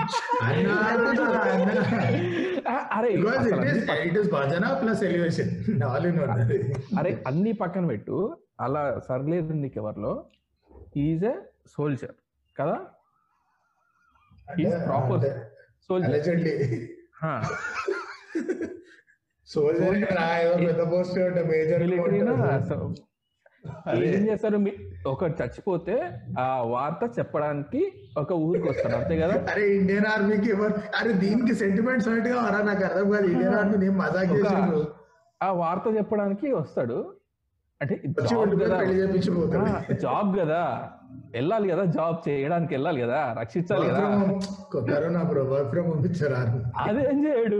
అరే 6.99 7.11
అన్ని 7.27 7.51
పక్కన 7.53 7.85
పెట్టు. 7.87 8.17
అలా 8.59 8.83
సర్లేదు 9.07 9.53
నీకు 9.55 9.77
ఎవరిలో. 9.79 10.11
ఈజ్ 10.97 11.25
ఎ 11.25 11.33
సోల్జర్ 11.67 12.15
కదా? 12.55 12.77
ఈజ్ 14.59 14.75
ప్రాపర్ 14.85 15.25
సోల్జర్ 15.89 16.15
సోల్జర్ 19.47 19.83
పెద్ద 20.61 20.83
పోస్ట్ 20.91 21.19
ఉంటే 21.19 21.43
మేజర్ 21.43 21.83
ఏం 23.95 24.27
చేస్తారు? 24.27 24.57
మీ- 24.57 25.09
ఒకటి 25.09 25.43
చచ్చిపోతే 25.43 26.21
ఆ 26.39 26.61
వార్త 26.61 27.19
చెప్పడానికి 27.19 27.93
ఒక 28.17 28.33
ఊరికి 28.33 28.69
వస్తారు. 28.69 28.95
అంతే 28.95 29.19
కదా? 29.19 29.33
అరే 29.51 29.75
ఇండియన్ 29.75 30.05
ఆర్మీకి 30.05 30.51
అరే 30.99 31.11
దీనికి 31.13 31.55
సెంటిమెంట్స్ 31.55 32.09
వరా 32.09 32.61
నాకు 32.61 32.83
అర్థం 32.83 33.09
కాదు. 33.11 33.25
ఇండియన్ 33.25 33.55
ఆర్మీ 33.59 33.89
మజాక్ 33.89 34.31
చేసిండ్రు? 34.31 34.87
ఆ 35.43 35.51
వార్త 35.51 35.97
చెప్పడానికి 35.97 36.51
వస్తాడు. 36.51 37.13
అంటే 37.81 38.01
జాబ్ 39.93 40.39
కదా. 40.39 40.89
వెళ్ళాలి 41.33 41.69
కదా 41.69 41.85
జాబ్ 41.85 42.29
చేయడానికి 42.29 42.73
వెళ్ళాలి 42.73 43.01
కదా. 43.01 43.35
రక్షించాలి 43.39 43.87
కదా. 43.89 43.99
Corona 44.91 45.23
bro 45.23 45.43
work 45.43 45.69
from 45.69 45.87
home 45.87 46.05
ఇచ్చారు 46.05 46.35
అదేం 46.77 47.25
చేయడు? 47.25 47.55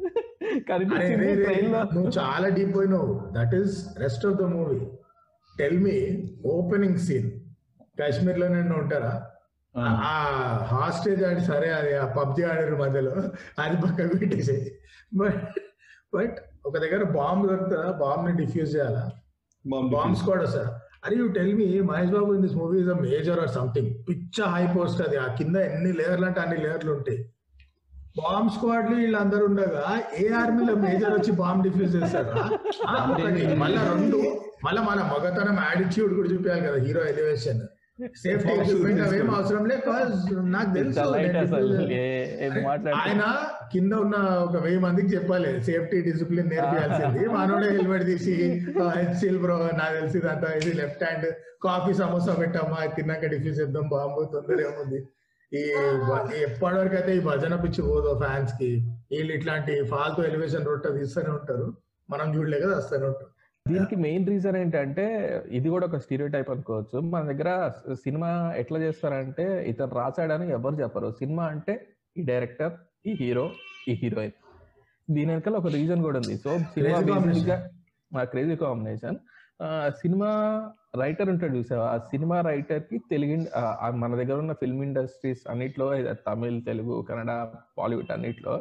నువ్వు 1.94 2.10
చాలా 2.18 2.48
డీప్ 2.48 2.74
పోయినావు 2.74 3.10
that 3.32 3.54
is 3.54 3.74
rest 3.98 4.26
of 4.26 4.34
the 4.34 4.42
movie 4.52 4.80
tell 5.56 5.78
me 5.78 5.96
opening 6.46 6.98
scene 6.98 7.28
కాశ్మీర్లో 7.98 8.48
నేను 8.48 8.74
ఉంటారా? 8.78 9.12
ఆ. 9.74 10.12
హాస్టేజ్ 10.66 11.24
ఆడి 11.24 11.40
సరే 11.40 11.68
అది 11.70 11.94
ఆ 11.94 12.06
పబ్జి 12.16 12.42
ఆడారు 12.44 12.76
మధ్యలో. 12.76 13.12
అది 13.58 13.76
పక్కకు 13.76 14.18
పెట్టేసేది 14.18 14.70
బట్ 15.12 15.42
బట్ 16.12 16.36
ఒక 16.66 16.78
దగ్గర 16.78 17.02
బాంబు 17.16 17.46
దొరుకుతుందా? 17.46 17.90
బాంబ్ని 18.00 18.32
డిఫ్యూజ్ 18.32 18.74
చేయాలా? 18.74 19.04
బాంబ్ 19.90 20.16
స్క్వాడ్ 20.16 20.42
వస్తారా? 20.42 20.70
అరే 21.04 21.16
you 21.16 21.28
tell 21.28 21.54
me 21.54 21.80
Mahesh 21.82 22.10
Babu 22.10 22.34
in 22.34 22.42
this 22.42 22.54
movie 22.54 22.78
is 22.80 22.88
a 22.88 23.00
major 23.00 23.40
or 23.40 23.50
something 23.50 23.90
పిచ్చ 24.08 24.42
హై 24.46 24.64
పోస్ట్ 24.76 25.02
అది. 25.02 25.16
ఆ 25.16 25.26
కింద 25.34 25.56
ఎన్ని 25.68 25.92
లేయర్లు 25.92 26.26
అంటే 26.26 26.40
అన్ని 26.40 26.56
లేయర్లు 26.56 26.92
ఉంటాయి. 26.92 27.18
బాంబ్ 28.16 28.48
స్క్వాడ్లో 28.52 28.94
వీళ్ళందరూ 28.96 29.42
ఉండగా 29.48 29.82
ఏ 30.18 30.28
ఆర్మీలో 30.38 30.72
మేజర్ 30.84 31.12
వచ్చి 31.16 31.32
బాంబ్ 31.40 31.60
డిఫ్యూజ్ 31.66 31.92
చేస్తారా? 31.96 32.44
మళ్ళా 33.62 33.82
రెండు. 33.90 34.20
మళ్ళా 34.64 34.80
మన 34.88 35.00
మగతనం 35.10 35.58
యాటిట్యూడ్ 35.64 36.14
కూడా 36.16 36.28
చూపించాలి 36.32 36.64
కదా 36.66 36.80
హీరో 36.86 37.02
ఎలివేషన్ 37.12 37.60
సేఫ్టీ 38.16 38.50
ఎక్విప్మెంట్ 38.54 39.00
అవేం 39.04 39.26
అవసరం 39.32 39.64
లేదు 39.70 39.82
cause 39.86 40.20
నాకు 40.52 40.70
తెలుసు. 40.76 41.00
ఆయన 43.00 43.22
కింద 43.72 43.92
ఉన్న 44.04 44.16
ఒక 44.44 44.56
వెయ్యి 44.64 44.80
మందికి 44.86 45.10
చెప్పాలి 45.14 45.50
సేఫ్టీ 45.66 45.98
డిసిప్లిన్ 46.06 46.50
నేర్పించాల్సింది 46.52 47.24
మనోడే 47.34 47.68
హెల్మెట్ 47.74 48.06
తీసి 48.10 48.34
హెచ్సిల్ 48.96 49.38
బ్రో 49.44 49.58
నాకు 49.80 49.94
తెలిసి 49.98 50.18
ఇదంతా 50.20 50.50
ఇది 50.58 50.72
లెఫ్ట్ 50.80 51.04
హ్యాండ్ 51.04 51.28
కాఫీ 51.62 51.94
సమోసా 52.00 52.34
పెట్టమ్మా 52.40 52.80
తిన్నాక 52.96 53.24
డిఫ్యూజ్ 53.34 53.60
చేద్దాం 53.60 53.86
బాంబు 53.92 54.22
తొందర 54.34 54.60
ఏముంది. 54.66 55.00
ఈ 55.58 55.60
ఈ 56.34 56.40
ఎప్పటివరకు 56.48 56.94
అయితే 56.94 57.12
ఈ 57.16 57.20
భజన 57.20 57.54
పిచ్చి 57.62 57.82
పోదు 57.86 58.10
ఫ్యాన్స్కి 58.18 58.68
వీళ్ళు 59.12 59.32
ఇట్లాంటి 59.36 59.72
ఫాల్తూ 59.92 60.20
ఎలివేషన్ 60.22 60.66
రొట్ట 60.66 60.86
తీస్తూనే 60.88 61.30
ఉంటారు. 61.30 61.66
మనం 62.10 62.26
చూడలే 62.36 62.60
కదా 62.60 62.76
వస్తూనే 62.76 63.06
ఉంటారు. 63.06 63.30
దీనికి 63.66 63.96
మెయిన్ 63.96 64.28
రీజన్ 64.28 64.56
ఏంటంటే 64.56 65.06
ఇది 65.50 65.68
కూడా 65.68 65.86
ఒక 65.86 65.96
స్టీరియో 65.96 66.28
టైప్ 66.28 66.50
అనుకోవచ్చు. 66.50 67.00
మన 67.00 67.22
దగ్గర 67.32 67.50
సినిమా 68.04 68.52
ఎట్లా 68.56 68.78
చేస్తారంటే 68.78 69.46
ఇతను 69.70 69.94
రాశాడని 69.94 70.46
ఎవరు 70.50 70.74
చెప్పరు. 70.82 71.10
సినిమా 71.10 71.44
అంటే 71.44 71.74
ఈ 72.16 72.22
డైరెక్టర్ 72.22 72.72
ఈ 73.06 73.12
హీరో 73.20 73.50
ఈ 73.88 73.94
హీరోయిన్. 74.02 74.36
దీని 75.10 75.30
వెనకాల 75.32 75.56
ఒక 75.56 75.66
రీజన్ 75.66 76.02
కూడా 76.02 76.18
ఉంది. 76.18 76.36
So 76.36 76.50
cinema 76.58 78.24
crazy 78.24 78.56
combination. 78.56 79.18
Cinema 80.00 80.28
writer 80.96 81.28
ఉంటాడు 81.28 81.56
చూసావా? 81.56 81.86
ఆ 81.92 81.98
సినిమా 81.98 82.40
రైటర్కి 82.40 82.98
తెలుగు 83.10 83.36
మన 83.94 84.10
దగ్గర 84.14 84.34
ఉన్న 84.34 84.52
ఫిల్మ్ 84.52 84.82
ఇండస్ట్రీస్ 84.82 85.42
అన్నిట్లో 85.50 85.86
తమిళ్ 86.28 86.64
తెలుగు 86.64 87.06
కన్నడ 87.08 87.32
బాలీవుడ్ 87.78 88.12
అన్నిట్లో 88.12 88.54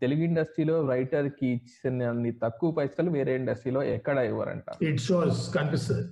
తెలుగు 0.00 0.20
ఇండస్ట్రీలో 0.20 0.88
రైటర్కి 0.88 1.46
ఇచ్చిన 1.46 2.08
అన్ని 2.08 2.32
తక్కువ 2.32 2.70
పైసలు 2.70 3.10
వేరే 3.10 3.34
ఇండస్ట్రీలో 3.36 3.82
ఎక్కడ 3.82 4.18
ఇవ్వరంట? 4.18 4.64
ఇట్ 4.82 5.00
షోస్ 5.00 5.54
కనిపిస్తుంది. 5.54 6.04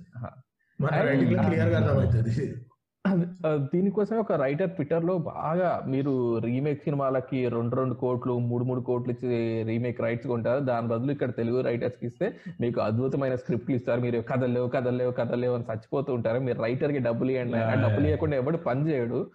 ఆహా. 3.05 3.13
మన 3.13 3.21
And- 3.21 3.25
రైటింగ్లో 3.25 3.45
క్లియర్గా 3.45 3.55
అర్థమవుతుంది 3.55 3.55
అది- 3.55 3.63
ఆ, 3.63 3.67
దీనికోసం 3.73 4.17
ఒక 4.17 4.31
రైటర్ 4.31 4.71
ట్విట్టర్లో 4.71 5.17
బాగా 5.17 5.81
మీరు 5.87 6.37
రీమేక్ 6.37 6.83
సినిమాలకి 6.83 7.49
రెండు 7.49 7.75
రెండు 7.75 7.93
కోట్లు 7.93 8.39
మూడు 8.39 8.63
మూడు 8.63 8.81
కోట్లు 8.81 9.13
ఇచ్చి 9.13 9.63
రీమేక్ 9.63 10.01
రైట్స్ 10.01 10.27
కొంటారు. 10.27 10.59
దాని 10.59 10.87
బదులు 10.87 11.11
ఇక్కడ 11.11 11.29
తెలుగు 11.29 11.61
రైటర్స్కి 11.61 12.05
ఇస్తే 12.05 12.33
మీకు 12.61 12.81
అద్భుతమైన 12.81 13.35
స్క్రిప్ట్లు 13.35 13.75
ఇస్తారు. 13.75 14.01
మీరు 14.01 14.21
కథలు 14.21 14.53
లేవు 14.53 14.67
కథలు 14.67 14.97
లేవు 14.97 15.11
కథలు 15.11 15.35
లేవు 15.35 15.55
అని 15.55 15.63
చచ్చిపోతూ 15.63 16.13
ఉంటారు. 16.13 16.39
మీరు 16.39 16.61
రైటర్కి 16.61 16.99
డబ్బులు 16.99 17.31
ఇవ్వండి 17.31 17.81
డబ్బులు 17.81 18.05
ఇవ్వకుండా 18.05 18.37
ఎవడు 18.37 18.57
పని 18.57 18.89
చేయడు. 18.89 19.27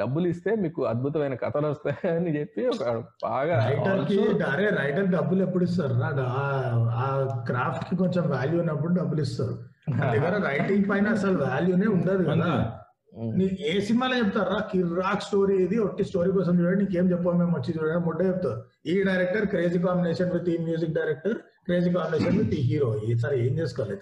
డబ్బులు 0.00 0.28
ఇస్తే 0.28 0.54
మీకు 0.54 0.84
అద్భుతమైన 0.84 1.34
కథలు 1.34 1.66
వస్తాయని 1.66 2.40
చెప్పి 2.40 2.66
ఒక 2.66 3.04
బాగా 3.22 3.68
రైటర్కి 3.68 4.18
also- 4.18 4.44
అరే 4.44 4.66
రైటర్ 4.66 5.08
డబ్బులు 5.08 5.42
ఎప్పుడు 5.42 5.64
ఇస్తారు? 5.64 5.94
ఆ- 5.94 7.42
క్రాఫ్ట్కి 7.46 7.96
కొంచెం 7.96 8.30
వాల్యూ 8.30 8.60
ఉన్నప్పుడు 8.60 8.94
డబ్బులు 8.94 9.20
ఇస్తారు. 9.20 9.58
దగ్గర 9.90 10.46
రైటింగ్ 10.48 10.84
పైన 10.90 11.08
అసలు 11.08 11.38
వాల్యూనే 11.38 11.86
ఉండదు 11.86 12.24
కదా. 12.24 12.79
ఉమ్. 13.12 13.30
నీ 13.38 13.46
ఏ 13.64 13.72
సినిమాలో 13.86 14.16
చెప్తారా? 14.18 14.56
కిర్రాక్ 14.68 15.24
స్టోరీ 15.24 15.54
ఇది 15.62 15.76
ఒట్టి 15.84 16.02
స్టోరీ 16.08 16.30
కోసం 16.34 16.52
చూడండి 16.58 16.80
నీకేం 16.82 17.06
చెప్పాం 17.12 17.38
మేము 17.40 17.54
వచ్చి 17.56 17.70
చూడండి 17.76 18.02
ముడ్డ 18.06 18.20
చెప్తారు. 18.28 18.58
ఈ 18.86 18.96
డైరెక్టర్ 19.08 19.46
క్రేజీ 19.52 19.78
కాంబినేషన్ 19.84 20.30
విత్ 20.34 20.50
ఈ 20.50 20.58
music 20.66 20.94
director 20.96 21.36
crazy 21.66 21.90
combination 21.96 22.36
with 22.38 22.54
ఈ 22.54 22.62
హీరో 22.68 22.88
సరే 23.22 23.34
ఏం 23.42 23.52
చేసుకోవాలి 23.58 23.96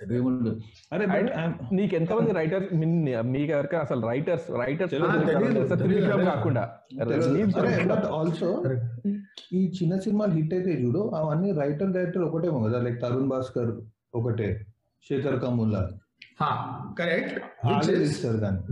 అరే 0.92 1.06
నీకు 1.78 1.94
ఎంతమంది 1.98 2.32
రైటర్ 2.38 2.64
మీకు 3.32 3.50
ఎవరికైనా 3.54 3.82
అసలు 3.82 4.02
రైటర్స్ 4.08 4.46
రైటర్స్. 4.60 4.94
కాకుండా 6.28 6.64
ఆల్సో 8.18 8.50
ఈ 9.52 9.62
చిన్న 9.76 9.94
సినిమాలు 10.04 10.32
హిట్ 10.32 10.54
అయితే 10.54 10.72
చూడు 10.82 11.02
అవన్నీ 11.18 11.50
రైటర్ 11.58 11.92
డైరెక్టర్ 11.92 12.26
ఒకటేమో 12.28 12.60
కదా 12.66 12.80
లైక్ 12.86 12.98
తరుణ్ 13.02 13.28
భాస్కర్ 13.30 13.72
ఒకటే 14.14 14.48
Shekhar 15.06 15.38
కమ్ముల్లా 15.42 15.82
correct 16.98 17.36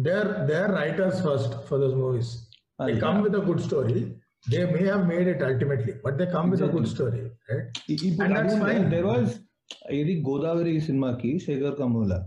there 0.07 0.31
there 0.51 0.71
writers 0.77 1.21
first 1.27 1.55
for 1.69 1.81
those 1.83 1.97
movies 2.01 2.31
they. 2.81 2.95
Come 3.05 3.19
with 3.25 3.37
a 3.37 3.45
good 3.49 3.63
story 3.67 3.99
they 4.47 4.61
may 4.73 4.83
have 4.89 5.05
made 5.11 5.29
it 5.33 5.43
ultimately 5.45 5.95
but 6.05 6.17
they 6.21 6.27
come 6.35 6.51
with 6.53 6.65
a 6.65 6.73
good 6.75 6.91
story 6.93 7.23
And 8.19 8.33
that's 8.37 8.55
fine. 8.65 8.85
ఇది 9.97 10.13
గోదావరి 10.27 10.73
సినిమాకి 10.85 11.31
Shekhar 11.45 11.77
కమ్ముల్లా 11.79 12.19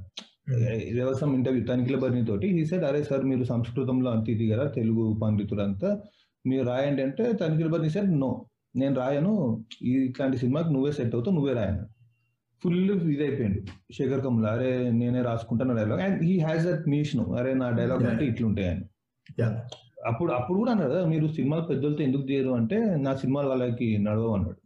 Devaswom 0.96 1.30
interview 1.36 1.62
తనిఖీల 1.68 1.98
బర్ని 2.02 2.24
తోటి 2.30 2.48
ఈ 2.54 2.64
said 2.70 2.86
అరే 2.86 3.02
sir 3.08 3.24
మీరు 3.30 3.44
సంస్కృతంలో 3.52 4.10
అంత 4.14 4.28
ఇది 4.34 4.46
కదా 4.52 4.66
తెలుగు 4.78 5.04
పండితులు 5.22 5.62
అంతా 5.66 5.90
మీరు 6.46 6.64
రాయండి 6.70 7.02
అంటే 7.06 7.24
తనిఖీల 7.40 7.70
బర్ని 7.74 7.92
సెడ్ 7.96 8.12
నో 8.22 8.32
నేను 8.76 8.96
రాయను 9.02 9.34
ఇట్లాంటి 10.02 10.38
సినిమాకి 10.42 10.72
నువ్వే 10.76 10.92
సెట్ 10.98 11.14
అవుతావు 11.16 11.36
నువ్వే 11.38 11.54
రాయను. 11.60 11.84
ఫుల్ 12.64 13.02
ఇదైపోయిండు. 13.02 13.94
శేఖర్ 13.94 14.24
కమల 14.24 14.48
అరే 14.48 14.92
నేనే 14.92 15.22
రాసుకుంటాను 15.22 15.76
dialogue 15.76 16.02
and 16.02 16.24
he 16.24 16.40
has 16.40 16.66
that 16.66 16.90
notion 16.90 17.36
అరే 17.40 17.54
నా 17.54 17.70
డైలాగ్ 17.70 18.04
అంటే 18.04 18.26
ఇట్లుంటాయని. 18.26 18.86
Yeah. 19.42 19.58
అప్పుడు 20.06 20.32
అప్పుడు 20.32 20.58
కూడా 20.58 20.72
అన్నాడు 20.72 20.92
కదా 20.92 21.06
మీరు 21.06 21.28
సినిమాలు 21.28 21.62
పెద్దలతో 21.62 22.04
ఎందుకు 22.04 22.32
చేయరు 22.32 22.50
అంటే 22.50 22.96
నా 23.00 23.16
సినిమాలు 23.16 23.50
వాళ్ళకి 23.50 23.98
నడవవు 23.98 24.34
అన్నాడు. 24.34 24.58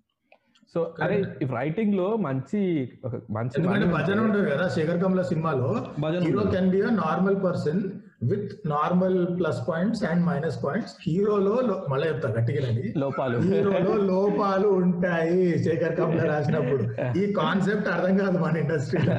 సో 0.74 0.96
అరే 1.02 1.24
రైటింగ్లో 1.52 2.16
మంచి 2.16 2.92
మంచి 3.32 3.68
భజన 3.68 4.20
ఉంటే- 4.20 4.20
ఉంటుంది 4.20 4.52
కదా 4.52 4.68
శేఖర్ 4.68 5.04
కమల 5.04 5.22
సినిమాలో. 5.22 5.86
భజన 6.00 6.20
hero. 6.20 6.40
Can 6.40 6.70
be 6.70 6.82
a 6.82 6.90
normal 6.90 7.44
person 7.44 7.84
with 8.24 8.70
normal 8.70 9.40
plus 9.40 9.68
points 9.70 10.04
and 10.04 10.26
minus 10.26 10.64
points 10.64 10.94
హీరోలో 11.08 11.62
లో- 11.62 11.92
మళ్ళీ 11.92 12.08
చెప్తా 12.08 12.30
గట్టిగానండి. 12.30 12.94
లోపాలు. 12.98 13.38
హీరోలో 13.38 13.94
లోపాలు 13.96 14.68
ఉంటాయి. 14.68 15.60
శేఖర్ 15.64 15.98
కమల 15.98 16.22
రాసినప్పుడు. 16.22 16.84
ఈ 17.18 17.34
కాన్సెప్ట్ 17.34 17.88
అర్థం 17.88 18.18
కాదు 18.18 18.38
మన 18.38 18.58
ఇండస్ట్రీలో 18.58 19.16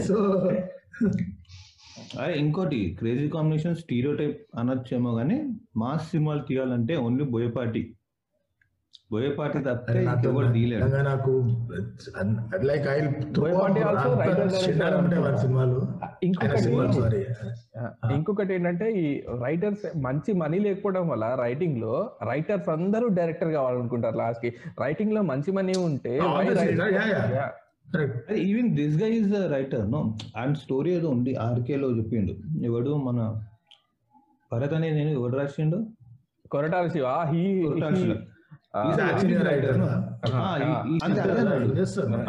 సో 0.00 0.16
అరే 2.20 2.32
ఇంకోటి 2.32 2.96
క్రేజీ 2.98 3.28
కాంబినేషన్ 3.28 3.76
స్టీరియో 3.76 4.14
టైప్ 4.14 4.40
అనొచ్చేమో 4.58 5.14
కానీ 5.14 5.54
మాస్ 5.76 6.10
సినిమాలు 6.10 6.42
తీయాలంటే 6.42 6.96
ఓన్లీ 6.96 7.24
బోయపాటి 7.24 7.94
బోయపాటి 9.12 9.58
తప్పితే 9.58 10.00
నాకు 11.02 11.44
లైక్ 12.62 12.88
ఐ 12.88 13.00
సినిమాలు. 15.36 15.80
ఇంకొకటి 18.14 18.52
ఏంటంటే 18.54 18.86
ఈ 19.02 19.04
రైటర్స్ 19.42 19.84
మంచి 19.96 20.30
మనీ 20.32 20.58
లేకపోవడం 20.58 21.04
వల్ల 21.08 21.26
రైటింగ్లో 21.40 21.94
రైటర్స్ 22.30 22.68
అందరూ 22.68 23.08
డైరెక్టర్ 23.18 23.52
కావాలనుకుంటారు 23.52 24.16
లాస్ట్కి. 24.16 24.50
రైటింగ్లో 24.80 25.22
మంచి 25.22 25.52
మనీ 25.58 25.74
ఉంటే 25.78 26.14
even 28.48 28.68
this 28.76 28.96
guy 29.02 29.10
is 29.20 29.32
writer 29.52 29.86
no 29.92 30.00
and 30.36 30.56
story 30.56 30.90
ఏదో 30.96 31.08
ఉంది 31.10 31.32
ఆర్కేలో 31.46 31.88
చెప్పిండు. 31.98 32.34
ఎవడు 32.68 32.90
మన 33.06 33.20
భరత్ 34.52 34.74
అనే 34.74 34.90
నేను 34.90 35.10
ఎవడు 35.10 35.34
రాసిండు? 35.36 35.78
కొరటాల 36.52 36.86
శివ. 36.94 37.06
హీ 37.32 37.42
అన్నాడు. 37.88 38.16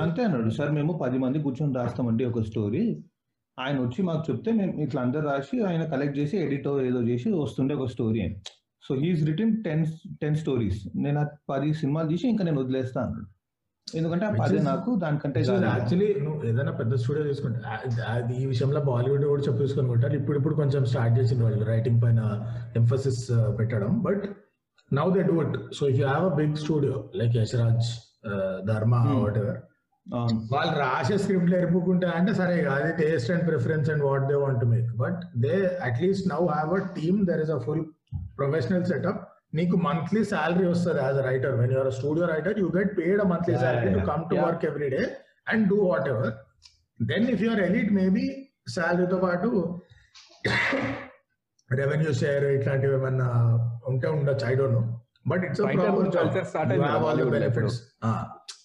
అంతే 0.04 0.22
అన్నాడు. 0.24 0.50
సార్ 0.58 0.72
మేము 0.72 0.94
పది 1.04 1.18
మంది 1.18 1.38
కూర్చొని 1.44 1.74
రాస్తామండి 1.80 2.26
ఒక 2.26 2.42
స్టోరీ 2.42 2.84
ఆయన 3.58 3.78
వచ్చి 3.86 4.02
మాకు 4.10 4.24
చెప్తే 4.30 4.50
మేము 4.60 4.74
ఇట్లా 4.86 5.00
అందరు 5.06 5.26
రాసి 5.32 5.58
ఆయన 5.70 5.84
కలెక్ట్ 5.94 6.18
చేసి 6.20 6.36
ఎడిటో 6.46 6.74
ఏదో 6.90 7.02
చేసి 7.10 7.28
వస్తుండే 7.44 7.74
ఒక 7.80 7.90
స్టోరీ 7.96 8.22
అని. 8.26 8.38
So 8.84 8.92
he's 9.02 9.24
written 9.30 9.54
ten 9.66 9.86
ten 10.22 10.38
stories 10.44 10.80
నేను 11.04 11.20
ఆ 11.24 11.26
పది 11.52 11.70
సినిమాలు 11.82 12.10
తీసి 12.14 12.26
ఇంకా 12.34 12.44
నేను 12.48 12.60
వదిలేస్తా 12.64 13.00
అన్నాడు. 13.06 13.28
ఎందుకంటే 13.88 14.26
ఆ 14.26 14.32
పది 14.42 14.58
నాకు 14.70 14.90
దానికంటే. 15.04 15.40
యాక్చువల్లీ 15.70 16.08
నువ్వు 16.26 16.40
ఏదైనా 16.50 16.74
పెద్ద 16.82 16.94
స్టూడియో 17.02 17.24
తీసుకుంటే 17.30 17.60
అది 18.14 18.34
ఈ 18.42 18.46
విషయంలో 18.52 18.82
బాలీవుడ్ 18.90 19.26
కూడా 19.32 19.44
చెప్పు 19.48 19.60
తీసుకొని 19.64 19.90
కొట్టారు 19.94 20.16
ఇప్పుడు 20.22 20.38
ఇప్పుడు 20.40 20.56
కొంచెం 20.62 20.84
స్టార్ట్ 20.92 21.16
చేసింది 21.20 21.44
వాళ్ళు 21.48 21.66
రైటింగ్ 21.74 22.00
పైన 22.04 22.22
ఎంఫసిస్ 22.82 23.24
పెట్టడం. 23.60 23.92
But 24.08 24.24
now 24.92 25.08
they 25.18 25.24
do 25.32 25.36
it 25.46 25.58
so 25.80 25.84
if 25.92 26.00
you 26.02 26.06
have 26.12 26.26
a 26.32 26.36
big 26.42 26.56
studio 26.64 26.96
like 27.22 27.36
Yashraj 27.42 27.90
Dharma 28.72 28.96
whatever. 29.44 29.60
వాళ్ళు 30.52 30.74
రాసే 30.80 31.16
స్క్రిప్ట్లు 31.18 31.56
ఎరుపుకుంటే 31.58 32.08
అంటే 32.16 32.32
సరే 32.40 32.54
అది 32.74 32.92
taste 33.00 33.30
and 33.34 33.44
preference 33.48 33.90
and 33.92 34.04
what 34.08 34.26
they 34.30 34.38
want 34.42 34.64
make 34.72 34.90
but 34.98 35.20
they 35.44 35.56
at least 35.88 36.26
now 36.32 36.40
have 36.50 36.72
a 36.78 36.82
team 36.98 37.20
there 37.30 37.42
is 37.46 37.52
a 37.52 37.60
full 37.66 37.84
professional 38.40 38.86
setup 38.92 39.22
నీకు 39.54 39.76
monthly 39.86 40.22
salary 40.30 40.66
వస్తుంది 40.68 41.02
as 41.02 41.18
a 41.18 41.26
writer 41.28 41.56
when 41.60 41.74
you're 41.76 41.92
studio 41.98 42.26
writer 42.28 42.58
you 42.60 42.68
get 42.76 42.92
paid 43.00 43.22
a 43.22 43.28
monthly 43.32 43.56
salary 43.64 43.90
to. 43.96 44.02
Come 44.12 44.24
to. 44.30 44.36
Work 44.44 44.66
every 44.70 44.90
day 44.96 45.02
and 45.48 45.66
do 45.72 45.80
whatever 46.10 46.32
then 47.00 47.28
if 47.34 47.44
you're 47.46 47.64
elite 47.68 47.92
maybe 48.00 48.26
శాలరీతో 48.70 49.20
పాటు 49.20 49.50
revenue 51.70 52.12
share 52.20 52.46
ఇట్లాంటివి 52.56 52.96
ఏమన్నా 52.96 53.28
ఉంటే 53.90 54.08
ఉండొచ్చు. 54.16 54.46
I 54.46 54.56
don't 54.56 54.76
know 54.76 54.84
but 55.28 55.44
it's 55.46 55.62
benefits 57.36 57.78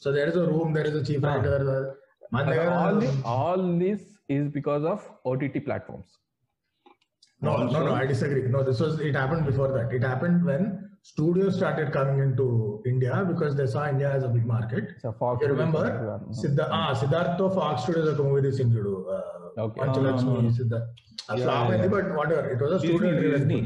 So 0.04 0.12
there 0.18 0.30
is 0.32 0.40
a 0.44 0.48
room 0.54 0.72
there 0.78 0.88
is 0.92 1.00
a 1.02 1.06
chief 1.10 1.26
Ah. 1.26 1.34
Writer 1.36 1.66
మన 2.34 2.44
దగ్గర 2.50 2.68
all 2.82 2.98
thi- 3.04 3.16
all 3.38 3.62
this 3.84 4.02
is 4.30 4.44
because 4.58 4.84
of 4.92 5.00
OTT 5.30 5.58
platforms. 5.66 6.10
No, 7.42 7.52
no, 7.52 7.56
Also- 7.58 7.82
no, 7.88 7.94
I 8.02 8.06
disagree. 8.06 8.44
No, 8.56 8.60
this 8.68 8.80
was, 8.84 8.94
it 9.10 9.16
happened 9.16 9.44
before 9.46 9.70
that. 9.76 9.94
It 9.98 10.04
happened 10.04 10.40
when 10.50 10.64
studios 11.04 11.54
started 11.60 11.88
coming 11.92 12.20
into 12.26 12.46
India 12.86 13.16
because 13.32 13.54
they 13.60 13.66
saw 13.66 13.84
India 13.94 14.10
as 14.18 14.24
a 14.24 14.32
big 14.36 14.46
market. 14.46 14.86
So 15.04 15.12
Fox 15.22 15.36
You 15.44 15.50
remember? 15.54 15.84
everyone. 15.86 16.24
Siddha, 16.42 16.66
ah, 16.80 16.90
Siddhartha 17.02 17.48
Fox 17.58 17.76
Studios 17.86 18.10
ఒక 18.14 18.22
movie 18.28 18.42
తీసిండు 18.48 18.84
Okay. 19.64 19.80
Panchalakshmi 19.82 20.32
Ah, 20.32 20.38
no, 20.38 20.46
no. 20.48 20.54
Siddharth 20.60 20.90
Yeah, 21.32 21.42
flop 21.44 21.72
అయింది 21.74 21.88
yeah. 21.88 21.96
But 21.96 22.10
whatever 22.54 22.62
it 22.66 22.76
was 22.76 22.82
Disney, 23.28 23.62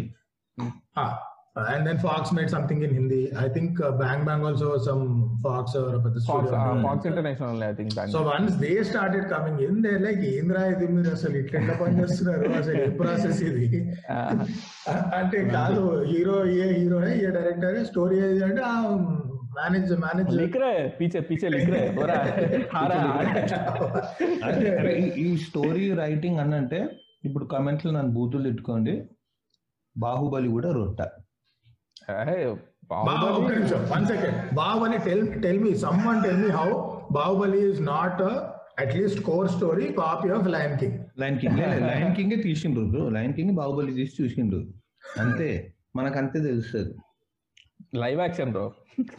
and 1.57 1.87
then 1.87 1.99
Fox 1.99 2.31
made 2.31 2.49
something 2.49 2.83
in 2.83 2.95
Hindi. 2.95 3.35
I 3.35 3.49
think 3.49 3.81
uh, 3.81 3.93
Bang 3.93 4.25
Bang 4.25 4.45
also 4.45 4.79
some 4.79 5.37
Fox 5.43 5.75
or 5.75 5.99
the 5.99 6.21
Fox, 6.21 6.23
studio. 6.23 6.55
Uh, 6.55 6.83
Fox 6.83 7.05
International, 7.05 7.63
I 7.63 7.75
think. 7.75 7.95
Bang 7.95 8.09
so 8.09 8.23
once 8.23 8.55
they 8.57 8.83
started 8.85 9.29
coming 9.29 9.59
in, 9.61 9.83
they're 9.83 9.99
like, 10.01 10.21
"Indra, 10.33 10.63
ఇది 10.73 10.87
మీరు 10.95 11.11
అసలు 11.17 11.37
ఇట్లా 11.41 11.75
పని 11.81 11.97
చేస్తున్నారు 12.01 12.53
అసలు 12.61 12.79
ఏ 12.83 12.89
process 13.01 13.41
ఇది 13.49 13.67
అంటే 15.19 15.41
కాదు 15.57 15.83
హీరో 16.13 16.37
ఏ 16.59 16.69
హీరోనే 16.79 17.13
ఏ 17.25 17.31
డైరెక్టర్ 17.39 17.79
స్టోరీ 17.91 18.19
ఏది 18.29 18.43
అంటే 18.49 18.63
మేనేజ్ 19.59 19.93
మేనేజ్ 20.05 20.31
లిఖ 20.41 20.57
రే 20.65 20.73
పీచే 20.99 21.21
పీచే 21.29 21.49
లిఖ 21.55 21.69
రే 21.75 21.81
ఓరా 22.03 22.19
హారా 22.75 22.99
ఈ 25.25 25.29
స్టోరీ 25.47 25.87
రైటింగ్ 26.03 26.41
అన్నంటే 26.45 26.81
ఇప్పుడు 27.29 27.47
కమెంట్లు 27.55 27.91
నన్ను 27.97 28.13
బూతులు 28.19 28.47
ఇట్టుకోండి 28.53 28.95
బాహుబలి 29.97 30.49
కూడా 30.57 30.71
రొట్ట 30.79 31.01
Baahubali. 34.59 34.99
Tell 35.09 35.25
tell 35.45 35.61
me 35.67 35.73
someone 36.07 36.19
tell 36.25 36.41
me 36.45 36.51
how 36.59 36.69
Baahubali 37.17 37.61
is 37.71 37.83
not 37.93 38.23
at least 38.83 39.21
core 39.29 39.49
story 39.57 39.87
copy 40.01 40.29
of 40.37 40.49
lion 40.55 40.77
king 40.81 40.97
lion 41.23 41.39
king 41.43 41.59
lion 41.91 42.15
king 42.19 42.37
తీసిండ్రు. 42.47 43.03
Lion 43.17 43.35
king 43.39 43.55
Baahubali 43.61 43.93
తీసి 43.99 44.15
చూసిండ్రు 44.21 44.63
అంతే. 45.25 45.49
మనకు 45.99 46.17
అంతే 46.23 46.39
తెలుస్తుంది. 46.49 46.93
లైవ్ 48.03 48.21
యాక్షన్ 48.25 48.51
బ్రో 48.57 48.67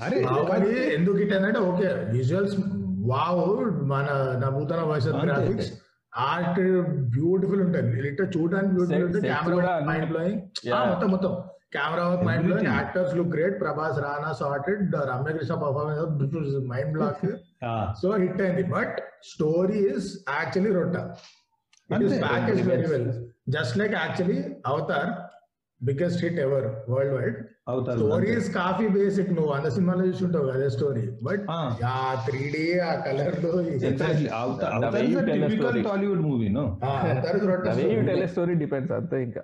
అరే 0.05 0.17
బాహుబలి 0.27 0.73
ఎందుకు 0.97 1.17
ఇట్ 1.25 1.33
అంటే 1.37 1.61
ఓకే 1.69 1.87
విజువల్స్ 2.17 2.57
వావ్ 3.11 3.39
మన 3.93 4.07
నూతన 4.43 4.81
వర్షన్ 4.91 5.17
గ్రాఫిక్స్ 5.27 5.71
ఆర్ట్ 6.13 6.61
బ్యూటిఫుల్ 7.15 7.61
ఉంటుంది. 7.65 7.93
లిటర్ 8.05 8.29
చూడడానికి 8.35 8.73
బ్యూటిఫుల్ 8.75 9.05
ఉంటుంది 9.07 9.27
కెమెరా 9.27 9.73
మైండ్ 9.89 10.07
బ్లోయింగ్ 10.11 10.39
మొత్తం 10.91 11.09
మొత్తం. 11.15 11.33
Camera 11.73 12.03
work 12.05 12.23
mind 12.25 12.45
blowing 12.45 12.57
Everything. 12.63 12.79
Actors 12.79 13.13
look 13.17 13.31
great 13.33 13.57
Prabhas 13.61 13.97
Rana 14.03 14.31
sorted 14.39 14.81
Ramya 15.09 15.33
Krishna 15.37 15.55
performance 15.61 16.01
mind 16.71 16.93
block 16.95 17.21
so 18.01 18.09
hit 18.23 18.41
అయింది. 18.41 18.63
బట్ 18.73 18.95
స్టోరీ 19.29 19.81
ఇస్ 19.91 20.07
యాక్చువల్లీ 20.33 20.71
రొట్ట 20.77 20.95
ఇస్ 21.89 21.95
అంతే. 21.97 22.17
Package 22.25 22.61
very 22.69 22.87
well 22.91 23.09
just 23.49 23.75
like 23.77 23.95
actually 23.97 24.39
Avatar 24.65 25.09
biggest 25.81 26.19
hit 26.23 26.39
ever 26.39 26.65
worldwide 27.15 27.37
అవుతారు 27.67 27.97
stories 28.01 28.47
copy 28.55 28.85
basic 28.95 29.31
నువ్వు 29.31 29.49
వంద 29.51 29.67
సినిమాలో 29.75 30.03
చూసుంటావు 30.07 30.49
అదే 30.49 30.67
story 30.69 31.05
but 31.23 31.43
ఆ. 31.51 31.59
త్రీ 32.25 32.41
డి 32.49 32.65
ఆ 32.81 32.91
కలర్లో. 33.05 33.51
Tollywood 35.83 36.21
movie 36.23 36.49
no 36.49 36.65
the 37.63 37.73
way 37.79 37.87
you 37.91 38.03
tell 38.03 38.21
a 38.21 38.29
story 38.29 38.55
depends 38.57 38.91
అంతే 38.91 39.19
ఇంకా. 39.23 39.43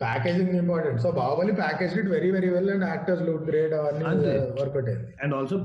Packaging 0.00 0.54
important 0.60 1.00
so 1.04 1.10
Baahubali 1.18 1.52
package 1.58 1.94
it 2.00 2.08
very 2.14 2.30
very 2.36 2.50
well 2.54 2.70
and 2.74 2.86
actors 2.86 3.22
look 3.26 3.44
great 3.48 3.74
అవన్నీ 3.78 4.04
అంతే. 4.10 4.32
వర్కౌట్ 4.60 4.88
అయింది 4.92 5.10
and 5.24 5.34
also 5.38 5.58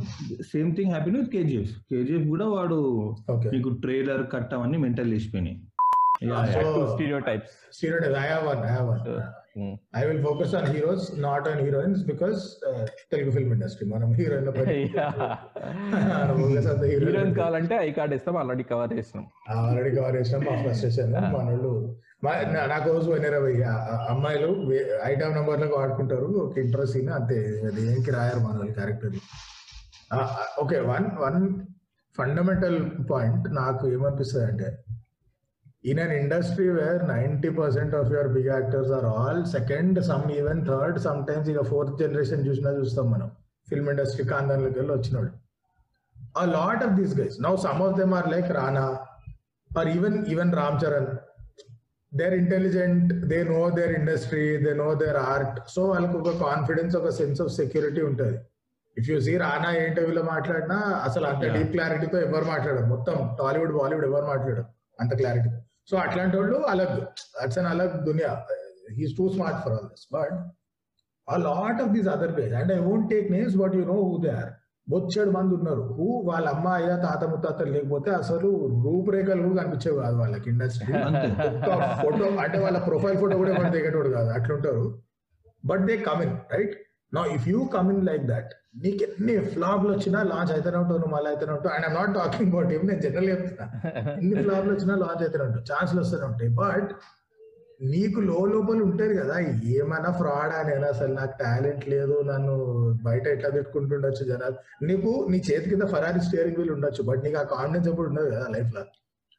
same 0.52 0.72
thing 0.78 0.92
happen 0.96 1.18
with 1.20 1.32
KGF 1.36 1.72
KGF 1.92 2.28
కూడా 2.34 2.48
వాడు 2.56 2.80
okay 3.36 3.50
మీకు 3.56 3.72
trailer 3.86 4.26
cut 4.36 4.54
అవన్నీ 4.60 4.80
mental 4.86 5.14
yeah. 6.22 6.44
two 6.68 6.84
stereotypes. 6.92 7.50
Stereo 7.72 7.98
I 8.20 8.28
have 8.28 8.46
one 8.50 8.62
I 8.66 8.74
have 8.76 8.86
one. 8.90 9.02
I 9.94 10.02
will 10.08 10.22
focus 10.22 10.54
on 10.58 10.68
heroes 10.74 11.06
not 11.26 11.46
on 11.52 11.60
heroines 11.66 12.02
because 12.10 12.40
Telugu 13.12 13.32
film 13.36 13.52
industry 13.56 13.86
మనం 13.92 14.10
heroine 14.20 14.48
heroine 16.92 17.34
కావాలంటే 17.42 17.76
I 17.82 17.90
card 17.98 18.16
ఇస్తాం 18.18 18.38
already 18.42 18.66
cover 18.72 18.94
చేసినాం. 19.00 19.26
Already 19.58 19.92
cover 19.98 20.16
చేసినాం 20.20 20.44
మా 20.50 20.56
frustration 20.64 21.12
మన 21.16 21.34
వాళ్ళు 21.50 21.72
నా- 22.32 22.70
నాకు 22.70 22.90
రోజు 22.90 23.10
పోయినారు 23.10 23.36
అవి 23.36 23.64
ఆ- 23.64 23.74
ఆ 23.74 24.08
అమ్మాయిలు 24.10 24.74
ఐటమ్ 25.04 25.34
నెంబర్లకు 25.34 25.76
వాడుకుంటారు. 25.76 26.26
ఒక 26.26 26.58
ఇంట్రెస్ట్ 26.58 26.94
సీన్ 26.94 27.10
అంతే. 27.10 27.64
అది 27.66 27.92
ఏంకి 27.92 28.12
రాయరు 28.12 28.40
మన 28.40 28.58
వాళ్ళు 28.58 28.74
character 28.74 29.12
okay 30.60 30.80
one 30.80 31.06
one 31.18 31.60
fundamental 32.18 32.90
point 33.12 33.56
నాకు 33.56 33.88
ఏమనిపిస్తుంది 33.88 34.46
అంటే 34.46 34.84
in 35.86 36.00
an 36.00 36.12
industry 36.12 36.70
where 36.70 37.08
ninety 37.08 37.50
percent 37.50 37.96
of 37.96 38.12
your 38.12 38.28
big 38.28 38.48
actors 38.48 38.92
are 38.92 39.06
all 39.06 39.46
second 39.46 40.04
some 40.04 40.32
even 40.32 40.66
third 40.66 41.00
sometimes 41.28 41.50
ఇక 41.50 41.62
ఫోర్త్ 41.62 41.98
జనరేషన్ 41.98 42.48
చూసినా 42.48 42.72
చూస్తాం 42.72 43.12
మనం. 43.12 43.32
ఫిల్మ్ 43.70 43.90
ఇండస్ట్రీ 43.90 44.26
కాందాన్లోకి 44.26 44.80
వెళ్ళి 44.80 44.94
వచ్చినాడు 44.94 45.46
a 46.44 46.48
lot 46.48 46.84
of 46.84 46.90
these 46.90 47.14
guys. 47.18 47.34
Now 47.44 47.56
some 47.56 47.80
of 47.82 47.92
them 47.96 48.10
are 48.14 48.26
like 48.26 48.48
rana 48.50 48.96
or 49.72 49.86
even 49.94 50.14
even 50.26 50.50
ram 50.52 50.84
charan. 50.84 51.06
They're 52.12 52.38
intelligent 52.44 53.06
they 53.32 53.40
know 53.44 53.64
their 53.78 53.92
industry 54.00 54.46
they 54.66 54.74
know 54.82 54.92
their 55.04 55.18
art. 55.34 55.54
So 55.76 55.82
వాళ్ళకు 55.92 56.18
ఒక 56.22 56.34
confidence 56.46 56.96
ఒక 57.02 57.10
sense 57.20 57.42
of 57.46 57.52
security 57.60 58.02
ఉంటుంది. 58.10 58.38
If 58.98 59.08
you 59.12 59.16
see 59.28 59.34
Rana 59.44 59.70
ఏ 59.78 59.82
ఇంటర్వ్యూలో 59.90 60.24
మాట్లాడినా 60.34 60.78
అసలు 61.08 61.26
అంత 61.32 61.44
Yeah. 61.46 61.56
Deep 61.58 61.72
క్లారిటీతో 61.76 62.18
ఎవరు 62.28 62.46
మాట్లాడరు. 62.54 62.86
మొత్తం 62.94 63.16
టాలీవుడ్ 63.42 63.74
బాలీవుడ్ 63.80 64.08
ఎవరు 64.10 64.28
మాట్లాడరు 64.34 64.66
అంత 65.00 65.12
క్లారిటీ 65.22 65.50
సో 65.90 65.96
అట్లాంటి 66.04 66.36
వాళ్ళు 66.42 66.60
అలగ్. 66.74 66.98
దట్స్ 67.38 67.60
అన్ 67.64 67.70
అలగ్ 67.74 67.96
దునియా. 68.10 68.32
He's 69.00 69.16
too 69.20 69.26
smart 69.36 69.60
for 69.66 69.76
all 69.78 69.90
this 69.94 70.08
but 70.18 70.38
a 71.28 71.38
lot 71.40 71.78
of 71.84 71.88
these 71.94 72.08
other 72.14 72.28
guys 72.38 72.52
and 72.58 72.72
i 72.74 72.80
won't 72.88 73.06
take 73.12 73.28
names 73.36 73.54
but 73.62 73.72
you 73.78 73.86
know 73.90 74.02
who 74.08 74.18
they 74.24 74.34
are. 74.42 74.50
బొచ్చేడు 74.88 75.32
మంది 75.32 75.54
ఉన్నారు. 75.58 75.84
హూ 75.92 76.08
వాళ్ళ 76.28 76.46
అమ్మ 76.50 76.68
అయ్యా 76.78 76.96
తాత 77.06 77.24
ముత్తాతలు 77.30 77.72
లేకపోతే 77.72 78.10
అసలు 78.12 78.50
రూపురేఖలు 78.86 79.42
కూడా 79.44 79.56
కనిపించేవి 79.62 79.98
కాదు 80.02 80.18
వాళ్ళకి 80.18 80.48
ఇండస్ట్రీ 80.50 80.92
ఫోటో 82.02 82.26
అంటే 82.44 82.58
వాళ్ళ 82.60 82.78
ప్రొఫైల్ 82.88 83.18
ఫోటో 83.22 83.38
కూడా 83.38 83.52
ఎవరు 83.54 83.72
దిగేటోడు 83.76 84.10
కాదు. 84.10 84.30
అట్లుంటారు. 84.38 84.86
But 85.64 85.84
they 85.88 85.96
come in 86.08 86.36
right 86.54 86.76
నా 87.14 87.22
if 87.36 87.48
you 87.48 87.60
come in 87.76 88.02
like 88.08 88.24
that 88.28 88.52
నీకు 88.84 89.02
ఎన్ని 89.08 89.36
ఫ్లాప్లు 89.52 89.92
వచ్చినా 89.94 90.20
లాంచ్ 90.32 90.52
అయితేనే 90.52 90.78
ఉంటావు 90.78 91.00
నువ్వు 91.00 91.16
మళ్ళీ 91.16 91.30
అయితేనే 91.32 91.54
ఉంటావు. 91.58 91.74
And 91.76 91.86
I'm 91.90 91.98
not 92.00 92.14
talking 92.18 92.50
about 92.50 92.72
ఇవి 92.74 92.88
నేను 92.88 93.02
జనరల్ 93.02 93.30
చెప్తున్నా. 93.34 93.66
ఎన్ని 94.22 94.36
ఫ్లాప్లు 94.44 94.72
వచ్చినా 94.74 94.96
లాంచ్ 95.04 95.24
అయితేనే 95.26 95.46
ఉంటావు. 95.48 95.66
ఛాన్స్లు 95.72 96.00
వస్తూనే 96.02 96.26
ఉంటాయి. 96.26 96.52
బట్ 96.62 96.92
నీకు 97.80 98.20
లో 98.20 98.46
లోపల 98.46 98.82
ఉంటారు 98.82 99.14
కదా 99.14 99.36
ఏమైనా 99.64 100.12
ఫ్రాడ్ 100.12 100.54
అని 100.54 100.86
అసలు? 100.88 101.14
నాకు 101.14 101.44
టాలెంట్ 101.44 101.90
లేదు 101.90 102.22
నన్ను 102.22 102.54
బయట 103.04 103.28
ఎట్లా 103.28 103.50
తిట్టుకుంటుండొచ్చు 103.50 104.24
జనాలు? 104.26 104.56
నీకు 104.82 105.28
నీ 105.30 105.38
చేతి 105.50 105.70
కింద 105.70 105.82
ఫరారీ 105.84 106.20
స్టియరింగ్ 106.20 106.58
వీల్ 106.58 106.72
ఉండొచ్చు 106.72 107.04
బట్ 107.04 107.24
నీకు 107.24 107.38
ఆ 107.38 107.44
కాన్ఫిడెన్స్ 107.44 107.90
ఎప్పుడు 107.90 108.08
ఉండదు 108.08 108.30
కదా 108.30 108.48
లైఫ్లో 108.48 108.84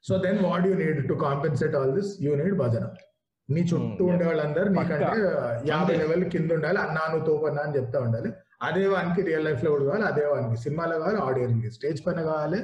so 0.04 0.16
then 0.18 0.44
what 0.44 0.66
you 0.66 0.74
need 0.74 1.08
to 1.08 1.14
compensate 1.14 1.76
all 1.76 1.92
this 1.92 2.22
you 2.22 2.36
need 2.36 2.54
bhajan. 2.54 2.84
నీ 3.48 3.60
చుట్టూ 3.60 4.04
Hmm, 4.04 4.12
ఉండే 4.12 4.24
వాళ్ళందరూ 4.26 4.68
నీకంటే 4.68 5.10
యాభై 5.68 5.94
అంతే. 5.94 5.94
లెవెల్ 5.96 6.24
కింద 6.24 6.52
ఉండాలి 6.52 6.78
అన్నా 6.78 7.06
నువ్వు 7.06 7.26
తోపన్నా 7.26 7.62
అని 7.62 7.76
చెప్తా 7.76 7.98
ఉండాలి. 8.00 8.30
అదే 8.62 8.86
వానికి 8.86 9.22
రియల్ 9.22 9.44
లైఫ్లో 9.44 9.70
కూడా 9.70 9.84
కావాలి 9.84 10.04
అదే 10.04 10.24
వానికి 10.26 10.56
సినిమాలో 10.62 10.98
కావాలి 10.98 11.18
ఆడియో 11.18 11.70
స్టేజ్ 11.70 12.06
పైన 12.06 12.22
కావాలి. 12.22 12.60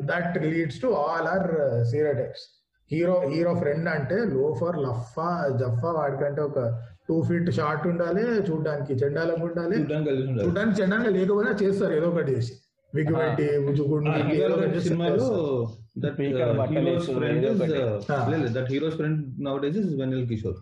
That 0.00 0.38
leads 0.44 0.82
to 0.82 0.86
all 0.86 1.28
our 1.28 1.48
stereotypes 1.84 2.44
hero 2.90 3.14
hero 3.32 3.54
friend 3.54 3.88
అంటే 3.88 4.16
లోఫర్ 4.34 4.78
లఫా 4.78 5.28
జఫా 5.60 5.90
వాడికంటే 5.90 6.40
ఒక 6.40 6.60
టూ 7.08 7.22
ఫీట్ 7.22 7.50
షార్ట్ 7.50 7.86
ఉండాలి 7.86 8.22
చూడడానికి 8.48 8.92
చెండాలంగా 8.92 9.44
ఉండాలి 9.44 9.76
చూడడానికి 10.44 10.82
చెండాలంగా 10.82 11.10
లేకపోయినా 11.10 11.52
చేస్తారు 11.62 11.92
ఏదో 11.92 12.08
ఒకటి 12.08 12.32
చేసి 12.32 12.54
విగ్గు. 12.92 13.14
పెట్టి 13.14 13.46
ఉజుగుండు 13.58 14.80
సినిమాలో. 14.80 15.26
That 15.98 16.20
hero's 16.20 17.10
friend. 17.10 17.46
That 18.56 18.70
hero's 18.72 18.96
friend 18.96 19.20
nowadays 19.58 19.78
Vennela 20.00 20.26
Kishore 20.28 20.58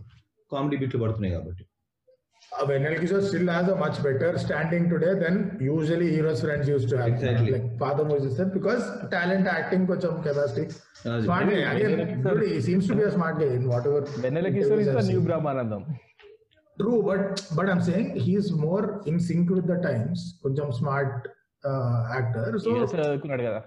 comedy 0.53 0.77
బిట్లు 0.77 1.01
పడుతున్నాయి 1.03 1.35
కాబట్టి 1.35 1.65
uh, 2.53 2.65
Venel 2.65 3.23
still 3.23 3.49
has 3.49 3.69
a 3.69 3.77
much 3.77 4.03
better 4.03 4.39
standing 4.39 4.89
today 4.89 5.19
than 5.19 5.59
usually 5.61 6.11
heroes 6.11 6.41
friends 6.41 6.69
used 6.69 6.89
to 6.89 6.97
have. 6.99 7.09
Exactly. 7.09 7.53
Like 7.53 7.79
father 7.79 8.05
musician 8.05 8.51
because 8.53 8.83
talent 9.11 9.47
acting 9.47 9.87
some 10.01 10.23
capacity. 10.23 10.75
No, 11.05 11.23
smart 11.23 11.51
guy. 11.51 11.57
Again, 11.57 12.23
dude, 12.23 12.51
he 12.51 12.61
seems 12.61 12.87
to 12.89 12.95
be 12.95 13.03
a 13.03 13.13
smart 13.13 13.39
guy 13.39 13.47
in 13.47 13.69
whatever. 13.69 14.03
Venel 14.03 14.47
is 14.47 14.69
the 14.69 15.03
new 15.03 15.21
Brahmanandam. 15.21 15.99
True, 16.79 17.03
but 17.03 17.47
but 17.57 17.69
I'm 17.69 17.83
saying 17.83 18.17
he's 18.17 18.53
more 18.53 19.03
in 19.07 19.19
sync 19.19 19.51
with 19.51 19.67
the 19.67 19.77
times. 19.77 20.39
Kunjam 20.45 20.75
smart 20.75 21.29
uh, 21.65 22.09
actor. 22.13 22.59
So, 22.59 22.77
yes, 22.77 22.93
uh, 22.95 23.63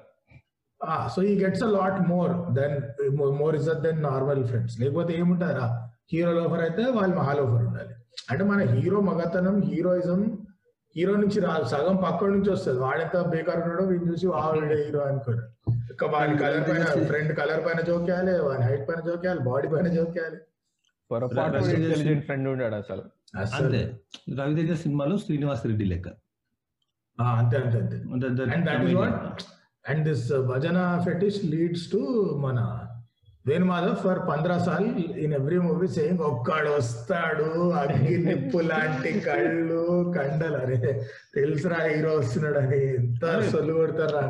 ah, 0.82 1.08
so 1.08 1.22
he 1.22 1.36
gets 1.36 1.62
a 1.62 1.68
lot 1.68 2.08
more 2.08 2.52
than 2.54 2.94
more, 3.14 3.32
more 3.34 3.56
is 3.56 3.66
than 3.66 4.02
normal 4.02 4.48
friends. 4.48 4.80
Like 4.80 4.94
what 4.94 5.08
they 5.08 5.22
hero 6.14 6.32
loafer 6.34 6.60
అయితే 6.60 6.92
వాళ్ళు 6.92 7.16
మహాలోఫర్ 7.16 7.64
ఉండాలి. 7.64 7.96
అంటే 8.32 8.44
మన 8.44 8.60
hero 8.60 9.00
మగతనం 9.00 9.62
heroism 9.62 10.48
hero 10.96 11.16
నుంచి 11.16 11.40
రాదు 11.40 11.64
సగం 11.64 11.96
పక్క 11.96 12.26
నుంచి 12.26 12.52
వస్తుంది. 12.52 12.80
వాడెంత 12.80 13.22
బేకార్ 13.22 13.62
ఉన్నాడో 13.62 13.86
వీడిని 13.86 14.12
చూసి 14.12 14.28
వా 14.28 14.50
వీడే 14.50 14.86
హీరో 14.86 15.00
అనుకోరు 15.00 15.72
ఇంకా 15.72 16.08
వాడి 16.08 16.38
కలర్ 16.38 16.70
పైన 16.70 17.06
ఫ్రెండ్ 17.06 17.38
కలర్ 17.38 17.66
పైన 17.66 17.82
జోకేయాలి 17.82 18.42
వాడి 18.42 18.64
హైట్ 18.64 18.90
పైన 18.90 19.00
జోకేయాలి 19.00 19.40
బాడీ 19.40 19.68
పైన 19.68 19.88
జోకేయాలి 19.88 20.38
ఫ్రెండ్ 22.20 22.50
ఉన్నాడు 22.50 22.76
అసలు. 22.76 23.04
అంతే. 23.38 23.96
రవితేజ 24.38 24.72
సినిమాలో 24.74 25.18
శ్రీనివాస్ 25.18 25.66
రెడ్డి 25.66 25.86
లెక్క. 25.86 26.08
ఆ, 27.20 27.36
అంతే 27.36 27.58
అంతే 27.58 27.78
అంతే. 27.78 27.96
And 27.96 28.26
that 28.26 28.52
is 28.52 28.68
comedian. 28.68 29.00
What 29.00 29.44
and 29.90 30.08
this 30.08 30.34
భజన 30.34 31.02
ఫెటిష్ 31.06 31.46
లీడ్స్ 31.46 31.92
టు 31.92 31.98
మన 32.42 32.60
వేణు 33.46 33.66
మాధవ్ 33.70 34.00
ఫర్ 34.04 34.20
పంద్రా 34.30 34.56
సాల్ 34.66 34.88
ఇన్ 35.24 35.34
ఎవ్రీ 35.38 35.60
మూవీ 35.66 35.88
సేయింగ్ 35.98 36.24
ఒక్కడు 36.30 36.72
వస్తాడు 36.78 37.48
అగ్గి 37.82 38.16
నిప్పు 38.26 38.60
లాంటి 38.70 39.12
కళ్ళు 39.28 39.84
కండలు. 40.16 40.58
అరే 40.64 40.78
తెలుసురా 41.36 41.80
హీరో 41.86 42.12
వస్తున్నాడు 42.18 42.60
అని 42.64 42.82
ఎంత 42.98 43.24
సొల్లు 43.54 43.76
కొడతారా 43.80 44.24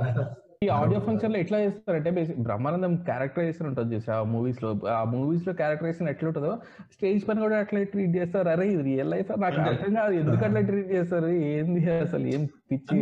ఈ 0.65 0.67
ఆడియో 0.77 0.99
ఫంక్షన్లో 1.05 1.37
ఎట్లా 1.43 1.57
చేస్తారంటే 1.65 2.09
బేసిక్ 2.15 2.39
బ్రహ్మానందం 2.47 2.93
క్యారెక్టరైజేషన్ 3.09 3.67
ఉంటుంది 3.69 3.95
చూసి 3.95 4.09
ఆ 4.15 4.17
మూవీస్లో 4.33 4.69
ఆ 4.95 5.01
మూవీస్లో 5.13 5.51
క్యారెక్టరైజేషన్ 5.61 6.09
ఎట్లా 6.13 6.27
ఉంటుందో 6.31 6.53
స్టేజ్ 6.95 7.21
పైన 7.27 7.39
కూడా 7.45 7.57
అట్లా 7.63 7.81
ట్రీట్ 7.93 8.13
చేస్తారు. 8.19 8.49
అరే 8.53 8.65
ఇది 8.73 8.83
రియల్ 8.89 9.11
లైఫ్ 9.13 9.31
నాకు 9.43 9.59
అర్థం 9.69 9.93
కాదు. 9.99 10.13
ఎందుకు 10.21 10.43
అట్లా 10.47 10.61
ట్రీట్ 10.69 10.91
చేస్తారు? 10.97 11.29
ఏంది 11.51 11.83
అసలు? 12.05 12.27
ఏం 12.35 12.43
పిచ్చి 12.71 12.97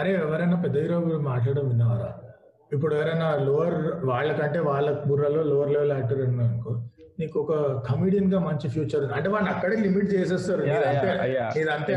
అరే 0.00 0.12
ఎవరైనా 0.24 0.58
పెద్ద 0.64 0.76
హీరో 0.84 1.00
మాట్లాడడం 1.30 1.66
విన్నావారా? 1.72 2.10
ఇప్పుడు 2.72 2.94
ఎవరైనా 2.94 3.36
లోవర్ 3.46 3.76
వాళ్ళకంటే 4.04 4.58
వాళ్ళ 4.60 4.88
బుర్రలో 5.06 5.42
లోవర్ 5.42 5.72
లెవెల్ 5.72 5.92
యాక్టర్ 5.92 6.20
అనుకో 6.44 6.72
నీకు 7.20 7.40
ఒక 7.40 7.52
కమిడియన్గా 7.88 8.38
మంచి 8.38 8.68
ఫ్యూచర్ 8.68 9.04
అంటే 9.12 9.28
వాళ్ళని 9.28 9.54
అక్కడే 9.54 9.76
లిమిట్ 9.76 10.14
చేసేస్తారు. 10.14 10.62
అంటే. 11.76 11.92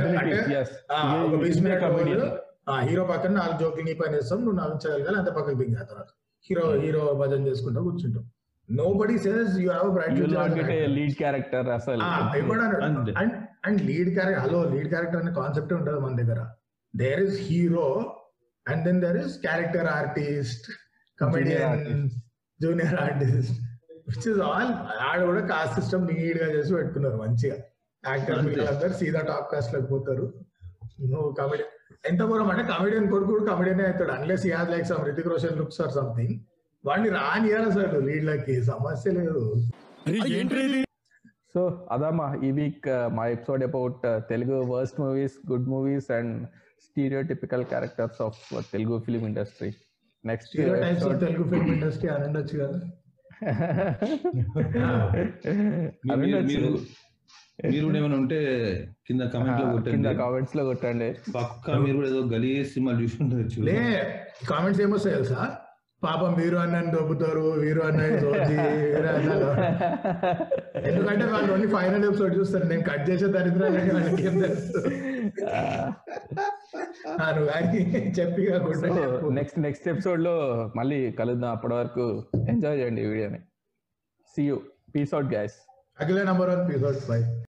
హీరో 2.88 3.04
పక్కన 3.04 3.32
నాలుగు 3.32 3.60
జోకులు 3.60 3.84
నీ 3.84 3.94
పైన 3.94 4.14
వేస్తాం 4.16 4.40
నువ్వు 4.40 4.58
నవ్వించగలగాలి 4.60 5.18
అంతే 5.18 5.32
పక్కకి 5.32 5.56
దింగా 5.56 5.84
తర్వాత 5.84 6.10
హీరో 6.46 6.66
హీరో 6.84 7.14
భజన 7.14 7.48
చేసుకుంటా 7.48 7.82
కూర్చుంటాం. 7.82 8.24
Nobody 8.94 9.18
says 9.18 9.60
you 9.60 9.72
have 9.72 9.90
bright 9.94 10.20
lead 10.88 11.16
character 11.18 11.70
అసలు. 11.70 12.04
And 13.18 13.34
and 13.66 13.82
lead 13.82 14.10
character 14.14 14.44
hello 14.46 14.62
lead 14.64 14.90
character 14.90 15.22
అనే 15.22 15.34
కాన్సెప్ట్ 15.42 15.74
ఉంటుంది 15.74 16.00
మన 16.00 16.16
దగ్గర. 16.22 16.40
There 16.94 17.22
is 17.22 17.38
hero 17.42 17.88
and 18.72 18.82
then 18.88 19.00
there 19.06 19.18
is 19.24 19.36
character 19.46 19.90
artist 20.00 20.68
comedian 21.20 21.70
artist. 21.72 22.16
Junior 22.60 22.98
artist 23.06 23.54
which 24.10 24.28
is 24.32 24.42
all 24.50 24.72
ఆడ 25.08 25.20
కూడా 25.30 25.44
cost 25.54 25.76
system 25.80 26.04
నీట్గా 26.10 26.48
చేసి 26.56 26.74
పెట్టుకున్నారు 26.78 27.18
మంచిగా. 27.24 27.58
యాక్టర్. 28.04 28.42
పిల్లలందరూ 28.50 28.94
సీదా 29.00 29.22
టాప్ 29.30 29.48
కాస్ట్లోకి 29.54 29.88
పోతారు. 29.94 30.26
నువ్వు 31.12 31.30
కమెడియన్ 31.40 31.72
ఎంత 32.10 32.22
దూరం 32.30 32.50
అంటే 32.54 32.64
కమెడియన్ 32.74 33.08
కొడుకు 33.14 33.30
కూడా 33.32 33.46
కమెడియన్ 33.52 33.82
అవుతాడు 33.86 34.12
unless 34.18 34.46
has 34.56 34.70
like 34.74 34.86
some 34.92 35.06
Hrithik 35.10 35.30
Roshan 35.34 35.58
looks 35.62 35.80
or 35.86 35.94
something 36.00 36.36
వాడిని 36.84 37.10
రానియాలి 37.20 37.68
అసలు 37.72 38.00
లకి 38.30 38.56
సమస్య 38.72 39.12
లేదు. 39.20 39.42
సో 41.54 41.62
అదమ్మా 41.94 42.28
ఈ 42.48 42.50
వీక్ 42.58 42.88
మా 43.18 43.24
episode 43.36 43.64
about 43.70 44.02
Telugu 44.32 44.58
worst 44.74 44.98
movies 45.04 45.38
good 45.52 45.68
movies 45.74 46.10
and 46.18 46.36
stereotypical 46.82 47.64
characters 47.66 48.22
of 48.22 48.40
Telugu 48.72 48.98
film 49.00 49.24
industry 49.28 49.70
next 50.24 50.50
stereotypes 50.84 51.06
of 51.06 51.20
Telugu 51.22 51.44
film 51.50 51.72
industry 51.74 52.10
అని 52.10 52.26
ఉండొచ్చు 52.28 52.56
కదా 52.58 52.78
మీరు- 56.16 56.44
మీరు 56.44 56.70
మీరు 57.66 57.84
కూడా 57.86 57.98
ఏమైనా 57.98 58.16
ఉంటే 58.16 58.38
కింద 59.08 59.22
కమెంట్లో 59.34 59.66
కింద 59.66 59.74
కొట్టండి 59.76 60.10
కామెంట్స్లో 60.18 60.64
కొట్టండి. 60.66 61.08
పక్క 61.36 61.66
మీరు 61.84 61.96
కూడా 61.98 62.10
ఏదో 62.10 62.22
గలీ 62.32 62.50
సినిమాలు 62.66 63.00
చూసుకుంటారు 63.04 63.64
లే 63.68 63.78
కామెంట్స్ 64.50 64.82
ఏమొస్తాయి 64.82 65.16
తెలుసా? 65.16 65.44
పాపం 66.04 66.32
వీరు 66.34 66.58
అన్నని 66.58 66.92
దొబ్బుతారు 66.92 67.44
వీరు 67.60 67.82
అన్నని 67.82 68.18
దోచి 68.20 68.56
ఎందుకంటే 70.84 71.26
వాళ్ళు 71.26 71.50
ఓన్లీ 71.54 71.68
ఫైనల్ 71.68 72.06
ఎపిసోడ్ 72.06 72.34
చూస్తారు. 72.38 72.66
నేను 72.66 72.84
కట్ 72.84 73.06
చేసే 73.10 73.28
దరిద్రాలని 73.28 73.94
వాళ్ళకి 73.94 74.24
ఏం 74.28 74.36
చెప్పి. 78.20 78.44
నెక్స్ట్ 79.34 79.60
నెక్స్ట్ 79.60 79.88
ఎపిసోడ్లో 79.88 80.36
మళ్ళీ 80.76 81.12
కలుద్దాం. 81.12 81.52
అప్పటి 81.52 81.74
వరకు 81.74 82.24
ఎంజాయ్ 82.50 82.80
చేయండి 82.80 83.02
ఈ 83.02 83.06
వీడియోని. 83.06 83.40
See 84.36 84.44
you 84.48 84.62
peace 84.96 85.14
out 85.14 85.34
guys 85.34 85.54
Akhila 86.02 86.24
number 86.24 86.50
one 86.50 86.72
episode 86.72 86.98
bye 87.10 87.42